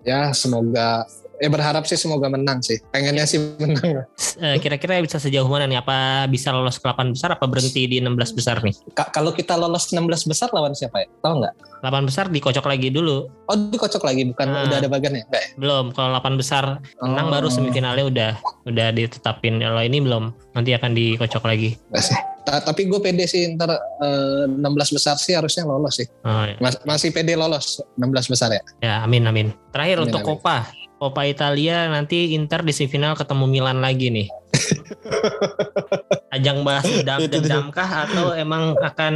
Ya 0.01 0.31
semoga 0.31 1.03
ya 1.39 1.47
berharap 1.47 1.83
sih 1.83 1.95
semoga 1.95 2.27
menang 2.27 2.59
sih. 2.59 2.77
Pengennya 2.89 3.23
sih 3.23 3.39
menang. 3.57 4.03
Eh, 4.37 4.55
Kira-kira 4.57 4.99
bisa 4.99 5.17
sejauh 5.17 5.45
mana 5.45 5.65
nih? 5.65 5.79
Apa 5.79 6.23
bisa 6.25 6.51
lolos 6.51 6.75
ke 6.75 6.85
8 6.85 7.11
besar? 7.11 7.31
Apa 7.31 7.43
berhenti 7.43 7.83
di 7.85 7.97
16 7.97 8.15
besar 8.31 8.59
nih? 8.59 8.75
Ka- 8.91 9.09
kalau 9.09 9.31
kita 9.31 9.53
lolos 9.53 9.89
16 9.89 9.99
besar 10.25 10.47
lawan 10.49 10.71
siapa 10.71 10.99
ya? 10.99 11.07
Tahu 11.19 11.33
nggak? 11.39 11.53
8 11.79 12.03
besar 12.03 12.25
dikocok 12.27 12.65
lagi 12.65 12.87
dulu. 12.89 13.31
Oh 13.45 13.55
dikocok 13.55 14.03
lagi 14.03 14.27
bukan 14.27 14.47
Ah. 14.47 14.63
udah 14.65 14.77
ada 14.77 14.87
bagannya? 14.87 15.23
Enggak 15.25 15.41
ya? 15.41 15.49
Belum. 15.55 15.85
Kalau 15.89 16.09
8 16.13 16.35
besar 16.35 16.63
menang 16.99 17.27
Oh. 17.27 17.31
baru 17.31 17.47
semifinalnya 17.47 18.05
udah 18.05 18.31
udah 18.65 18.87
ditetapin. 18.91 19.57
Kalau 19.57 19.79
ini 19.79 19.99
belum. 19.99 20.23
Nanti 20.51 20.71
akan 20.71 20.91
dikocok 20.91 21.43
lagi. 21.43 21.79
Enggak 21.87 22.03
sih. 22.05 22.19
Ta- 22.39 22.63
tapi 22.63 22.87
gue 22.87 22.97
pede 22.97 23.23
sih 23.23 23.45
ntar 23.53 23.69
eh, 23.71 24.43
16 24.47 24.59
besar 24.89 25.15
sih 25.15 25.35
harusnya 25.35 25.63
lolos 25.63 25.95
sih. 25.95 26.07
Oh, 26.23 26.43
ya. 26.43 26.55
Mas- 26.57 26.81
masih 26.83 27.11
pede 27.11 27.35
lolos 27.35 27.79
16 27.93 28.27
besar 28.27 28.49
ya. 28.49 28.61
ya, 28.79 28.93
amin 29.01 29.23
amin. 29.23 29.47
Terakhir 29.69 29.99
Amin, 29.99 30.07
untuk 30.07 30.21
amin. 30.21 30.29
Copa. 30.35 30.57
Copa 30.99 31.23
Italia 31.23 31.87
nanti 31.87 32.35
Inter 32.35 32.59
di 32.59 32.75
semifinal 32.75 33.15
ketemu 33.15 33.47
Milan 33.47 33.79
lagi 33.79 34.11
nih. 34.11 34.27
Ajang 36.35 36.67
balas 36.67 36.83
dendam 36.83 37.19
Itu 37.23 37.39
dia. 37.39 37.41
dendamkah 37.41 37.89
atau 38.05 38.35
emang 38.35 38.75
akan 38.83 39.13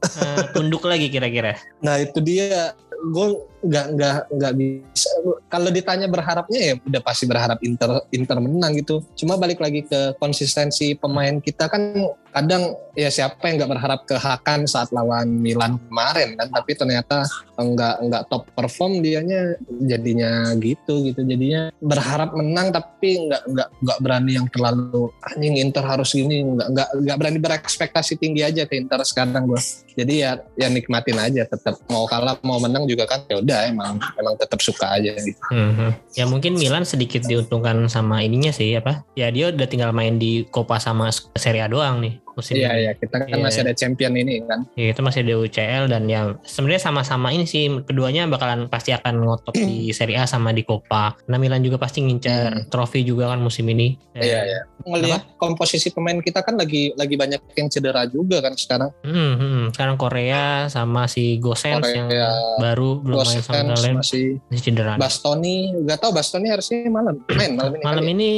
eh, 0.00 0.42
tunduk 0.56 0.88
lagi 0.88 1.12
kira-kira? 1.12 1.60
Nah 1.84 2.00
itu 2.00 2.24
dia 2.24 2.72
gue 3.12 3.26
nggak 3.60 3.86
nggak 3.96 4.16
nggak 4.32 4.52
bisa. 4.56 5.10
Kalau 5.52 5.68
ditanya 5.68 6.08
berharapnya 6.08 6.60
ya 6.60 6.74
udah 6.80 7.02
pasti 7.04 7.24
berharap 7.28 7.60
Inter 7.60 8.04
Inter 8.12 8.38
menang 8.40 8.72
gitu. 8.80 9.04
Cuma 9.16 9.36
balik 9.36 9.60
lagi 9.60 9.84
ke 9.84 10.16
konsistensi 10.16 10.96
pemain 10.96 11.38
kita 11.40 11.68
kan 11.68 11.92
kadang 12.30 12.78
ya 12.94 13.10
siapa 13.10 13.50
yang 13.50 13.58
nggak 13.58 13.72
berharap 13.74 14.00
ke 14.06 14.14
Hakan 14.14 14.64
saat 14.64 14.94
lawan 14.94 15.28
Milan 15.28 15.76
kemarin 15.88 16.40
kan. 16.40 16.48
Tapi 16.48 16.72
ternyata 16.72 17.28
nggak 17.60 17.94
nggak 18.08 18.22
top 18.32 18.48
perform 18.56 19.04
dianya 19.04 19.60
jadinya 19.84 20.56
gitu 20.56 21.04
gitu. 21.04 21.20
Jadinya 21.20 21.68
berharap 21.84 22.32
menang 22.32 22.72
tapi 22.72 23.28
nggak 23.28 23.42
nggak 23.44 23.68
nggak 23.84 23.98
berani 24.00 24.32
yang 24.40 24.48
terlalu 24.48 25.12
anjing 25.20 25.60
Inter 25.60 25.84
harus 25.84 26.16
gini. 26.16 26.40
Nggak 26.44 26.68
nggak 26.72 26.88
nggak 27.04 27.16
berani 27.20 27.38
berekspektasi 27.38 28.16
tinggi 28.16 28.40
aja 28.40 28.64
ke 28.64 28.80
Inter 28.80 29.04
sekarang 29.04 29.52
gue 29.52 29.60
jadi 30.00 30.14
ya 30.16 30.30
ya 30.56 30.68
nikmatin 30.72 31.18
aja 31.18 31.42
tetap. 31.44 31.76
Mau 31.90 32.06
kalah 32.08 32.38
mau 32.40 32.56
menang 32.62 32.86
juga 32.86 33.04
kan 33.04 33.26
ya 33.28 33.42
udah 33.50 33.66
emang 33.66 33.98
emang 34.14 34.34
tetap 34.38 34.62
suka 34.62 34.86
aja 34.94 35.10
gitu 35.18 35.42
Mhm. 35.50 36.14
Ya 36.14 36.24
mungkin 36.30 36.54
Milan 36.54 36.86
sedikit 36.86 37.26
diuntungkan 37.26 37.90
sama 37.90 38.22
ininya 38.22 38.54
sih 38.54 38.78
apa? 38.78 39.02
Ya 39.18 39.26
dia 39.34 39.50
udah 39.50 39.66
tinggal 39.66 39.90
main 39.90 40.16
di 40.16 40.46
Copa 40.46 40.78
sama 40.78 41.10
Serie 41.34 41.66
A 41.66 41.68
doang 41.68 41.98
nih 41.98 42.22
musim 42.32 42.54
iya 42.54 42.70
ini. 42.70 42.80
iya 42.80 42.92
kita 42.92 43.14
kan 43.16 43.28
Iya. 43.28 43.40
masih 43.40 43.60
ada 43.62 43.72
champion 43.72 44.12
ini 44.14 44.42
kan 44.42 44.60
Ya, 44.72 44.90
itu 44.90 45.00
masih 45.00 45.20
ada 45.20 45.34
UCL 45.38 45.84
dan 45.86 46.02
ya 46.04 46.20
sebenarnya 46.42 46.82
sama-sama 46.82 47.28
ini 47.28 47.44
sih 47.44 47.66
keduanya 47.82 48.26
bakalan 48.26 48.66
pasti 48.66 48.90
akan 48.90 49.14
ngotot 49.20 49.54
di 49.54 49.88
Serie 49.96 50.16
A 50.16 50.24
sama 50.24 50.50
di 50.50 50.60
Copa. 50.60 51.14
Karena 51.16 51.36
Milan 51.36 51.60
juga 51.60 51.76
pasti 51.76 52.00
ngincar 52.00 52.66
trofi 52.66 53.02
juga 53.02 53.28
kan 53.28 53.38
musim 53.38 53.66
ini. 53.66 53.94
Ya. 54.12 54.22
Iya, 54.22 54.40
iya. 54.46 54.60
ngelihat 54.80 55.36
komposisi 55.36 55.90
pemain 55.90 56.16
kita 56.18 56.40
kan 56.40 56.56
lagi 56.56 56.90
lagi 56.94 57.12
banyak 57.12 57.36
yang 57.52 57.68
cedera 57.68 58.04
juga 58.04 58.40
kan 58.40 58.54
sekarang 58.54 58.88
Hmm, 59.00 59.34
hmm. 59.34 59.64
Sekarang 59.70 59.96
Korea 59.96 60.40
sama 60.66 61.04
si 61.04 61.36
Gosens 61.36 61.84
yang 61.86 62.08
Korea, 62.08 62.32
baru 62.58 62.96
belum 62.98 63.16
main 63.18 63.40
sama 63.40 63.60
Gosens 63.60 63.76
kalian 63.76 63.96
masih 63.96 64.24
masih 64.42 64.62
cedera. 64.62 64.94
Bastoni 64.96 65.54
nggak 65.76 65.98
tahu 65.98 66.12
Bastoni 66.12 66.48
harusnya 66.48 66.88
malam 66.88 67.20
main 67.28 67.52
malam 67.52 67.72
ini 67.72 67.82
Malam 67.82 68.02
kali. 68.02 68.14
ini 68.14 68.30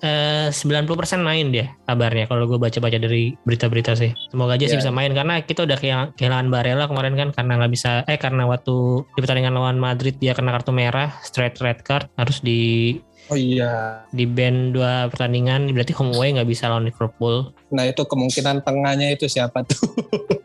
eh, 0.00 0.48
90% 0.48 0.88
main 1.20 1.46
dia 1.48 1.66
kabarnya 1.82 2.24
kalau 2.26 2.44
gue 2.46 2.56
baca-baca 2.56 2.96
dari 2.96 3.36
berita-berita 3.42 3.92
sih. 3.94 4.12
Semoga 4.28 4.54
aja 4.54 4.64
sih 4.64 4.76
Iya. 4.76 4.80
bisa 4.80 4.90
main 4.90 5.10
karena 5.10 5.40
kita 5.40 5.64
udah 5.64 5.78
kehilangan, 6.12 6.46
Barella 6.46 6.84
kemarin 6.84 7.14
kan 7.14 7.28
karena 7.30 7.52
nggak 7.56 7.72
bisa 7.72 7.90
eh 8.04 8.16
karena 8.16 8.44
waktu 8.44 8.74
di 9.06 9.18
pertandingan 9.18 9.52
lawan 9.52 9.76
Madrid 9.76 10.16
dia 10.16 10.32
kena 10.32 10.50
kartu 10.50 10.70
merah 10.70 11.12
straight 11.20 11.56
red 11.58 11.80
card 11.80 12.04
harus 12.14 12.38
di 12.38 12.96
oh 13.26 13.34
iya 13.34 14.02
di 14.10 14.26
band 14.26 14.74
dua 14.74 15.06
pertandingan 15.06 15.70
berarti 15.70 15.92
home 15.92 16.12
away 16.12 16.32
nggak 16.32 16.46
bisa 16.46 16.66
lawan 16.66 16.84
Liverpool. 16.84 17.54
nah 17.68 17.82
itu 17.82 18.02
kemungkinan 18.02 18.60
tengahnya 18.60 19.08
itu 19.10 19.24
siapa 19.24 19.62
tuh 19.62 19.78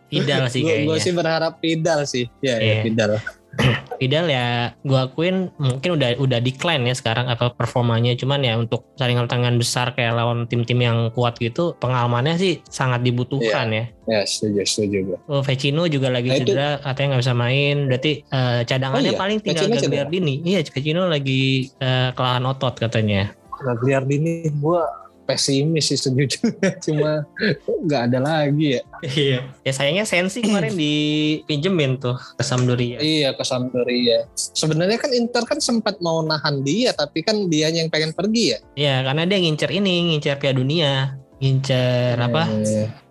Idal 0.08 0.48
sih 0.48 0.62
gue 0.64 0.70
kayaknya. 0.86 1.02
sih 1.02 1.12
berharap 1.12 1.58
Pidal 1.58 2.06
sih 2.06 2.30
ya, 2.40 2.56
Iya. 2.56 2.72
ya 2.72 2.84
Pidal 2.84 3.12
Idal 4.04 4.28
ya 4.28 4.76
gue 4.84 5.00
akuin 5.00 5.48
mungkin 5.56 5.96
udah 5.96 6.20
udah 6.20 6.40
decline 6.40 6.84
ya 6.84 6.92
sekarang 6.92 7.26
apa 7.26 7.52
performanya 7.52 8.12
cuman 8.14 8.44
ya 8.44 8.54
untuk 8.56 8.84
saringan 8.96 9.26
tangan 9.26 9.56
besar 9.56 9.96
kayak 9.96 10.14
lawan 10.14 10.44
tim-tim 10.46 10.78
yang 10.78 10.98
kuat 11.12 11.40
gitu 11.40 11.74
pengalamannya 11.80 12.36
sih 12.36 12.60
sangat 12.68 13.02
dibutuhkan 13.02 13.72
ya. 13.72 13.84
ya 14.06 14.22
setuju 14.28 14.62
setuju 14.68 14.98
gue 15.08 15.18
Oh, 15.26 15.40
Vecino 15.40 15.88
juga 15.88 16.12
lagi 16.12 16.28
Nah, 16.28 16.38
itu- 16.38 16.52
cedera, 16.52 16.70
katanya 16.78 17.08
nggak 17.16 17.24
bisa 17.24 17.36
main. 17.36 17.76
Berarti 17.88 18.12
eh, 18.22 18.60
cadangannya 18.64 19.10
Oh 19.10 19.16
iya? 19.16 19.20
paling 19.20 19.38
tinggal 19.40 19.64
Vecino 19.64 19.76
cedera? 19.80 19.88
Gagliardini. 20.04 20.34
Iya, 20.44 20.60
Vecino 20.68 21.02
lagi 21.08 21.42
eh, 21.80 22.10
kelelahan 22.12 22.46
otot 22.46 22.76
katanya. 22.76 23.32
Gagliardini 23.56 24.52
gue 24.52 24.82
pesimis 25.26 25.90
sih 25.90 25.98
sejujurnya 25.98 26.70
cuma 26.86 27.26
nggak 27.66 28.02
ada 28.08 28.20
lagi 28.20 28.78
ya 28.78 28.82
Iya. 29.02 29.40
ya 29.62 29.72
sayangnya 29.72 30.06
Sensi 30.06 30.40
kemarin 30.40 30.74
dipinjemin 30.82 31.98
tuh 31.98 32.16
ke 32.16 32.42
Sampdoria. 32.42 32.98
iya 32.98 33.34
ke 33.34 33.42
Sampdoria 33.42 34.26
sebenarnya 34.34 34.98
kan 34.98 35.12
Inter 35.12 35.44
kan 35.44 35.58
sempat 35.58 35.98
mau 36.00 36.22
nahan 36.22 36.62
dia 36.62 36.90
tapi 36.90 37.22
kan 37.22 37.46
dia 37.46 37.68
yang 37.68 37.90
pengen 37.90 38.14
pergi 38.14 38.46
ya 38.48 38.60
Iya, 38.76 38.96
karena 39.04 39.24
dia 39.26 39.38
ngincer 39.40 39.72
ini, 39.72 40.12
ngincer 40.12 40.38
Piala 40.38 40.56
Dunia. 40.56 40.92
Ngincer 41.36 42.16
apa? 42.16 42.48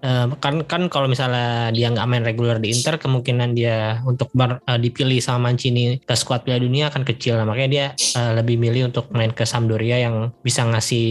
Eh, 0.04 0.26
kan 0.36 0.60
kan 0.68 0.92
kalau 0.92 1.08
misalnya 1.08 1.72
dia 1.72 1.88
nggak 1.88 2.04
main 2.04 2.24
reguler 2.28 2.60
di 2.60 2.76
Inter, 2.76 3.00
kemungkinan 3.00 3.56
dia 3.56 4.04
untuk 4.04 4.28
ber- 4.36 4.60
eh, 4.68 4.76
dipilih 4.76 5.16
sama 5.24 5.48
Mancini 5.48 5.96
ke 5.96 6.12
skuad 6.12 6.44
Piala 6.44 6.60
Dunia 6.60 6.92
akan 6.92 7.08
kecil. 7.08 7.40
Nah, 7.40 7.48
makanya 7.48 7.70
dia 7.72 7.86
eh, 7.96 8.32
lebih 8.36 8.60
milih 8.60 8.92
untuk 8.92 9.08
main 9.16 9.32
ke 9.32 9.48
Sampdoria 9.48 10.04
yang 10.04 10.28
bisa 10.44 10.60
ngasih 10.68 11.08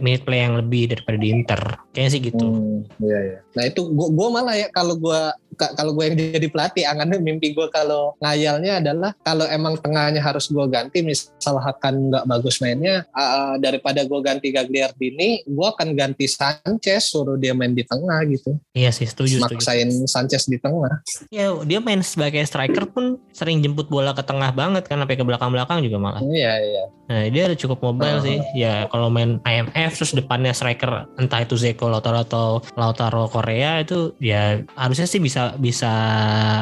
minute 0.00 0.24
play 0.24 0.40
yang 0.40 0.56
lebih 0.56 0.88
daripada 0.88 1.20
di 1.20 1.28
Inter. 1.28 1.60
Kayaknya 1.92 2.10
sih 2.16 2.20
gitu. 2.32 2.46
Hmm, 2.48 2.80
iya 3.04 3.18
iya. 3.28 3.38
Nah 3.60 3.64
itu 3.68 3.80
gua, 3.92 4.08
gua 4.08 4.28
malah 4.40 4.56
ya 4.56 4.72
kalau 4.72 4.96
gua 4.96 5.36
ka- 5.60 5.74
kalau 5.76 5.92
gue 5.92 6.04
yang 6.08 6.16
jadi 6.40 6.48
pelatih, 6.48 6.84
angannya 6.88 7.20
mimpi 7.20 7.52
gue 7.52 7.68
kalau 7.68 8.16
ngayalnya 8.24 8.80
adalah 8.80 9.10
kalau 9.20 9.44
emang 9.44 9.76
tengahnya 9.76 10.24
harus 10.24 10.48
gue 10.48 10.64
ganti, 10.72 11.04
misal 11.04 11.60
Hakan 11.60 12.08
nggak 12.08 12.24
bagus 12.24 12.64
mainnya, 12.64 13.04
uh, 13.12 13.60
daripada 13.60 14.00
gue 14.08 14.20
ganti 14.24 14.48
Gagliardini, 14.48 15.44
gue 15.44 15.66
akan 15.68 15.92
ganti 15.92 16.24
Sanchez, 16.24 17.12
suruh 17.12 17.36
dia 17.36 17.52
main 17.52 17.76
di 17.76 17.84
tengah 17.84 18.24
gitu, 18.30 18.56
Iya 18.72 18.90
sih, 18.90 19.04
setuju, 19.04 19.42
setuju. 19.42 19.58
maksain 19.58 19.90
Sanchez 20.06 20.46
di 20.46 20.56
tengah. 20.56 21.02
Ya, 21.28 21.50
dia 21.62 21.78
main 21.78 22.00
sebagai 22.00 22.40
striker 22.42 22.86
pun 22.86 23.18
sering 23.30 23.58
jemput 23.58 23.86
bola 23.86 24.14
ke 24.14 24.22
tengah 24.22 24.50
banget 24.50 24.86
kan 24.86 24.98
sampai 24.98 25.18
ke 25.18 25.24
belakang-belakang 25.24 25.82
juga 25.82 25.98
malah. 25.98 26.22
Iya 26.22 26.52
iya. 26.56 26.84
Nah, 27.10 27.26
dia 27.26 27.50
cukup 27.54 27.82
mobile 27.82 28.18
Oh. 28.18 28.22
sih. 28.22 28.38
Ya, 28.54 28.86
kalau 28.86 29.10
main 29.10 29.42
IMF 29.42 29.98
terus 29.98 30.14
depannya 30.14 30.54
striker 30.54 31.10
entah 31.18 31.42
itu 31.42 31.58
Zeko 31.58 31.90
Lautaro 31.90 32.22
atau 32.22 32.46
Lautaro 32.78 33.26
Korea 33.26 33.82
itu 33.82 34.14
ya 34.22 34.62
harusnya 34.78 35.10
sih 35.10 35.18
bisa 35.18 35.58
bisa 35.58 35.90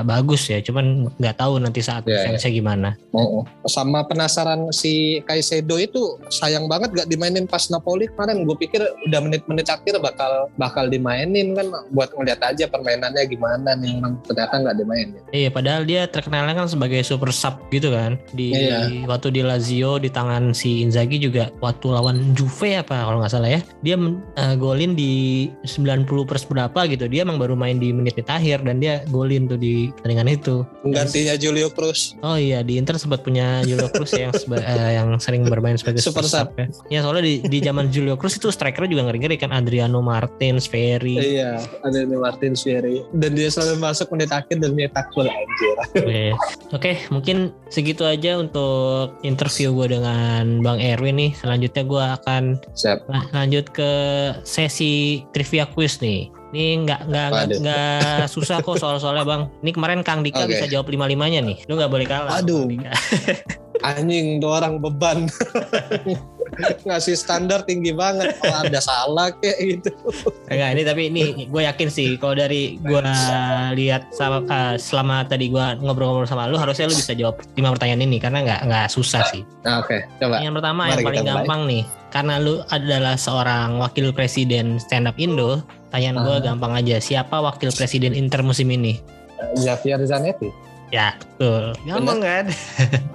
bagus 0.05 0.49
ya. 0.49 0.63
Cuman 0.63 1.13
nggak 1.17 1.37
tahu 1.37 1.61
nanti 1.61 1.85
saat 1.85 2.09
Iya, 2.09 2.25
defense-nya 2.25 2.53
gimana. 2.55 2.89
Oh, 3.13 3.43
oh. 3.43 3.45
Sama 3.69 4.09
penasaran 4.09 4.73
si 4.73 5.21
Kaisedo 5.27 5.77
itu 5.77 6.01
sayang 6.31 6.65
banget 6.65 6.95
gak 6.95 7.09
dimainin 7.09 7.45
pas 7.45 7.69
Napoli 7.69 8.09
kemarin. 8.09 8.49
Gue 8.49 8.57
pikir 8.57 8.81
udah 9.05 9.21
menit-menit 9.21 9.69
akhir 9.69 10.01
bakal 10.01 10.49
bakal 10.57 10.89
dimainin 10.89 11.53
kan 11.59 11.67
buat 11.91 12.15
ngeliat 12.15 12.41
aja 12.41 12.65
permainannya 12.67 13.23
gimana 13.27 13.75
nih. 13.75 13.99
Emang 13.99 14.15
Ternyata 14.23 14.55
nggak 14.57 14.77
dimainin. 14.77 15.21
Iya, 15.31 15.49
padahal 15.51 15.83
dia 15.83 16.07
terkenalnya 16.07 16.55
kan 16.55 16.67
sebagai 16.71 17.03
super 17.03 17.31
sub 17.31 17.59
gitu 17.69 17.91
kan. 17.91 18.15
Di 18.31 18.55
Iya. 18.55 19.05
waktu 19.05 19.35
di 19.35 19.43
Lazio 19.43 19.99
di 19.99 20.09
tangan 20.09 20.55
si 20.55 20.81
Inzaghi 20.81 21.19
juga 21.19 21.51
waktu 21.59 21.91
lawan 21.91 22.33
Juve 22.33 22.79
apa 22.79 23.03
kalau 23.03 23.19
nggak 23.19 23.33
salah 23.33 23.51
ya. 23.51 23.61
Dia 23.83 23.99
eh, 24.37 24.55
golin 24.55 24.95
di 24.95 25.47
90 25.65 26.07
per 26.25 26.39
berapa 26.39 26.81
gitu. 26.87 27.05
Dia 27.11 27.27
emang 27.27 27.37
baru 27.37 27.59
main 27.59 27.77
di 27.77 27.91
menit-menit 27.91 28.29
akhir 28.29 28.63
dan 28.63 28.79
dia 28.79 29.03
golin 29.09 29.51
tuh 29.51 29.59
di 29.59 29.91
pertandingan 29.99 30.29
itu. 30.31 30.63
Penggantinya 30.85 31.35
Julio 31.35 31.69
Cruz. 31.69 32.15
Oh 32.23 32.39
iya 32.39 32.63
di 32.63 32.79
Inter 32.79 32.95
sempat 32.97 33.25
punya 33.25 33.65
Julio 33.65 33.91
Cruz 33.91 34.15
ya, 34.15 34.29
yang 34.29 34.35
seba- 34.35 34.63
eh, 34.73 34.91
yang 34.97 35.09
sering 35.19 35.43
bermain 35.45 35.75
sebagai 35.75 35.99
Super 36.01 36.23
super 36.25 36.25
sub 36.29 36.49
ya. 36.55 36.67
Ya 36.89 36.99
soalnya 37.03 37.25
di 37.25 37.35
di 37.43 37.59
zaman 37.59 37.89
Julio 37.89 38.15
Cruz 38.15 38.37
itu 38.37 38.49
strikernya 38.49 38.91
juga 38.93 39.03
ngeri-ngeri 39.09 39.37
kan 39.37 39.51
Adriano 39.51 39.99
Martins, 39.99 40.69
Ferry. 40.69 41.19
Iya, 41.19 41.48
ada 41.57 41.99
nih 41.99 42.19
Martin 42.19 42.53
Sherry. 42.53 43.01
Dan 43.13 43.33
dia 43.33 43.49
selalu 43.49 43.81
masuk 43.81 44.07
menit 44.13 44.29
akhir 44.29 44.57
dan 44.59 44.73
nyetak 44.73 45.09
gol 45.13 45.27
anjir. 45.27 45.77
Oke, 45.97 46.23
Oke, 46.69 46.93
mungkin 47.09 47.37
segitu 47.69 48.05
aja 48.05 48.37
untuk 48.37 49.17
interview 49.23 49.73
gue 49.73 49.97
dengan 49.97 50.61
Bang 50.61 50.77
Erwin 50.79 51.17
nih. 51.17 51.33
Selanjutnya 51.33 51.83
gue 51.83 52.05
akan 52.21 52.43
Siap. 52.77 53.09
la- 53.09 53.29
lanjut 53.33 53.73
ke 53.73 53.91
sesi 54.45 55.25
trivia 55.33 55.65
quiz 55.65 55.97
nih. 55.99 56.29
Ini 56.49 56.89
nggak 56.89 57.01
nggak 57.13 57.29
nggak- 57.61 58.29
susah 58.29 58.65
kok 58.65 58.81
soal-soalnya 58.81 59.25
bang. 59.25 59.43
Ini 59.61 59.71
kemarin 59.73 60.01
Kang 60.01 60.25
Dika 60.25 60.49
Oke. 60.49 60.57
bisa 60.57 60.65
jawab 60.65 60.89
lima 60.89 61.05
limanya 61.05 61.45
nih. 61.45 61.61
Lu 61.69 61.77
nggak 61.77 61.93
boleh 61.93 62.07
kalah. 62.09 62.41
Aduh. 62.41 62.65
Anjing 63.87 64.43
tuh 64.43 64.51
orang 64.51 64.83
beban. 64.83 65.29
Ngasih 66.89 67.15
standar 67.15 67.63
tinggi 67.63 67.95
banget. 67.95 68.35
Oh, 68.43 68.51
ada 68.51 68.81
salah 68.83 69.31
kayak 69.39 69.59
gitu. 69.79 69.91
Enggak 70.51 70.69
ini 70.75 70.83
tapi 70.83 71.03
ini 71.07 71.23
gue 71.47 71.63
yakin 71.63 71.87
sih 71.87 72.19
kalau 72.19 72.35
dari 72.35 72.81
gue 72.83 73.01
lihat 73.79 74.11
sama 74.11 74.43
eh, 74.43 74.75
selama 74.81 75.23
tadi 75.29 75.53
gue 75.53 75.67
ngobrol-ngobrol 75.79 76.27
sama 76.27 76.51
lu 76.51 76.59
harusnya 76.59 76.91
lu 76.91 76.97
bisa 76.97 77.15
jawab 77.15 77.39
lima 77.55 77.71
pertanyaan 77.77 78.03
ini 78.03 78.19
karena 78.19 78.43
nggak 78.43 78.61
nggak 78.67 78.87
susah 78.91 79.23
sih. 79.31 79.47
Nah, 79.63 79.85
Oke, 79.85 80.03
coba. 80.19 80.43
Yang 80.43 80.55
pertama 80.59 80.81
Mari 80.83 80.91
yang 80.91 81.07
paling 81.07 81.23
mulai. 81.23 81.31
gampang 81.39 81.61
nih 81.71 81.83
karena 82.09 82.35
lu 82.41 82.55
adalah 82.73 83.15
seorang 83.15 83.79
wakil 83.79 84.11
presiden 84.11 84.81
stand 84.83 85.07
up 85.07 85.15
Indo. 85.21 85.63
Tanyaan 85.89 86.17
gue 86.21 86.37
Ah. 86.37 86.43
gampang 86.43 86.73
aja. 86.75 86.97
Siapa 86.99 87.39
wakil 87.39 87.71
presiden 87.71 88.13
Inter 88.13 88.41
musim 88.41 88.69
ini? 88.69 89.01
Xavier 89.55 90.03
Zanetti. 90.05 90.51
Ya 90.89 91.17
betul. 91.17 91.73
Gampang 91.85 92.21
kan? 92.21 92.45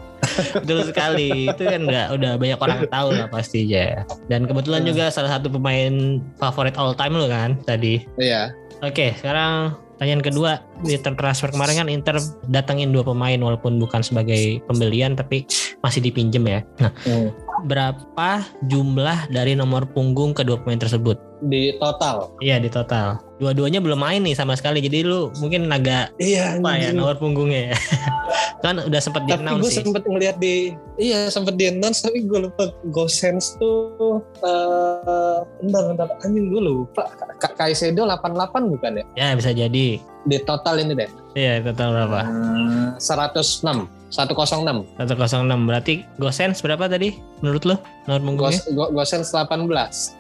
betul 0.56 0.80
sekali. 0.84 1.48
Itu 1.48 1.64
kan 1.64 1.82
nggak 1.84 2.08
udah 2.12 2.32
banyak 2.36 2.60
orang 2.60 2.80
tahu 2.88 3.10
lah 3.14 3.28
pasti 3.28 3.66
ya. 3.66 4.02
Dan 4.26 4.46
kebetulan 4.46 4.82
Hmm. 4.82 4.90
juga 4.90 5.04
salah 5.10 5.32
satu 5.32 5.50
pemain 5.50 5.94
favorit 6.36 6.74
all 6.76 6.94
time 6.94 7.14
lu 7.14 7.28
kan 7.28 7.58
tadi. 7.62 8.02
Iya. 8.18 8.54
Oke, 8.82 9.16
sekarang 9.16 9.74
pertanyaan 9.96 10.20
kedua 10.22 10.52
di 10.82 10.98
transfer 10.98 11.48
kemarin 11.48 11.76
kan 11.78 11.88
Inter 11.88 12.18
datangin 12.46 12.90
dua 12.90 13.06
pemain 13.06 13.38
walaupun 13.38 13.78
bukan 13.78 14.02
sebagai 14.02 14.60
pembelian 14.66 15.14
tapi 15.14 15.46
masih 15.80 16.02
dipinjem 16.02 16.44
ya. 16.44 16.60
Nah, 16.80 16.92
Hmm. 17.06 17.30
Berapa 17.64 18.30
jumlah 18.64 19.28
dari 19.28 19.54
nomor 19.54 19.88
punggung 19.88 20.32
kedua 20.32 20.60
pemain 20.60 20.80
tersebut? 20.80 21.16
Di 21.42 21.76
total. 21.76 22.32
Iya 22.40 22.56
di 22.58 22.68
total. 22.68 23.20
Dua-duanya 23.36 23.80
belum 23.80 23.98
main 23.98 24.22
nih 24.22 24.32
sama 24.32 24.54
sekali. 24.54 24.80
Jadi 24.80 25.04
lu 25.04 25.28
mungkin 25.38 25.68
agak 25.68 26.16
Iya. 26.16 26.60
apa 26.60 26.72
ya 26.78 26.90
nomor 26.92 27.16
punggungnya 27.16 27.72
ya. 27.72 27.78
kan 28.64 28.80
udah 28.80 28.96
sempat 28.96 29.28
di 29.28 29.36
tapi 29.36 29.60
gue 29.60 29.68
sih. 29.68 29.84
sempet 29.84 30.08
ngeliat 30.08 30.40
di 30.40 30.72
iya 30.96 31.28
sempet 31.28 31.60
di 31.60 31.68
announce 31.68 32.00
tapi 32.00 32.24
gue 32.24 32.48
lupa 32.48 32.72
Gosens 32.96 33.60
tuh 33.60 34.24
uh, 34.40 35.44
bentar 35.60 35.84
bentar 35.92 36.08
anjing 36.24 36.48
gue 36.48 36.64
lupa 36.64 37.12
Kaisedo 37.60 38.08
88 38.08 38.72
bukan 38.72 38.92
ya 38.96 39.06
Ya 39.20 39.28
bisa 39.36 39.52
jadi. 39.52 40.00
di 40.00 40.38
total 40.48 40.80
ini 40.80 40.96
deh 40.96 41.12
Iya 41.36 41.60
total 41.60 41.92
berapa? 41.92 42.22
Hmm, 42.24 42.96
106 42.96 43.84
106 44.14 45.02
106 45.02 45.66
berarti 45.66 46.06
Gosens 46.16 46.62
berapa 46.62 46.86
tadi? 46.86 47.18
Menurut 47.42 47.66
lo 47.66 47.76
nomor 48.06 48.22
punggungnya? 48.22 48.62
Gos, 48.62 48.70
Go- 48.70 48.92
Gosens 48.94 49.34
18 49.34 49.66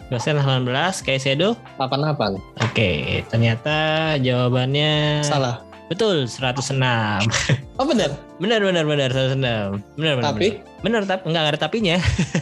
Gosens 0.09 0.41
18, 0.41 1.05
Kaisedo 1.05 1.53
88 1.77 2.41
Oke, 2.59 2.89
ternyata 3.29 3.75
jawabannya 4.17 5.21
salah 5.21 5.61
betul 5.93 6.25
106. 6.25 6.73
oh 7.79 7.85
benar 7.85 8.11
Benar 8.41 8.59
benar 8.59 8.83
benar 8.83 9.09
106. 9.13 9.39
Benar 9.95 10.13
benar. 10.19 10.35
tapi 10.35 10.47
benar 10.83 11.01
tapi 11.07 11.23
enggak 11.31 11.43
ada 11.53 11.59
tapinya. 11.61 11.95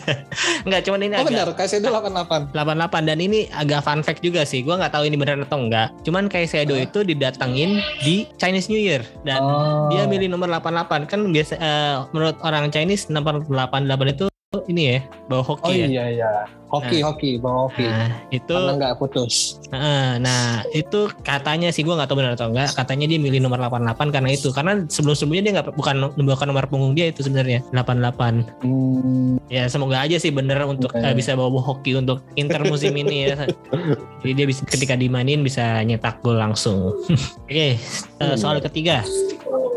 enggak 0.66 0.82
cuman 0.88 1.00
ini 1.06 1.14
oh 1.14 1.22
agak 1.22 1.30
benar 1.30 1.48
Kaisedo 1.54 1.94
88 1.94 2.58
88 2.58 3.10
dan 3.12 3.18
ini 3.22 3.40
agak 3.54 3.86
fun 3.86 4.02
fact 4.02 4.24
juga 4.24 4.42
sih. 4.48 4.64
Gua 4.66 4.82
nggak 4.82 4.96
tahu 4.96 5.04
ini 5.06 5.20
benar 5.20 5.38
atau 5.44 5.62
enggak. 5.62 5.92
Cuman 6.08 6.32
Kaisedo 6.32 6.74
Hah? 6.74 6.88
itu 6.88 7.04
didatengin 7.04 7.84
di 8.02 8.26
Chinese 8.40 8.72
New 8.72 8.82
Year 8.82 9.04
dan 9.28 9.44
oh. 9.44 9.92
dia 9.94 10.08
milih 10.08 10.32
nomor 10.32 10.50
88 10.50 11.12
kan 11.12 11.20
biasa 11.28 11.54
eh, 11.60 11.96
menurut 12.16 12.40
orang 12.42 12.72
Chinese 12.72 13.12
nomor 13.12 13.44
88 13.46 14.16
itu 14.16 14.31
ini 14.70 14.98
ya 14.98 15.00
bawa 15.30 15.42
oh 15.42 15.46
hoki 15.56 15.74
ya. 15.74 15.88
iya 15.88 16.06
iya. 16.20 16.32
Hoki 16.72 17.04
hoki 17.04 17.36
bawa 17.36 17.68
hoki. 17.68 17.84
Nah, 17.84 18.16
itu 18.32 18.56
karena 18.56 18.80
nggak 18.80 18.96
putus. 18.96 19.60
Heeh, 19.76 20.24
nah 20.24 20.64
itu 20.72 21.12
katanya 21.20 21.68
sih 21.68 21.84
gue 21.84 21.92
nggak 21.92 22.08
tahu 22.08 22.24
benar 22.24 22.40
atau 22.40 22.48
enggak 22.48 22.72
katanya 22.72 23.12
dia 23.12 23.20
milih 23.20 23.44
nomor 23.44 23.60
88 23.60 24.08
karena 24.08 24.30
itu. 24.32 24.56
Karena 24.56 24.80
sebelum 24.88 25.12
sebelumnya 25.12 25.44
dia 25.44 25.54
nggak 25.60 25.76
bukan 25.76 26.16
bukan 26.16 26.48
nomor 26.48 26.66
punggung 26.72 26.96
dia 26.96 27.12
itu 27.12 27.28
sebenarnya 27.28 27.60
88 27.76 28.64
hmm, 28.64 29.52
ya 29.52 29.68
semoga 29.68 30.00
aja 30.00 30.16
sih 30.16 30.32
bener 30.32 30.64
untuk 30.64 30.96
Oke. 30.96 31.04
eh, 31.04 31.12
bisa 31.12 31.36
bawa 31.36 31.60
hoki 31.60 32.00
untuk 32.00 32.24
Inter 32.40 32.64
musim 32.64 32.96
ini 32.96 33.28
ya. 33.28 33.44
Jadi 34.24 34.32
dia 34.32 34.48
bisa 34.48 34.64
ketika 34.64 34.96
dimainin 34.96 35.44
bisa 35.44 35.84
nyetak 35.84 36.24
gol 36.24 36.40
langsung. 36.40 36.96
Oke 37.52 37.76
eh, 37.76 38.36
soal 38.40 38.64
ketiga 38.64 39.04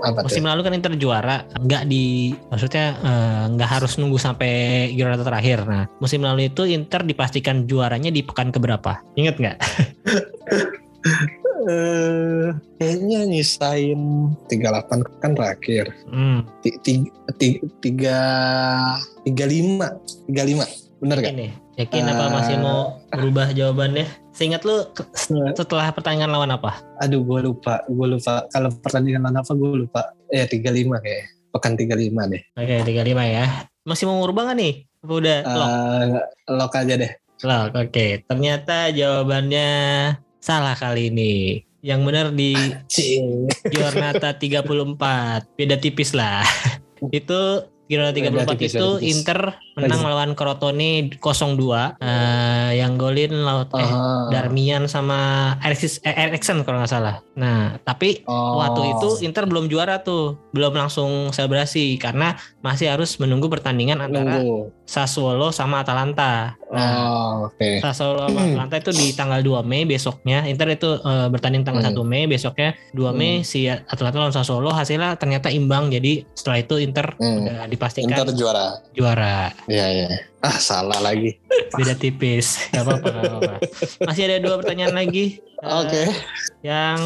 apa 0.05 0.21
tuh 0.21 0.27
musim 0.29 0.45
lalu 0.45 0.61
kan 0.61 0.75
Inter 0.77 0.93
juara 0.95 1.37
nggak 1.57 1.83
di 1.89 2.05
maksudnya 2.49 2.87
eh, 3.01 3.45
nggak 3.53 3.71
harus 3.71 3.97
nunggu 3.97 4.19
sampai 4.19 4.53
giornata 4.93 5.25
terakhir 5.25 5.65
nah 5.65 5.85
musim 5.99 6.21
lalu 6.21 6.53
itu 6.53 6.69
Inter 6.69 7.01
dipastikan 7.03 7.65
juaranya 7.65 8.13
di 8.13 8.21
pekan 8.21 8.53
keberapa 8.53 9.01
inget 9.17 9.41
nggak 9.41 9.57
Eh, 11.65 12.49
kayaknya 12.77 13.25
nyisain 13.25 14.01
38 14.53 15.01
kan 15.21 15.33
terakhir. 15.33 15.89
hmm. 16.05 16.45
Ti- 16.61 16.79
ti- 16.85 17.09
ti- 17.41 17.61
Tiga, 17.81 18.21
tiga 19.25 19.45
lima, 19.49 19.97
tiga 20.29 20.43
lima, 20.45 20.65
bener 21.01 21.25
gak? 21.25 21.33
Ini 21.33 21.49
yakin 21.81 22.05
apa 22.05 22.25
masih 22.33 22.57
mau 22.61 23.01
berubah 23.09 23.53
jawabannya? 23.53 24.05
Seingat 24.35 24.67
lu 24.67 24.83
setelah 25.55 25.95
pertandingan 25.95 26.27
lawan 26.27 26.51
apa? 26.51 26.83
Aduh, 26.99 27.23
gue 27.23 27.47
lupa, 27.47 27.87
gue 27.87 28.07
lupa. 28.19 28.43
Kalau 28.51 28.67
pertandingan 28.83 29.23
lawan 29.23 29.39
apa 29.39 29.53
gue 29.55 29.87
lupa. 29.87 30.11
Ya 30.27 30.43
tiga 30.51 30.75
lima 30.75 30.99
kayak, 30.99 31.55
pekan 31.55 31.79
tiga 31.79 31.95
lima 31.95 32.27
deh. 32.27 32.43
Oke, 32.59 32.83
35 32.83 33.15
ya. 33.31 33.47
Masih 33.87 34.11
mau 34.11 34.19
ngubah 34.19 34.51
nggak 34.51 34.59
nih? 34.59 34.75
Apa 35.07 35.13
udah 35.15 35.39
lock? 35.47 35.71
Eh, 35.71 36.25
lock 36.51 36.73
aja 36.75 36.95
deh. 36.99 37.13
Lock, 37.47 37.71
oke. 37.79 38.07
Ternyata 38.27 38.91
jawabannya 38.91 39.69
salah 40.43 40.75
kali 40.75 41.15
ini. 41.15 41.63
Yang 41.87 42.01
benar 42.03 42.27
di 42.35 42.59
Cing. 42.91 43.47
Giornata 43.71 44.35
34. 44.35 45.47
Beda 45.55 45.77
tipis 45.79 46.11
lah. 46.11 46.43
itu 47.15 47.71
Giornata 47.87 48.17
Beda 48.19 48.51
34 48.51 48.59
tipis, 48.59 48.73
itu 48.75 48.83
beda 48.83 48.99
tipis. 48.99 49.11
Inter 49.15 49.41
menang 49.75 49.91
Lagi. 49.93 50.05
melawan 50.07 50.31
Crotone 50.33 50.91
0-2. 51.13 51.99
Eh, 51.99 52.71
yang 52.79 52.95
golin 52.95 53.35
laut 53.43 53.71
eh. 53.75 53.91
Darmian 54.31 54.87
sama 54.87 55.53
Eriksen 55.61 56.03
eh, 56.59 56.65
kalau 56.65 56.79
nggak 56.79 56.91
salah. 56.91 57.19
Nah, 57.35 57.79
tapi 57.81 58.23
Oh. 58.25 58.59
waktu 58.59 58.95
itu 58.95 59.09
Inter 59.23 59.45
belum 59.45 59.67
juara 59.67 60.01
tuh, 60.01 60.39
belum 60.51 60.73
langsung 60.73 61.31
selebrasi 61.31 61.99
karena 61.99 62.35
masih 62.61 62.89
harus 62.89 63.19
menunggu 63.19 63.47
pertandingan 63.47 63.99
antara 64.01 64.39
nunggu. 64.39 64.71
Sassuolo 64.85 65.49
sama 65.49 65.81
Atalanta. 65.81 66.55
Nah, 66.69 66.93
Oh, 66.95 67.33
oke. 67.49 67.81
Sassuolo 67.81 68.27
sama 68.27 68.41
Atalanta 68.45 68.77
itu 68.79 68.91
di 68.93 69.07
tanggal 69.11 69.41
2 69.41 69.63
Mei 69.63 69.83
besoknya. 69.85 70.45
Inter 70.45 70.71
itu 70.71 70.97
eh, 70.97 71.27
bertanding 71.29 71.63
tanggal 71.63 71.83
Hmm. 71.83 71.95
1 71.95 72.05
Mei, 72.05 72.25
besoknya 72.27 72.79
2 72.93 73.11
Mei 73.11 73.43
si 73.43 73.67
Atalanta 73.67 74.21
lawan 74.21 74.31
Sassuolo 74.31 74.71
hasilnya 74.71 75.17
ternyata 75.17 75.49
imbang. 75.49 75.91
Jadi 75.91 76.23
setelah 76.33 76.59
itu 76.61 76.79
Inter 76.79 77.17
Hmm. 77.17 77.43
udah 77.43 77.67
dipastikan 77.67 78.13
Inter 78.13 78.31
juara. 78.31 78.67
juara. 78.93 79.51
Iya, 79.65 79.87
iya. 79.91 80.09
Ah, 80.45 80.61
salah 80.61 81.01
lagi. 81.01 81.41
Beda 81.73 81.97
tipis. 81.97 82.61
Gak 82.71 82.85
apa-apa, 82.85 83.09
apa-apa. 83.11 83.55
Masih 84.05 84.23
ada 84.29 84.37
dua 84.45 84.61
pertanyaan 84.61 84.93
lagi. 84.93 85.41
Eh, 85.41 85.73
Oke. 85.73 86.05
Yang 86.61 87.01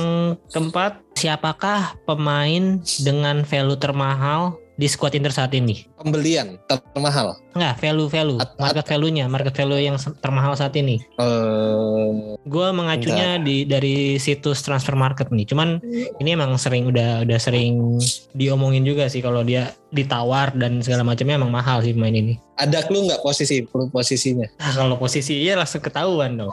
keempat, 0.51 0.99
siapakah 1.15 1.95
pemain 2.03 2.83
dengan 2.99 3.47
value 3.47 3.79
termahal 3.79 4.59
di 4.79 4.87
squad 4.87 5.19
Inter 5.19 5.35
saat 5.35 5.51
ini? 5.53 5.83
Pembelian 5.99 6.55
termahal. 6.65 7.35
Enggak, 7.51 7.83
value-value, 7.83 8.39
At- 8.39 8.55
market 8.55 8.87
value-nya, 8.87 9.27
market 9.27 9.51
value 9.53 9.83
yang 9.83 9.99
termahal 10.23 10.55
saat 10.55 10.71
ini. 10.79 11.03
Eh, 11.19 12.39
Gue 12.47 12.69
mengacunya 12.71 13.37
di 13.37 13.67
dari 13.67 14.17
situs 14.17 14.63
transfer 14.63 14.95
market 14.95 15.29
nih. 15.29 15.51
Cuman 15.51 15.83
ini 16.17 16.31
emang 16.31 16.55
sering 16.55 16.87
udah 16.87 17.27
udah 17.27 17.39
sering 17.43 17.99
diomongin 18.33 18.87
juga 18.87 19.11
sih 19.11 19.19
kalau 19.19 19.43
dia 19.43 19.75
ditawar 19.91 20.55
dan 20.55 20.79
segala 20.79 21.03
macamnya 21.03 21.37
emang 21.37 21.51
mahal 21.51 21.83
sih 21.83 21.91
pemain 21.91 22.15
ini. 22.15 22.39
ada 22.55 22.83
clue 22.83 23.07
nggak 23.07 23.23
posisi 23.23 23.63
posisinya? 23.67 24.47
Nah, 24.59 24.73
kalau 24.75 24.95
posisi 24.99 25.43
iya 25.43 25.55
langsung 25.55 25.79
ketahuan 25.79 26.35
dong. 26.35 26.51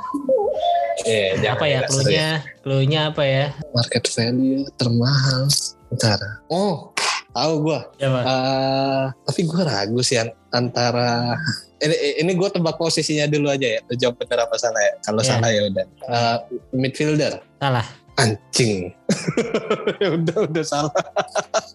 Iya, 1.06 1.54
apa 1.54 1.66
ya 1.68 1.84
clue-nya? 1.86 2.28
Clue-nya 2.64 3.00
apa 3.12 3.22
ya? 3.26 3.46
Market 3.74 4.06
value 4.10 4.64
termahal. 4.80 5.46
Bentar. 5.92 6.18
Oh, 6.50 6.95
tahu 7.36 7.54
gua. 7.62 7.80
Coba. 7.94 8.20
Eh, 8.22 9.04
tapi 9.22 9.42
gua 9.44 9.62
ragu 9.62 10.00
sih 10.00 10.16
an- 10.16 10.32
antara 10.50 11.36
ini, 11.84 11.96
ini 12.18 12.32
gue 12.34 12.50
tebak 12.50 12.80
posisinya 12.80 13.28
dulu 13.28 13.52
aja 13.52 13.76
ya. 13.76 13.80
Jawab 13.94 14.16
benar 14.18 14.48
apa 14.48 14.56
salah 14.56 14.80
ya? 14.80 14.94
Kalau 15.04 15.20
Ya. 15.20 15.28
salah 15.28 15.50
ya 15.52 15.62
udah. 15.68 15.86
Eh, 15.86 16.38
midfielder. 16.72 17.44
Salah. 17.60 17.86
Anjing. 18.16 18.96
ya 20.02 20.16
udah 20.16 20.38
udah 20.48 20.64
salah. 20.64 20.94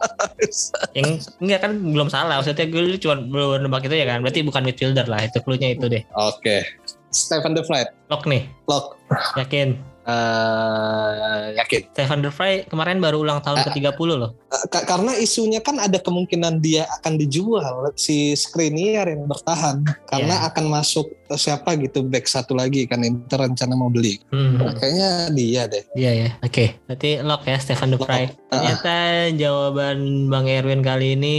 Yang 0.97 1.29
enggak 1.37 1.61
kan 1.61 1.73
belum 1.77 2.09
salah. 2.09 2.41
Maksudnya 2.41 2.65
gue 2.65 2.97
cuma 2.97 3.21
belum 3.21 3.69
nebak 3.69 3.85
itu 3.85 3.95
ya 3.95 4.09
kan. 4.09 4.25
Berarti 4.25 4.41
bukan 4.41 4.65
midfielder 4.65 5.05
lah. 5.05 5.21
Itu 5.21 5.45
clue-nya 5.45 5.77
itu 5.77 5.85
deh. 5.87 6.01
Oke. 6.17 6.65
Stefan 7.13 7.53
De 7.53 7.61
Vrij. 7.61 7.93
Lock 8.09 8.25
nih. 8.25 8.49
Lock. 8.65 8.97
Yakin. 9.37 9.77
Eh, 10.03 11.45
yakin. 11.55 11.81
Stefan 11.93 12.21
De 12.21 12.29
Vrij 12.29 12.65
kemarin 12.67 12.99
baru 12.99 13.21
ulang 13.21 13.39
tahun 13.39 13.61
Ah. 13.61 13.65
ke-30 13.69 14.11
loh. 14.11 14.31
Ka- 14.67 14.83
karena 14.85 15.13
isunya 15.15 15.59
kan 15.59 15.77
ada 15.77 15.97
kemungkinan 15.97 16.59
dia 16.59 16.89
akan 16.99 17.15
dijual 17.15 17.93
si 17.95 18.33
Skriniar 18.33 19.07
yang 19.07 19.25
bertahan 19.25 19.81
karena 20.07 20.35
Iya. 20.37 20.49
akan 20.49 20.65
masuk 20.69 21.07
siapa 21.31 21.77
gitu 21.77 22.03
back 22.03 22.25
satu 22.25 22.53
lagi 22.53 22.85
kan 22.85 23.01
Inter 23.01 23.45
rencana 23.45 23.73
mau 23.73 23.87
beli. 23.87 24.19
Hmm. 24.29 24.59
Kayaknya 24.73 25.11
dia 25.31 25.63
deh. 25.67 25.85
Iya 25.95 26.11
ya. 26.17 26.31
Oke. 26.41 26.81
Berarti 26.85 27.11
lock 27.21 27.43
ya 27.45 27.57
Stefan 27.57 27.91
De 27.91 27.97
Vrij. 27.97 28.27
Lock. 28.27 28.51
Ternyata 28.51 28.95
jawaban 29.33 29.99
Bang 30.27 30.47
Erwin 30.47 30.81
kali 30.81 31.15
ini 31.15 31.39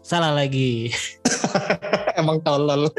salah 0.00 0.30
lagi. 0.30 0.92
Emang 2.28 2.44
tolol. 2.44 2.92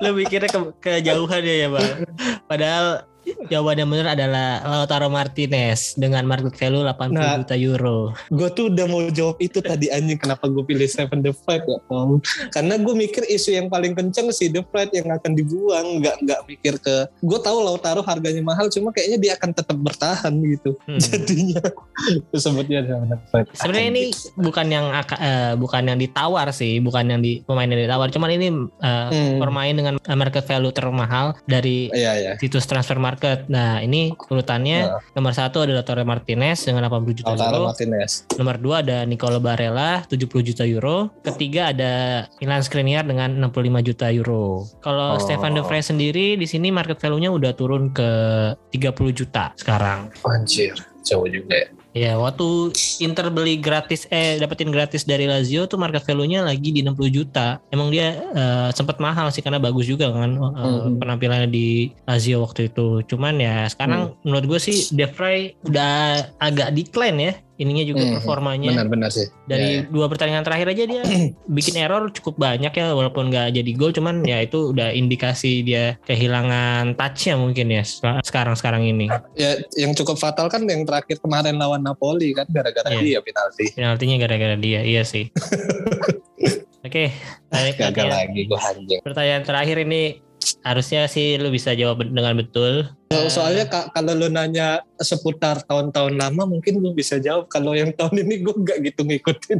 Lu 0.00 0.08
mikirnya 0.16 0.48
ke 0.48 0.60
kejauhan 0.80 1.44
ya 1.44 1.54
ya 1.60 1.68
Bang. 1.68 2.08
Padahal 2.48 3.04
jawaban 3.46 3.76
yang 3.78 3.88
benar 3.88 4.08
adalah 4.12 4.46
Lautaro 4.62 5.08
Martinez 5.08 5.94
dengan 5.94 6.22
market 6.22 6.52
value 6.52 6.82
80 6.82 7.10
Nah. 7.12 7.38
juta 7.38 7.54
euro. 7.54 7.98
gue 8.28 8.48
tuh 8.50 8.68
udah 8.68 8.86
mau 8.86 9.02
jawab 9.08 9.36
itu 9.38 9.58
tadi 9.58 9.88
anjing 9.88 10.16
kenapa 10.16 10.46
gue 10.46 10.62
pilih 10.62 10.84
Stefan 10.84 11.18
De 11.18 11.30
Vrij 11.30 11.62
ya 11.62 11.78
Tom. 11.84 12.18
Karena 12.48 12.74
gue 12.76 12.94
mikir 12.94 13.24
isu 13.24 13.50
yang 13.52 13.66
paling 13.66 13.92
kenceng 13.92 14.28
si 14.30 14.46
De 14.46 14.62
Vrij 14.62 14.90
yang 14.92 15.08
akan 15.08 15.32
dibuang, 15.32 15.98
nggak 15.98 16.16
nggak 16.20 16.40
mikir 16.46 16.74
ke. 16.76 17.08
Gue 17.18 17.38
tahu 17.38 17.58
Lautaro 17.60 18.02
harganya 18.02 18.40
mahal, 18.40 18.66
cuma 18.68 18.90
kayaknya 18.90 19.18
dia 19.18 19.32
akan 19.34 19.50
tetap 19.52 19.76
bertahan 19.76 20.32
gitu. 20.42 20.74
Hmm. 20.84 20.98
Jadinya 20.98 21.62
disebutnya 22.30 22.82
Stefan 22.82 23.06
De 23.06 23.16
Vrij. 23.24 23.46
Sebenarnya 23.54 23.88
ini 23.88 24.02
bukan 24.36 24.66
yang 24.68 24.86
eh, 24.92 25.54
bukan 25.54 25.82
yang 25.84 25.98
ditawar 25.98 26.48
sih, 26.50 26.78
bukan 26.78 27.04
yang 27.06 27.20
di 27.20 27.40
pemain 27.42 27.66
yang 27.66 27.80
ditawar. 27.80 28.08
Cuman 28.08 28.30
ini 28.30 28.48
eh, 28.80 29.00
Hmm. 29.12 29.38
permain 29.38 29.74
dengan 29.74 29.94
market 30.08 30.44
value 30.44 30.72
termahal 30.72 31.36
dari 31.44 31.90
Iya 31.92 32.12
iya. 32.14 32.32
situs 32.36 32.64
transfer 32.64 32.96
market. 32.96 33.31
Nah 33.46 33.78
ini 33.78 34.10
urutannya 34.12 34.78
Nah. 34.84 35.00
nomor 35.12 35.32
satu 35.32 35.62
ada 35.62 35.80
Torre 35.80 36.02
Martinez 36.02 36.62
dengan 36.62 36.84
80 36.84 37.12
juta 37.14 37.30
Lautaro 37.30 37.54
euro. 37.54 37.66
Martinez. 37.70 38.12
Nomor 38.34 38.56
dua 38.56 38.76
ada 38.80 38.98
Nicolo 39.02 39.38
Barella 39.38 40.02
70 40.04 40.42
juta 40.42 40.62
euro. 40.62 41.10
Ketiga 41.22 41.70
ada 41.70 41.92
Milan 42.38 42.60
Skriniar 42.60 43.02
dengan 43.02 43.34
65 43.38 43.52
juta 43.82 44.06
euro. 44.08 44.64
Kalau 44.78 45.14
Oh. 45.14 45.18
Stefan 45.18 45.52
De 45.52 45.60
Vrij 45.60 45.82
sendiri 45.82 46.34
di 46.34 46.44
sini 46.44 46.68
market 46.68 46.96
value-nya 46.96 47.28
udah 47.28 47.52
turun 47.52 47.90
ke 47.90 48.08
30 48.70 49.12
juta 49.12 49.52
sekarang. 49.54 50.08
Anjir, 50.22 50.74
jauh 51.02 51.26
juga 51.26 51.54
ya. 51.54 51.68
Ya, 51.92 52.16
waktu 52.16 52.72
Inter 53.04 53.28
beli 53.28 53.60
gratis 53.60 54.08
eh 54.08 54.40
dapetin 54.40 54.72
gratis 54.72 55.04
dari 55.04 55.28
Lazio 55.28 55.68
tuh 55.68 55.76
market 55.76 56.00
value-nya 56.08 56.40
lagi 56.40 56.72
di 56.72 56.80
60 56.80 57.12
juta. 57.12 57.60
Emang 57.68 57.92
dia 57.92 58.16
uh, 58.32 58.72
sempat 58.72 58.96
mahal 58.96 59.28
sih 59.28 59.44
karena 59.44 59.60
bagus 59.60 59.84
juga 59.84 60.08
kan 60.08 60.40
uh, 60.40 60.88
hmm. 60.88 60.96
penampilannya 60.96 61.52
di 61.52 61.92
Lazio 62.08 62.40
waktu 62.40 62.72
itu. 62.72 63.04
Cuman 63.04 63.36
ya 63.36 63.68
sekarang 63.68 64.16
hmm. 64.16 64.24
menurut 64.24 64.44
gue 64.56 64.60
sih 64.72 64.88
De 64.96 65.04
Vrij 65.04 65.52
udah 65.68 66.26
agak 66.40 66.72
decline 66.72 67.18
ya 67.20 67.32
ininya 67.60 67.84
juga 67.84 68.02
hmm, 68.04 68.14
performanya. 68.20 68.70
Benar-benar 68.72 69.10
sih. 69.12 69.28
Dari 69.44 69.68
ya, 69.68 69.80
ya. 69.84 69.90
dua 69.92 70.06
pertandingan 70.08 70.44
terakhir 70.44 70.72
aja 70.72 70.84
dia 70.88 71.02
bikin 71.56 71.74
error 71.76 72.08
cukup 72.14 72.40
banyak 72.40 72.72
ya 72.72 72.86
walaupun 72.96 73.28
nggak 73.28 73.52
jadi 73.56 73.70
gol 73.76 73.92
cuman 73.92 74.24
ya 74.24 74.40
itu 74.40 74.72
udah 74.72 74.92
indikasi 74.92 75.62
dia 75.62 76.00
kehilangan 76.08 76.96
touchnya 76.96 77.34
mungkin 77.36 77.66
ya 77.68 77.82
sekarang-sekarang 78.24 78.88
ini. 78.88 79.12
Ya 79.36 79.60
yang 79.76 79.92
cukup 79.92 80.16
fatal 80.16 80.48
kan 80.48 80.64
yang 80.64 80.88
terakhir 80.88 81.20
kemarin 81.20 81.60
lawan 81.60 81.84
Napoli 81.84 82.32
kan 82.32 82.48
gara-gara 82.48 82.88
ya. 82.88 83.00
dia 83.00 83.18
penalti. 83.20 83.72
Penaltinya 83.76 84.16
gara-gara 84.22 84.56
dia, 84.56 84.80
iya 84.82 85.02
sih. 85.04 85.28
Oke, 86.82 87.14
okay, 87.46 87.78
gagal 87.78 88.10
lagi 88.10 88.40
gue 88.50 88.58
anjing. 88.58 89.00
Pertanyaan 89.06 89.46
terakhir 89.46 89.86
ini 89.86 90.18
harusnya 90.62 91.06
sih 91.10 91.38
lu 91.38 91.50
bisa 91.50 91.74
jawab 91.74 92.02
dengan 92.06 92.38
betul. 92.38 92.88
So, 93.12 93.28
soalnya 93.28 93.68
kalau 93.68 94.16
lu 94.16 94.32
nanya 94.32 94.80
seputar 94.96 95.60
tahun-tahun 95.68 96.16
lama 96.16 96.48
mungkin 96.48 96.80
lu 96.80 96.96
bisa 96.96 97.20
jawab. 97.20 97.52
Kalau 97.52 97.76
yang 97.76 97.92
tahun 97.92 98.24
ini 98.24 98.34
gue 98.40 98.54
gak 98.64 98.78
gitu 98.88 99.04
ngikutin 99.04 99.58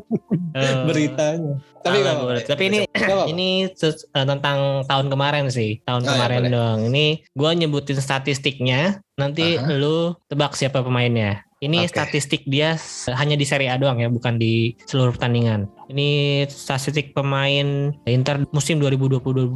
uh, 0.57 0.75
beritanya. 0.89 1.61
Tapi 1.85 1.97
gak 2.01 2.15
apa, 2.17 2.33
Tapi 2.49 2.63
ini 2.73 2.79
ini 3.33 3.49
uh, 3.69 4.27
tentang 4.27 4.89
tahun 4.89 5.07
kemarin 5.13 5.53
sih. 5.53 5.85
Tahun 5.85 6.03
oh, 6.03 6.09
kemarin 6.09 6.49
ya, 6.49 6.51
dong. 6.57 6.79
Ini 6.89 7.07
gue 7.29 7.51
nyebutin 7.61 8.01
statistiknya. 8.01 9.05
Nanti 9.21 9.61
uh 9.61 9.69
-huh. 9.69 9.77
lu 9.77 9.97
tebak 10.33 10.57
siapa 10.57 10.81
pemainnya. 10.81 11.45
Ini 11.63 11.87
okay. 11.87 11.91
statistik 11.95 12.43
dia 12.43 12.75
hanya 13.15 13.39
di 13.39 13.47
Serie 13.47 13.71
A 13.71 13.79
doang 13.79 14.03
ya, 14.03 14.11
bukan 14.11 14.35
di 14.35 14.75
seluruh 14.91 15.15
pertandingan. 15.15 15.71
Ini 15.87 16.43
statistik 16.51 17.15
pemain 17.15 17.95
Inter 18.03 18.43
musim 18.51 18.83
2020-2021, 18.83 19.55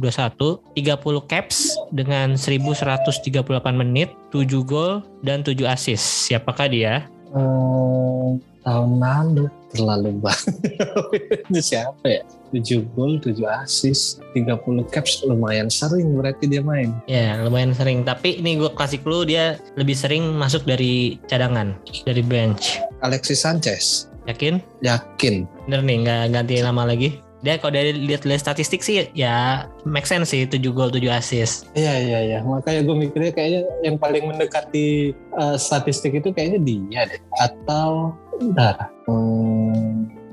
30 0.71 1.27
caps 1.27 1.75
dengan 1.91 2.39
1138 2.39 3.43
menit, 3.75 4.15
7 4.31 4.47
gol 4.63 5.03
dan 5.19 5.43
7 5.43 5.67
assist. 5.67 6.31
Siapakah 6.31 6.71
dia? 6.71 7.11
Hmm, 7.35 8.39
tahun 8.63 8.91
lalu 9.03 9.51
terlalu 9.75 10.09
banyak. 10.23 11.59
Siapa 11.59 12.07
ya? 12.07 12.23
7 12.51 12.87
gol, 12.95 13.19
7 13.19 13.37
assist, 13.63 14.23
30 14.33 14.87
caps 14.93 15.23
lumayan 15.27 15.67
sering 15.67 16.15
berarti 16.15 16.47
dia 16.47 16.63
main. 16.63 16.95
Ya, 17.05 17.37
lumayan 17.41 17.75
sering. 17.75 18.07
Tapi 18.07 18.39
ini 18.39 18.57
gue 18.57 18.71
kasih 18.73 19.01
clue 19.03 19.27
dia 19.27 19.59
lebih 19.75 19.93
sering 19.93 20.35
masuk 20.35 20.63
dari 20.63 21.21
cadangan, 21.27 21.75
dari 22.07 22.23
bench. 22.23 22.79
Alexis 23.03 23.43
Sanchez. 23.43 24.07
Yakin? 24.27 24.59
Yakin. 24.83 25.47
Bener 25.67 25.81
nih, 25.83 25.97
nggak 26.03 26.23
ganti 26.35 26.53
nama 26.59 26.83
lagi? 26.83 27.23
Dia 27.45 27.61
kalau 27.61 27.77
dari 27.77 27.93
lihat 27.93 28.25
lihat 28.25 28.41
statistik 28.41 28.81
sih 28.81 29.13
ya 29.13 29.69
make 29.85 30.09
sense 30.09 30.33
sih 30.33 30.49
7 30.49 30.57
gol 30.73 30.89
7 30.89 31.05
assist. 31.13 31.69
Iya 31.77 31.93
iya 32.01 32.19
iya. 32.25 32.39
Makanya 32.41 32.81
gue 32.81 32.95
mikirnya 32.97 33.31
kayaknya 33.31 33.61
yang 33.85 33.95
paling 34.01 34.25
mendekati 34.25 35.13
uh, 35.37 35.53
statistik 35.53 36.17
itu 36.17 36.33
kayaknya 36.33 36.59
dia 36.65 37.01
deh. 37.05 37.21
Atau 37.37 38.17
bentar. 38.41 38.89
Hmm, 39.05 39.76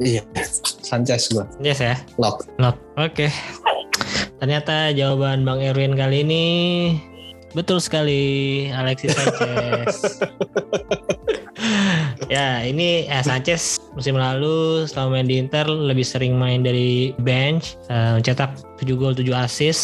iya. 0.02 0.22
Sanchez 0.84 1.30
gue. 1.30 1.44
Yes 1.62 1.80
ya. 1.82 1.98
Lock. 2.16 2.46
Lock. 2.58 2.78
Oke. 2.96 3.28
Okay. 3.28 3.30
Ternyata 4.42 4.92
jawaban 4.92 5.46
Bang 5.46 5.62
Erwin 5.62 5.96
kali 5.96 6.26
ini 6.26 6.44
betul 7.54 7.78
sekali 7.78 8.66
Alexis 8.74 9.14
Sanchez. 9.14 10.18
ya 12.34 12.66
ini 12.66 13.06
eh, 13.06 13.22
Sanchez 13.22 13.78
musim 13.94 14.18
lalu 14.18 14.84
selama 14.90 15.18
main 15.18 15.26
di 15.30 15.38
Inter 15.38 15.66
lebih 15.66 16.02
sering 16.02 16.34
main 16.34 16.66
dari 16.66 17.14
bench 17.22 17.78
uh, 17.88 18.18
mencetak 18.18 18.58
7 18.82 18.98
gol 18.98 19.14
7 19.14 19.30
assist. 19.38 19.82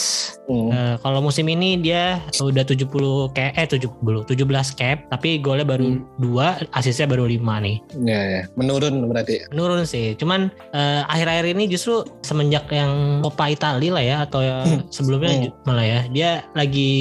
Hmm. 0.51 0.75
uh, 0.75 0.95
kalau 0.99 1.23
musim 1.23 1.47
ini 1.47 1.79
dia 1.79 2.19
udah 2.43 2.67
70 2.67 2.91
kayak 3.39 3.55
eh 3.55 3.67
70 3.71 4.27
17 4.27 4.35
cap 4.75 4.99
tapi 5.07 5.39
golnya 5.39 5.63
baru 5.63 6.03
hmm. 6.03 6.27
2 6.27 6.75
assistnya 6.75 7.07
baru 7.07 7.31
5 7.31 7.39
nih. 7.39 7.77
Ya 8.03 8.21
ya. 8.21 8.43
Menurun 8.59 9.07
berarti. 9.07 9.47
Menurun 9.55 9.87
sih. 9.87 10.19
Cuman 10.19 10.51
uh, 10.75 11.07
akhir-akhir 11.07 11.55
ini 11.55 11.71
justru 11.71 12.03
semenjak 12.27 12.67
yang 12.75 13.23
Coppa 13.23 13.47
Italia 13.47 13.91
lah 13.95 14.05
ya 14.05 14.17
atau 14.27 14.43
ya 14.43 14.67
sebelumnya 14.97 15.49
hmm. 15.49 15.65
malah 15.65 15.87
ya 15.87 16.01
dia 16.11 16.31
lagi 16.59 16.93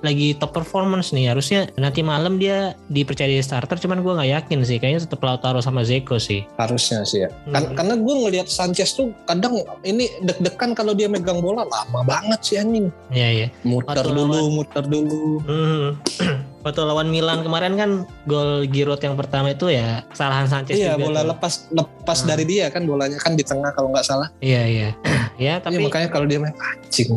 lagi 0.00 0.32
top 0.40 0.56
performance 0.56 1.12
nih. 1.12 1.28
Harusnya 1.28 1.68
nanti 1.76 2.00
malam 2.00 2.40
dia 2.40 2.72
dipercaya 2.88 3.36
starter 3.44 3.76
cuman 3.76 4.00
gue 4.00 4.12
nggak 4.16 4.30
yakin 4.40 4.58
sih. 4.64 4.80
Kayaknya 4.80 5.04
tetap 5.04 5.20
Lautaro 5.20 5.60
sama 5.60 5.84
Zeko 5.84 6.16
sih 6.16 6.40
harusnya 6.54 7.02
sih 7.02 7.26
ya 7.26 7.30
kan, 7.50 7.66
hmm. 7.66 7.74
karena 7.74 7.94
gue 7.98 8.14
ngelihat 8.14 8.46
Sanchez 8.46 8.94
tuh 8.94 9.10
kadang 9.26 9.58
ini 9.82 10.06
deg-degan 10.22 10.70
kalau 10.78 10.94
dia 10.94 11.10
megang 11.10 11.42
bola 11.42 11.66
lama 11.66 12.00
banget 12.06 12.40
sih 12.46 12.56
anjing 12.62 12.94
iya 13.10 13.28
iya 13.30 13.48
muter 13.66 14.06
Waktu 14.06 14.14
dulu 14.14 14.34
lawan... 14.38 14.52
muter 14.54 14.84
dulu 14.86 15.22
hmm. 15.42 15.86
Waktu 16.64 16.80
lawan 16.80 17.12
Milan 17.12 17.44
kemarin 17.44 17.76
kan 17.76 17.90
gol 18.24 18.64
Giroud 18.64 18.96
yang 19.04 19.20
pertama 19.20 19.52
itu 19.52 19.68
ya 19.68 20.00
kesalahan 20.08 20.48
Sanchez 20.48 20.80
iya, 20.80 20.96
juga. 20.96 21.12
bola 21.12 21.20
tuh. 21.20 21.36
lepas 21.36 21.52
lepas 21.68 22.18
hmm. 22.24 22.28
dari 22.32 22.44
dia 22.48 22.64
kan 22.72 22.88
bolanya 22.88 23.20
kan 23.20 23.36
di 23.36 23.44
tengah 23.44 23.68
kalau 23.76 23.92
nggak 23.92 24.06
salah. 24.08 24.32
Iya 24.40 24.62
iya. 24.64 24.90
ya 25.52 25.54
tapi 25.60 25.76
ya, 25.76 25.84
makanya 25.84 26.08
kalau 26.08 26.24
dia 26.24 26.40
main 26.40 26.56
anjing. 26.56 27.12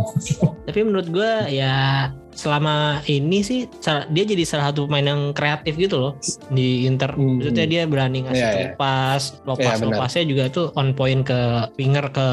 tapi 0.67 0.79
menurut 0.83 1.07
gue 1.07 1.31
ya 1.55 2.11
selama 2.37 3.01
ini 3.09 3.41
sih 3.41 3.65
dia 4.13 4.23
jadi 4.23 4.45
salah 4.45 4.69
satu 4.69 4.85
pemain 4.85 5.09
yang 5.09 5.21
kreatif 5.33 5.73
gitu 5.73 5.97
loh 5.97 6.13
di 6.53 6.85
Inter. 6.85 7.17
Hmm. 7.17 7.41
Maksudnya 7.41 7.65
dia 7.65 7.81
berani 7.89 8.29
ngasih 8.29 8.37
yeah, 8.37 8.53
iya. 8.53 8.65
lepas, 8.77 9.41
lopas, 9.49 9.81
yeah, 9.81 9.89
lopasnya 9.89 10.23
juga 10.29 10.43
tuh 10.53 10.69
on 10.77 10.93
point 10.93 11.25
ke 11.25 11.65
winger 11.81 12.05
ke 12.13 12.27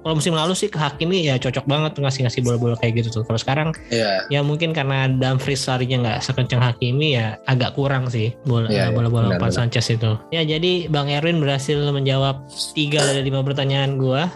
kalau 0.00 0.16
musim 0.16 0.32
lalu 0.32 0.56
sih 0.56 0.72
ke 0.72 0.80
Hakimi 0.80 1.28
ya 1.28 1.36
cocok 1.36 1.68
banget 1.68 1.92
tuh 1.92 2.02
ngasih 2.08 2.24
ngasih 2.24 2.40
bola-bola 2.40 2.74
kayak 2.80 3.04
gitu 3.04 3.20
tuh. 3.20 3.22
Kalau 3.28 3.36
sekarang 3.36 3.68
yeah. 3.92 4.24
ya 4.32 4.40
mungkin 4.40 4.72
karena 4.72 5.12
Dumfries 5.12 5.68
larinya 5.68 6.08
nggak 6.08 6.18
sekencang 6.24 6.64
Hakimi 6.64 7.20
ya 7.20 7.36
agak 7.44 7.76
kurang 7.76 8.08
sih 8.08 8.32
bola 8.48 8.72
yeah, 8.72 8.88
iya. 8.88 8.96
bola-bola 8.96 9.36
yeah, 9.36 9.52
Sanchez 9.52 9.92
itu. 9.92 10.16
Ya 10.32 10.40
jadi 10.40 10.88
Bang 10.88 11.12
Erwin 11.12 11.36
berhasil 11.36 11.76
menjawab 11.76 12.48
tiga 12.72 13.04
dari 13.04 13.28
lima 13.28 13.44
pertanyaan 13.44 14.00
gua. 14.00 14.32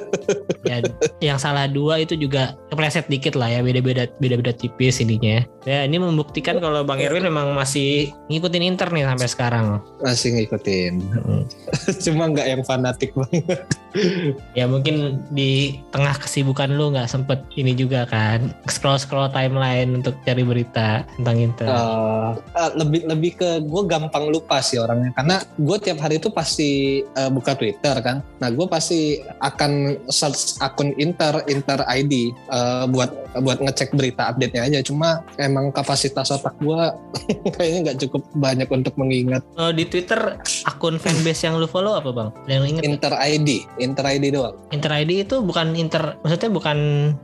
ya, 0.68 0.84
yang 1.24 1.40
salah 1.40 1.64
dua 1.64 2.02
itu 2.04 2.12
juga 2.18 2.58
kepleset 2.68 3.08
dikit 3.08 3.38
lah 3.38 3.48
ya 3.48 3.60
beda-beda 3.64 4.10
beda-beda 4.20 4.49
udah 4.50 4.58
tipis 4.58 4.98
ininya. 4.98 5.46
Ya 5.62 5.86
ini 5.86 6.02
membuktikan 6.02 6.58
kalau 6.58 6.82
Bang 6.82 6.98
Erwin 6.98 7.30
memang 7.30 7.54
masih 7.54 8.10
ngikutin 8.26 8.66
Inter 8.66 8.90
nih 8.90 9.06
sampai 9.06 9.28
sekarang. 9.30 9.66
Masih 10.02 10.34
ngikutin. 10.34 10.92
Hmm. 10.98 11.42
Cuma 12.04 12.26
nggak 12.34 12.46
yang 12.50 12.62
fanatik 12.66 13.14
banget. 13.14 13.62
ya 14.58 14.66
mungkin 14.66 15.22
di 15.30 15.78
tengah 15.94 16.16
kesibukan 16.18 16.74
lu 16.74 16.94
nggak 16.94 17.10
sempet 17.10 17.42
ini 17.58 17.74
juga 17.74 18.06
kan 18.06 18.54
scroll 18.70 18.98
scroll 18.98 19.30
timeline 19.30 20.00
untuk 20.02 20.18
cari 20.24 20.42
berita 20.42 21.04
tentang 21.20 21.36
Inter. 21.38 21.68
Uh, 21.68 22.32
uh, 22.56 22.70
lebih 22.74 23.06
lebih 23.06 23.32
ke 23.38 23.50
gue 23.62 23.82
gampang 23.86 24.32
lupa 24.32 24.64
sih 24.64 24.80
orangnya 24.80 25.12
karena 25.14 25.36
gue 25.60 25.76
tiap 25.82 25.98
hari 26.00 26.16
itu 26.18 26.32
pasti 26.32 27.02
uh, 27.20 27.28
buka 27.28 27.54
Twitter 27.54 28.00
kan. 28.00 28.24
Nah 28.40 28.48
gue 28.48 28.66
pasti 28.66 29.20
akan 29.44 30.02
search 30.08 30.56
akun 30.64 30.96
Inter 30.96 31.44
Inter 31.52 31.84
ID 31.84 32.32
uh, 32.48 32.88
buat 32.88 33.19
buat 33.38 33.62
ngecek 33.62 33.94
berita 33.94 34.34
update-nya 34.34 34.66
aja. 34.66 34.78
Cuma 34.82 35.22
emang 35.38 35.70
kapasitas 35.70 36.34
otak 36.34 36.56
gua 36.58 36.96
kayaknya 37.54 37.78
nggak 37.90 37.98
cukup 38.06 38.22
banyak 38.34 38.68
untuk 38.70 38.94
mengingat. 38.98 39.42
Oh, 39.54 39.70
di 39.70 39.86
Twitter 39.86 40.40
akun 40.66 40.98
fanbase 40.98 41.46
yang 41.46 41.60
lu 41.60 41.70
follow 41.70 41.94
apa 41.94 42.10
bang? 42.10 42.28
Yang 42.50 42.64
inget 42.74 42.82
Inter 42.86 43.14
ID 43.14 43.48
Inter 43.78 44.04
ID 44.06 44.24
doang. 44.34 44.54
Inter 44.74 44.90
ID 44.90 45.10
itu 45.28 45.36
bukan 45.44 45.78
Inter 45.78 46.18
maksudnya 46.22 46.50
bukan 46.50 46.78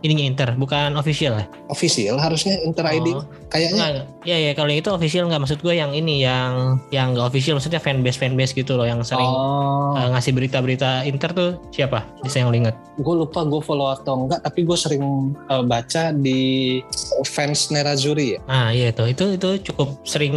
ininya 0.06 0.24
Inter 0.24 0.48
bukan 0.54 0.94
official 0.94 1.38
ya? 1.40 1.46
Official 1.72 2.16
harusnya 2.22 2.58
Inter 2.62 2.86
oh. 2.86 2.96
ID 2.96 3.08
kayaknya 3.50 4.06
ya 4.26 4.36
ya 4.36 4.52
kalau 4.58 4.70
itu 4.74 4.90
official 4.90 5.30
nggak 5.30 5.42
maksud 5.46 5.58
gue 5.62 5.74
yang 5.78 5.94
ini 5.94 6.26
yang 6.26 6.82
yang 6.90 7.14
nggak 7.14 7.30
official 7.30 7.56
maksudnya 7.58 7.78
fanbase 7.78 8.18
fanbase 8.18 8.52
gitu 8.52 8.74
loh 8.74 8.86
yang 8.86 9.00
sering 9.06 9.26
oh. 9.26 9.94
uh, 9.94 10.08
ngasih 10.14 10.34
berita-berita 10.34 11.06
Inter 11.06 11.30
tuh 11.30 11.50
siapa 11.70 12.02
bisa 12.26 12.42
yang 12.42 12.50
lu 12.50 12.58
inget 12.58 12.74
gue 12.96 13.14
lupa 13.14 13.44
gue 13.44 13.60
follow 13.60 13.92
atau 13.92 14.24
enggak 14.24 14.40
tapi 14.40 14.64
gue 14.64 14.78
sering 14.78 15.36
uh, 15.52 15.60
baca 15.62 16.10
di 16.16 16.80
fans 17.28 17.68
Nerazzurri 17.68 18.36
ya. 18.36 18.40
Ah 18.48 18.68
iya 18.72 18.88
tuh 18.88 19.12
itu 19.12 19.36
itu 19.36 19.72
cukup 19.72 20.00
sering 20.08 20.36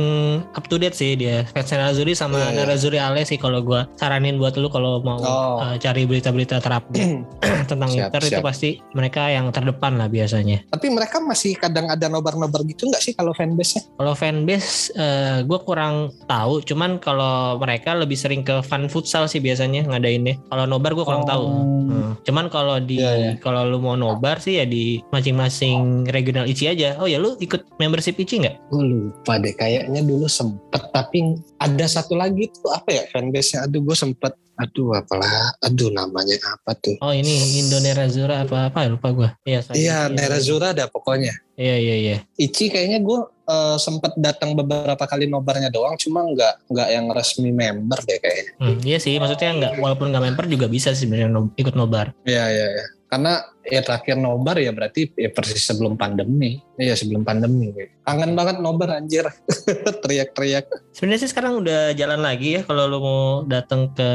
up 0.52 0.68
to 0.68 0.76
date 0.76 0.96
sih 0.96 1.16
dia 1.16 1.48
fans 1.56 1.72
Nerazzurri 1.72 2.14
sama 2.14 2.36
yeah, 2.36 2.52
iya. 2.52 2.58
Nerazzurri 2.64 3.00
Ale 3.00 3.24
sih 3.24 3.40
kalau 3.40 3.64
gue 3.64 3.88
saranin 3.96 4.36
buat 4.36 4.60
lu 4.60 4.68
kalau 4.68 5.00
mau 5.00 5.20
oh. 5.24 5.64
uh, 5.64 5.76
cari 5.80 6.04
berita-berita 6.04 6.60
terupdate 6.60 7.24
tentang 7.72 7.90
siap, 7.90 8.12
Inter 8.12 8.22
siap. 8.28 8.32
itu 8.36 8.42
pasti 8.44 8.70
mereka 8.92 9.32
yang 9.32 9.48
terdepan 9.56 9.96
lah 9.96 10.12
biasanya. 10.12 10.68
Tapi 10.68 10.88
mereka 10.92 11.24
masih 11.24 11.56
kadang 11.56 11.88
ada 11.88 12.12
nobar-nobar 12.12 12.68
gitu 12.68 12.92
nggak 12.92 13.04
sih 13.04 13.09
kalau 13.16 13.34
fanbase-nya? 13.34 13.82
Kalau 13.96 14.14
fanbase 14.14 14.94
uh, 14.98 15.42
gue 15.46 15.60
kurang 15.64 16.14
tahu, 16.26 16.62
cuman 16.66 16.98
kalau 17.02 17.58
mereka 17.62 17.96
lebih 17.96 18.18
sering 18.18 18.42
ke 18.42 18.62
fan 18.66 18.90
futsal 18.92 19.26
sih 19.30 19.40
biasanya 19.42 19.88
ngadainnya. 19.88 20.38
Kalau 20.50 20.66
nobar 20.66 20.94
gue 20.98 21.06
kurang 21.06 21.26
oh. 21.26 21.30
tahu. 21.30 21.46
Hmm. 21.90 22.12
Cuman 22.26 22.46
kalau 22.52 22.78
di 22.82 23.00
yeah, 23.00 23.16
yeah. 23.16 23.36
kalau 23.40 23.66
lu 23.66 23.80
mau 23.80 23.96
nobar 23.96 24.42
sih 24.44 24.60
ya 24.60 24.66
di 24.66 25.00
masing-masing 25.14 26.06
regional 26.10 26.46
ICI 26.50 26.66
aja. 26.76 26.90
Oh 27.00 27.08
ya 27.08 27.18
lu 27.22 27.38
ikut 27.40 27.78
membership 27.78 28.20
ICI 28.20 28.36
nggak? 28.48 28.56
Gue 28.70 28.84
lupa 28.84 29.40
deh, 29.40 29.54
kayaknya 29.56 30.02
dulu 30.04 30.26
sempet, 30.30 30.82
tapi 30.92 31.40
ada 31.60 31.86
satu 31.86 32.16
lagi 32.18 32.50
tuh 32.60 32.72
apa 32.74 32.90
ya 32.92 33.04
fanbase-nya. 33.12 33.68
Aduh, 33.68 33.82
gue 33.84 33.96
sempet, 33.96 34.34
aduh 34.60 34.92
apalah, 34.92 35.56
aduh 35.64 35.90
namanya 35.92 36.36
apa 36.44 36.76
tuh. 36.76 36.96
Oh 37.00 37.16
ini 37.16 37.60
Indo 37.60 37.80
Nerazura 37.80 38.44
apa 38.44 38.68
apa 38.68 38.92
lupa 38.92 39.10
gue. 39.16 39.30
Iya, 39.48 39.64
Iya, 39.72 39.98
Nerazura 40.12 40.76
ada 40.76 40.92
pokoknya. 40.92 41.32
Iya 41.60 41.76
iya 41.76 41.96
iya. 42.00 42.18
Ichi 42.40 42.72
kayaknya 42.72 43.04
gue 43.04 43.20
eh, 43.52 43.78
sempet 43.84 44.16
datang 44.16 44.56
beberapa 44.56 45.04
kali 45.04 45.28
nobarnya 45.28 45.68
doang, 45.68 46.00
cuma 46.00 46.24
nggak 46.24 46.72
nggak 46.72 46.88
yang 46.88 47.06
resmi 47.12 47.52
member 47.52 48.00
deh 48.08 48.16
kayaknya. 48.16 48.52
Hmm, 48.64 48.80
iya 48.88 48.96
sih, 48.96 49.20
maksudnya 49.20 49.52
nggak 49.60 49.74
walaupun 49.84 50.08
nggak 50.16 50.24
member 50.24 50.46
juga 50.48 50.72
bisa 50.72 50.96
sih 50.96 51.04
sebenarnya 51.04 51.28
no- 51.28 51.52
ikut 51.60 51.76
nobar. 51.76 52.16
Iya 52.24 52.48
iya 52.48 52.66
iya. 52.80 52.86
Karena 53.12 53.44
ya 53.68 53.82
terakhir 53.84 54.16
nobar 54.16 54.58
ya 54.58 54.72
berarti 54.72 55.12
ya 55.16 55.30
persis 55.32 55.64
sebelum 55.68 56.00
pandemi. 56.00 56.60
Iya 56.80 56.96
sebelum 56.96 57.28
pandemi. 57.28 57.76
Kangen 58.08 58.34
banget 58.34 58.64
nobar 58.64 58.96
anjir. 58.96 59.28
Teriak-teriak. 60.04 60.96
Sebenarnya 60.96 61.20
sih 61.28 61.32
sekarang 61.32 61.60
udah 61.60 61.92
jalan 61.92 62.24
lagi 62.24 62.60
ya 62.60 62.62
kalau 62.64 62.88
lu 62.88 63.00
mau 63.04 63.24
datang 63.44 63.92
ke 63.92 64.10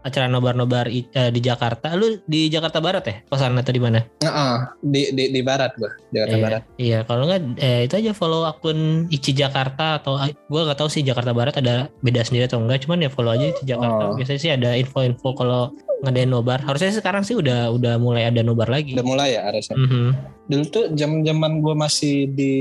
acara 0.00 0.26
nobar-nobar 0.26 0.88
eh, 0.88 1.30
di 1.30 1.40
Jakarta. 1.44 1.92
Lu 1.94 2.16
di 2.24 2.48
Jakarta 2.48 2.80
Barat 2.80 3.04
ya? 3.04 3.16
Kosan 3.28 3.60
atau 3.60 3.72
di 3.76 3.82
mana? 3.82 4.00
Nah, 4.24 4.72
di, 4.80 5.12
di 5.12 5.28
di 5.28 5.40
barat 5.44 5.76
gue, 5.76 5.90
Jakarta 6.12 6.34
Iya, 6.34 6.44
Barat. 6.44 6.62
Iya, 6.80 6.98
kalau 7.04 7.24
nggak 7.28 7.42
eh, 7.60 7.80
itu 7.84 7.94
aja 8.00 8.12
follow 8.16 8.48
akun 8.48 9.06
Ici 9.12 9.36
Jakarta 9.36 10.00
atau 10.00 10.16
gue 10.24 10.60
nggak 10.64 10.78
tahu 10.80 10.88
sih 10.88 11.04
Jakarta 11.04 11.36
Barat 11.36 11.60
ada 11.60 11.92
beda 12.00 12.24
sendiri 12.24 12.48
atau 12.48 12.64
enggak. 12.64 12.88
Cuman 12.88 13.04
ya 13.04 13.10
follow 13.12 13.36
aja 13.36 13.52
Ici 13.52 13.68
Jakarta. 13.68 14.04
Oh. 14.08 14.16
Biasanya 14.16 14.40
sih 14.40 14.52
ada 14.52 14.70
info-info 14.80 15.36
kalau 15.36 15.76
ngadain 16.02 16.30
nobar. 16.30 16.62
Harusnya 16.62 16.94
sekarang 16.94 17.26
sih 17.26 17.34
udah 17.34 17.74
udah 17.74 17.98
mulai 17.98 18.30
ada 18.30 18.40
nobar 18.42 18.70
lagi. 18.70 18.77
Udah 18.82 19.04
mulai 19.06 19.28
ya 19.34 19.42
harusnya. 19.48 19.76
Mhm. 19.76 20.08
Dulu 20.48 20.64
tuh 20.68 20.84
zaman-zaman 20.94 21.52
gue 21.60 21.74
masih 21.74 22.16
di 22.30 22.52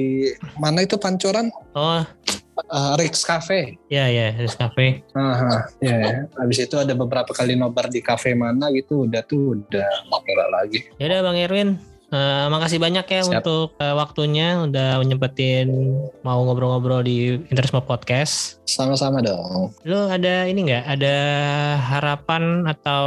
mana 0.58 0.84
itu 0.84 0.96
Pancoran, 0.98 1.48
Oh, 1.74 2.04
Eh, 2.58 2.94
Rix 2.98 3.22
Cafe. 3.22 3.78
ya 3.86 4.10
ya, 4.10 4.34
Rizk 4.34 4.58
Cafe. 4.58 5.06
Aha, 5.14 5.70
ya, 5.78 5.94
ya. 6.02 6.16
Habis 6.42 6.66
itu 6.66 6.74
ada 6.74 6.90
beberapa 6.98 7.30
kali 7.30 7.54
nobar 7.54 7.86
di 7.86 8.02
kafe 8.02 8.34
mana 8.34 8.74
gitu, 8.74 9.06
udah 9.06 9.22
tuh 9.22 9.62
udah 9.62 9.86
nggak 10.10 10.50
lagi. 10.50 10.80
Ya 10.98 11.06
udah 11.06 11.20
Bang 11.22 11.38
Erwin, 11.38 11.78
eh, 12.12 12.46
makasih 12.48 12.80
banyak 12.80 13.06
ya 13.08 13.22
Siap. 13.24 13.44
untuk 13.44 13.76
eh, 13.80 13.96
waktunya 13.96 14.64
udah 14.64 15.02
nyempetin 15.04 15.68
mau 16.24 16.44
ngobrol-ngobrol 16.48 17.04
di 17.04 17.40
Interisme 17.52 17.84
Podcast. 17.84 18.64
Sama-sama 18.68 19.20
dong. 19.20 19.76
Lu 19.84 20.08
ada 20.08 20.48
ini 20.48 20.68
nggak? 20.68 20.84
Ada 20.88 21.18
harapan 21.80 22.68
atau 22.68 23.06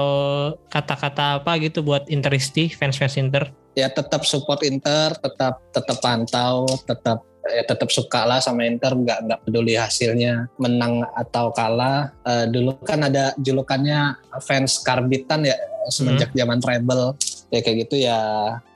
kata-kata 0.68 1.40
apa 1.40 1.56
gitu 1.60 1.80
buat 1.84 2.08
Interisti, 2.12 2.68
fans-fans 2.68 3.16
Inter? 3.16 3.48
Ya 3.78 3.88
tetap 3.88 4.26
support 4.26 4.60
Inter, 4.66 5.14
tetap 5.16 5.62
tetap 5.70 5.96
pantau, 6.02 6.66
tetap 6.84 7.24
ya 7.40 7.64
tetap 7.64 7.88
suka 7.88 8.28
lah 8.28 8.38
sama 8.42 8.68
Inter, 8.68 8.92
nggak 8.92 9.18
nggak 9.24 9.40
peduli 9.48 9.78
hasilnya 9.78 10.50
menang 10.60 11.06
atau 11.16 11.54
kalah. 11.56 12.12
Eh, 12.26 12.46
dulu 12.52 12.76
kan 12.84 13.06
ada 13.06 13.32
julukannya 13.40 14.18
fans 14.44 14.82
karbitan 14.84 15.48
ya 15.48 15.56
semenjak 15.88 16.30
zaman 16.36 16.60
treble 16.60 17.16
ya 17.50 17.60
kayak 17.60 17.76
gitu 17.86 17.96
ya. 18.00 18.18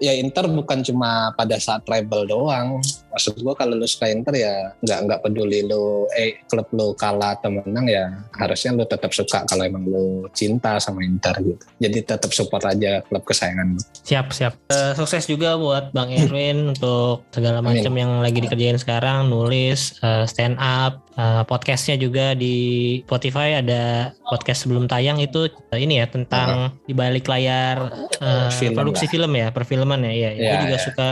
Ya 0.03 0.13
Inter 0.19 0.51
bukan 0.51 0.83
cuma 0.83 1.33
pada 1.39 1.57
saat 1.59 1.87
treble 1.87 2.27
doang 2.29 2.83
maksud 3.15 3.39
gua 3.41 3.55
kalau 3.55 3.75
lu 3.75 3.87
suka 3.87 4.11
Inter 4.11 4.35
ya 4.35 4.55
nggak 4.83 4.99
nggak 5.07 5.21
peduli 5.23 5.63
lu 5.63 6.11
eh 6.13 6.43
klub 6.45 6.67
lu 6.71 6.93
kalah 6.93 7.39
atau 7.39 7.55
menang 7.55 7.87
ya 7.87 8.05
harusnya 8.35 8.75
lu 8.75 8.85
tetap 8.85 9.11
suka 9.11 9.47
kalau 9.47 9.63
emang 9.63 9.87
lu 9.87 10.07
cinta 10.31 10.77
sama 10.77 11.01
Inter 11.01 11.33
gitu 11.39 11.63
jadi 11.79 11.99
tetap 12.05 12.31
support 12.31 12.65
aja 12.65 13.01
klub 13.07 13.23
kesayangan 13.23 13.73
lu 13.73 13.81
Siap, 14.05 14.27
siap. 14.31 14.53
Eh, 14.69 14.93
sukses 14.93 15.25
juga 15.25 15.55
buat 15.55 15.95
Bang 15.95 16.11
Erwin 16.19 16.75
untuk 16.75 17.25
segala 17.31 17.63
macam 17.63 17.95
yang 17.95 18.21
lagi 18.21 18.37
dikerjain 18.37 18.77
sekarang, 18.77 19.31
nulis, 19.31 19.97
eh, 20.01 20.27
stand 20.27 20.59
up, 20.59 21.01
eh, 21.15 21.43
podcastnya 21.47 21.97
juga 21.97 22.35
di 22.35 22.55
Spotify 23.07 23.63
ada 23.63 24.13
podcast 24.27 24.67
sebelum 24.67 24.85
tayang 24.85 25.21
itu 25.21 25.47
eh, 25.73 25.81
ini 25.81 26.03
ya 26.03 26.07
tentang 26.07 26.77
di 26.85 26.93
balik 26.93 27.25
layar 27.25 27.89
eh, 28.21 28.49
Film 28.51 28.75
produksi 28.75 29.07
lah. 29.07 29.13
film 29.15 29.33
ya, 29.33 29.49
perfilman 29.49 30.01
ya. 30.05 30.13
Iya, 30.13 30.31
gue 30.35 30.45
Ya, 30.45 30.61
juga 30.61 30.77
ya. 30.77 30.83
suka 30.83 31.07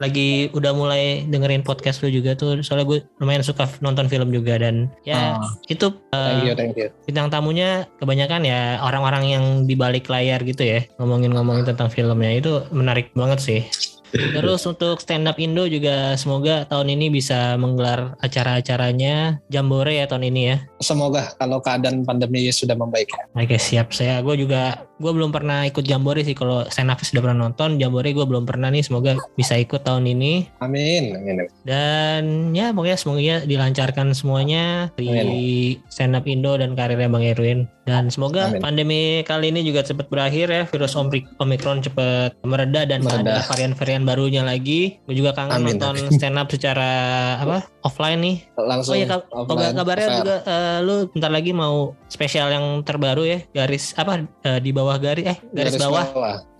lagi 0.00 0.28
udah 0.50 0.72
mulai 0.72 1.23
dengerin 1.26 1.64
podcast 1.64 2.04
lu 2.04 2.08
juga 2.12 2.36
tuh 2.36 2.60
soalnya 2.60 2.86
gue 2.86 2.98
lumayan 3.18 3.42
suka 3.42 3.66
nonton 3.80 4.06
film 4.06 4.30
juga 4.30 4.60
dan 4.60 4.88
ya 5.02 5.36
Oh, 5.40 5.50
itu 5.66 5.88
eh, 6.12 6.20
thank 6.30 6.44
you 6.46 6.54
thank 6.54 6.74
you. 6.76 6.88
bintang 7.08 7.32
tamunya 7.32 7.88
kebanyakan 7.98 8.44
ya 8.44 8.78
orang-orang 8.84 9.24
yang 9.26 9.44
di 9.64 9.74
balik 9.74 10.06
layar 10.12 10.44
gitu 10.44 10.62
ya 10.62 10.84
ngomongin-ngomongin 11.00 11.64
tentang 11.64 11.88
filmnya. 11.90 12.38
Itu 12.38 12.68
menarik 12.70 13.10
banget 13.16 13.40
sih. 13.40 13.60
Terus 14.14 14.62
untuk 14.62 15.02
stand 15.02 15.26
up 15.26 15.42
Indo 15.42 15.66
juga 15.66 16.14
semoga 16.14 16.62
tahun 16.70 16.94
ini 16.94 17.10
bisa 17.10 17.58
menggelar 17.58 18.14
acara-acaranya. 18.22 19.42
Jambore 19.50 19.90
ya 19.98 20.06
tahun 20.06 20.30
ini 20.30 20.42
ya. 20.54 20.56
Semoga 20.78 21.34
kalau 21.34 21.58
keadaan 21.58 22.06
pandemi 22.06 22.46
sudah 22.54 22.78
membaik. 22.78 23.10
Ya. 23.10 23.26
Oke 23.34 23.58
siap. 23.58 23.90
Saya 23.90 24.22
gue 24.22 24.38
juga 24.38 24.86
gue 24.94 25.12
belum 25.12 25.34
pernah 25.34 25.66
ikut 25.66 25.82
Jambore 25.82 26.22
sih 26.22 26.38
kalau 26.38 26.62
stand 26.70 26.90
up 26.90 27.02
sudah 27.02 27.20
pernah 27.20 27.48
nonton 27.48 27.76
Jambore 27.78 28.14
gue 28.14 28.22
belum 28.22 28.46
pernah 28.46 28.70
nih 28.70 28.84
semoga 28.84 29.16
bisa 29.34 29.58
ikut 29.58 29.82
tahun 29.82 30.06
ini. 30.06 30.46
Amin 30.60 31.14
amin. 31.16 31.46
Dan 31.64 32.52
ya 32.52 32.70
pokoknya 32.70 32.98
semoga 32.98 33.36
dilancarkan 33.46 34.12
semuanya 34.12 34.90
di 34.94 35.76
stand 35.88 36.14
up 36.14 36.26
Indo 36.28 36.54
dan 36.54 36.76
karirnya 36.76 37.08
Bang 37.08 37.24
Erwin. 37.24 37.66
Dan 37.84 38.08
semoga 38.08 38.48
Amin. 38.48 38.64
pandemi 38.64 39.20
kali 39.28 39.52
ini 39.52 39.60
juga 39.60 39.84
cepat 39.84 40.08
berakhir 40.08 40.48
ya 40.48 40.62
virus 40.64 40.96
Omicron 40.96 41.84
cepat 41.84 42.32
mereda 42.40 42.88
dan 42.88 43.04
Mereda. 43.04 43.20
ada 43.20 43.34
varian-varian 43.44 44.08
barunya 44.08 44.40
lagi. 44.40 44.96
Gue 45.04 45.20
juga 45.20 45.36
kangen 45.36 45.60
Amin, 45.60 45.76
nonton 45.76 46.08
stand 46.16 46.40
up 46.40 46.48
secara 46.48 46.88
apa 47.40 47.68
offline 47.84 48.20
nih. 48.24 48.36
Langsung 48.56 48.96
oh 48.96 48.98
iya 49.00 49.06
kab- 49.08 49.28
offline, 49.28 49.76
kabarnya 49.76 50.08
fair. 50.08 50.18
juga 50.22 50.34
eh, 50.48 50.78
lu 50.80 50.94
bentar 51.12 51.28
lagi 51.28 51.52
mau 51.52 51.92
spesial 52.08 52.48
yang 52.48 52.80
terbaru 52.86 53.28
ya 53.28 53.38
garis 53.52 53.92
apa 54.00 54.24
eh, 54.48 54.60
di 54.64 54.72
bawah 54.72 54.83
garis 55.00 55.24
eh 55.24 55.38
garis, 55.52 55.74
bawah 55.80 56.04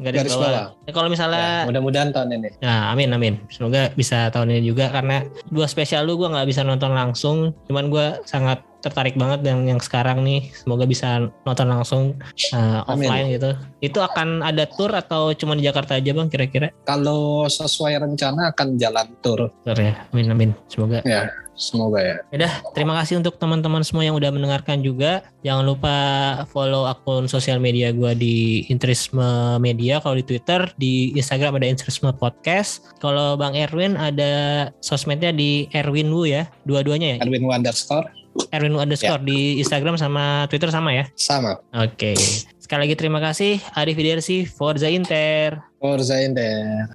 garis, 0.00 0.18
garis 0.24 0.32
bawah, 0.32 0.48
bawah. 0.48 0.66
Ya, 0.88 0.92
kalau 0.92 1.08
misalnya 1.12 1.64
Ya, 1.64 1.68
mudah-mudahan 1.68 2.10
tahun 2.12 2.28
ini 2.40 2.48
Nah, 2.64 2.92
amin 2.92 3.10
amin. 3.12 3.34
Semoga 3.52 3.92
bisa 3.92 4.32
tahun 4.32 4.56
ini 4.56 4.72
juga 4.72 4.88
karena 4.88 5.24
dua 5.52 5.68
spesial 5.68 6.08
lu 6.08 6.16
gue 6.16 6.28
nggak 6.28 6.48
bisa 6.48 6.64
nonton 6.64 6.92
langsung. 6.96 7.52
Cuman 7.68 7.92
gue 7.92 8.06
sangat 8.24 8.64
tertarik 8.84 9.16
banget 9.16 9.40
dengan 9.40 9.76
yang 9.76 9.80
sekarang 9.80 10.20
nih. 10.20 10.52
Semoga 10.52 10.84
bisa 10.84 11.32
nonton 11.48 11.68
langsung 11.72 12.02
uh, 12.52 12.84
Amin. 12.84 13.08
offline 13.08 13.26
gitu. 13.32 13.50
Itu 13.80 13.98
akan 14.04 14.44
ada 14.44 14.68
tour 14.68 14.92
atau 14.92 15.32
cuma 15.32 15.56
di 15.56 15.64
Jakarta 15.64 15.96
aja 15.96 16.12
bang 16.12 16.28
kira-kira? 16.28 16.68
kalau 16.84 17.48
sesuai 17.48 18.00
rencana 18.04 18.52
akan 18.52 18.76
jalan 18.76 19.08
tur 19.24 19.48
Tour 19.64 19.78
ya. 19.80 19.96
Amin 20.12 20.28
amin. 20.28 20.50
Semoga. 20.68 21.00
ya 21.04 21.43
semoga 21.54 22.02
ya 22.02 22.16
Yaudah, 22.34 22.52
terima 22.74 22.94
kasih 22.98 23.22
untuk 23.22 23.38
teman-teman 23.38 23.82
semua 23.86 24.02
yang 24.02 24.18
udah 24.18 24.30
mendengarkan 24.34 24.82
juga. 24.82 25.22
Jangan 25.46 25.64
lupa 25.64 25.96
follow 26.50 26.86
akun 26.90 27.30
sosial 27.30 27.62
media 27.62 27.94
gue 27.94 28.12
di 28.16 28.36
Interisme 28.66 29.58
Media. 29.62 30.02
Kalau 30.02 30.18
di 30.18 30.24
Twitter, 30.26 30.66
di 30.74 31.14
Instagram 31.14 31.60
ada 31.60 31.68
Interisme 31.70 32.10
Podcast. 32.10 32.82
Kalau 32.98 33.38
Bang 33.38 33.54
Erwin 33.54 33.94
ada 33.94 34.68
sosmednya 34.82 35.30
di 35.30 35.70
Erwin 35.70 36.10
Wu 36.10 36.26
ya. 36.26 36.50
Dua-duanya 36.66 37.16
ya. 37.16 37.18
Erwin 37.22 37.46
underscore 37.46 38.06
Erwin 38.50 38.74
Wu 38.74 38.82
underscore 38.82 39.22
di 39.22 39.62
Instagram 39.62 39.94
sama 39.94 40.50
Twitter 40.50 40.70
sama 40.74 40.90
ya. 40.90 41.04
sama 41.14 41.60
Oke. 41.76 42.18
Sekali 42.58 42.88
lagi 42.88 42.96
terima 42.96 43.20
kasih. 43.20 43.60
Arif 43.76 43.94
Widersi, 44.00 44.48
Forza 44.48 44.88
Inter. 44.88 45.60
Forza 45.78 46.16
Inter 46.16 46.88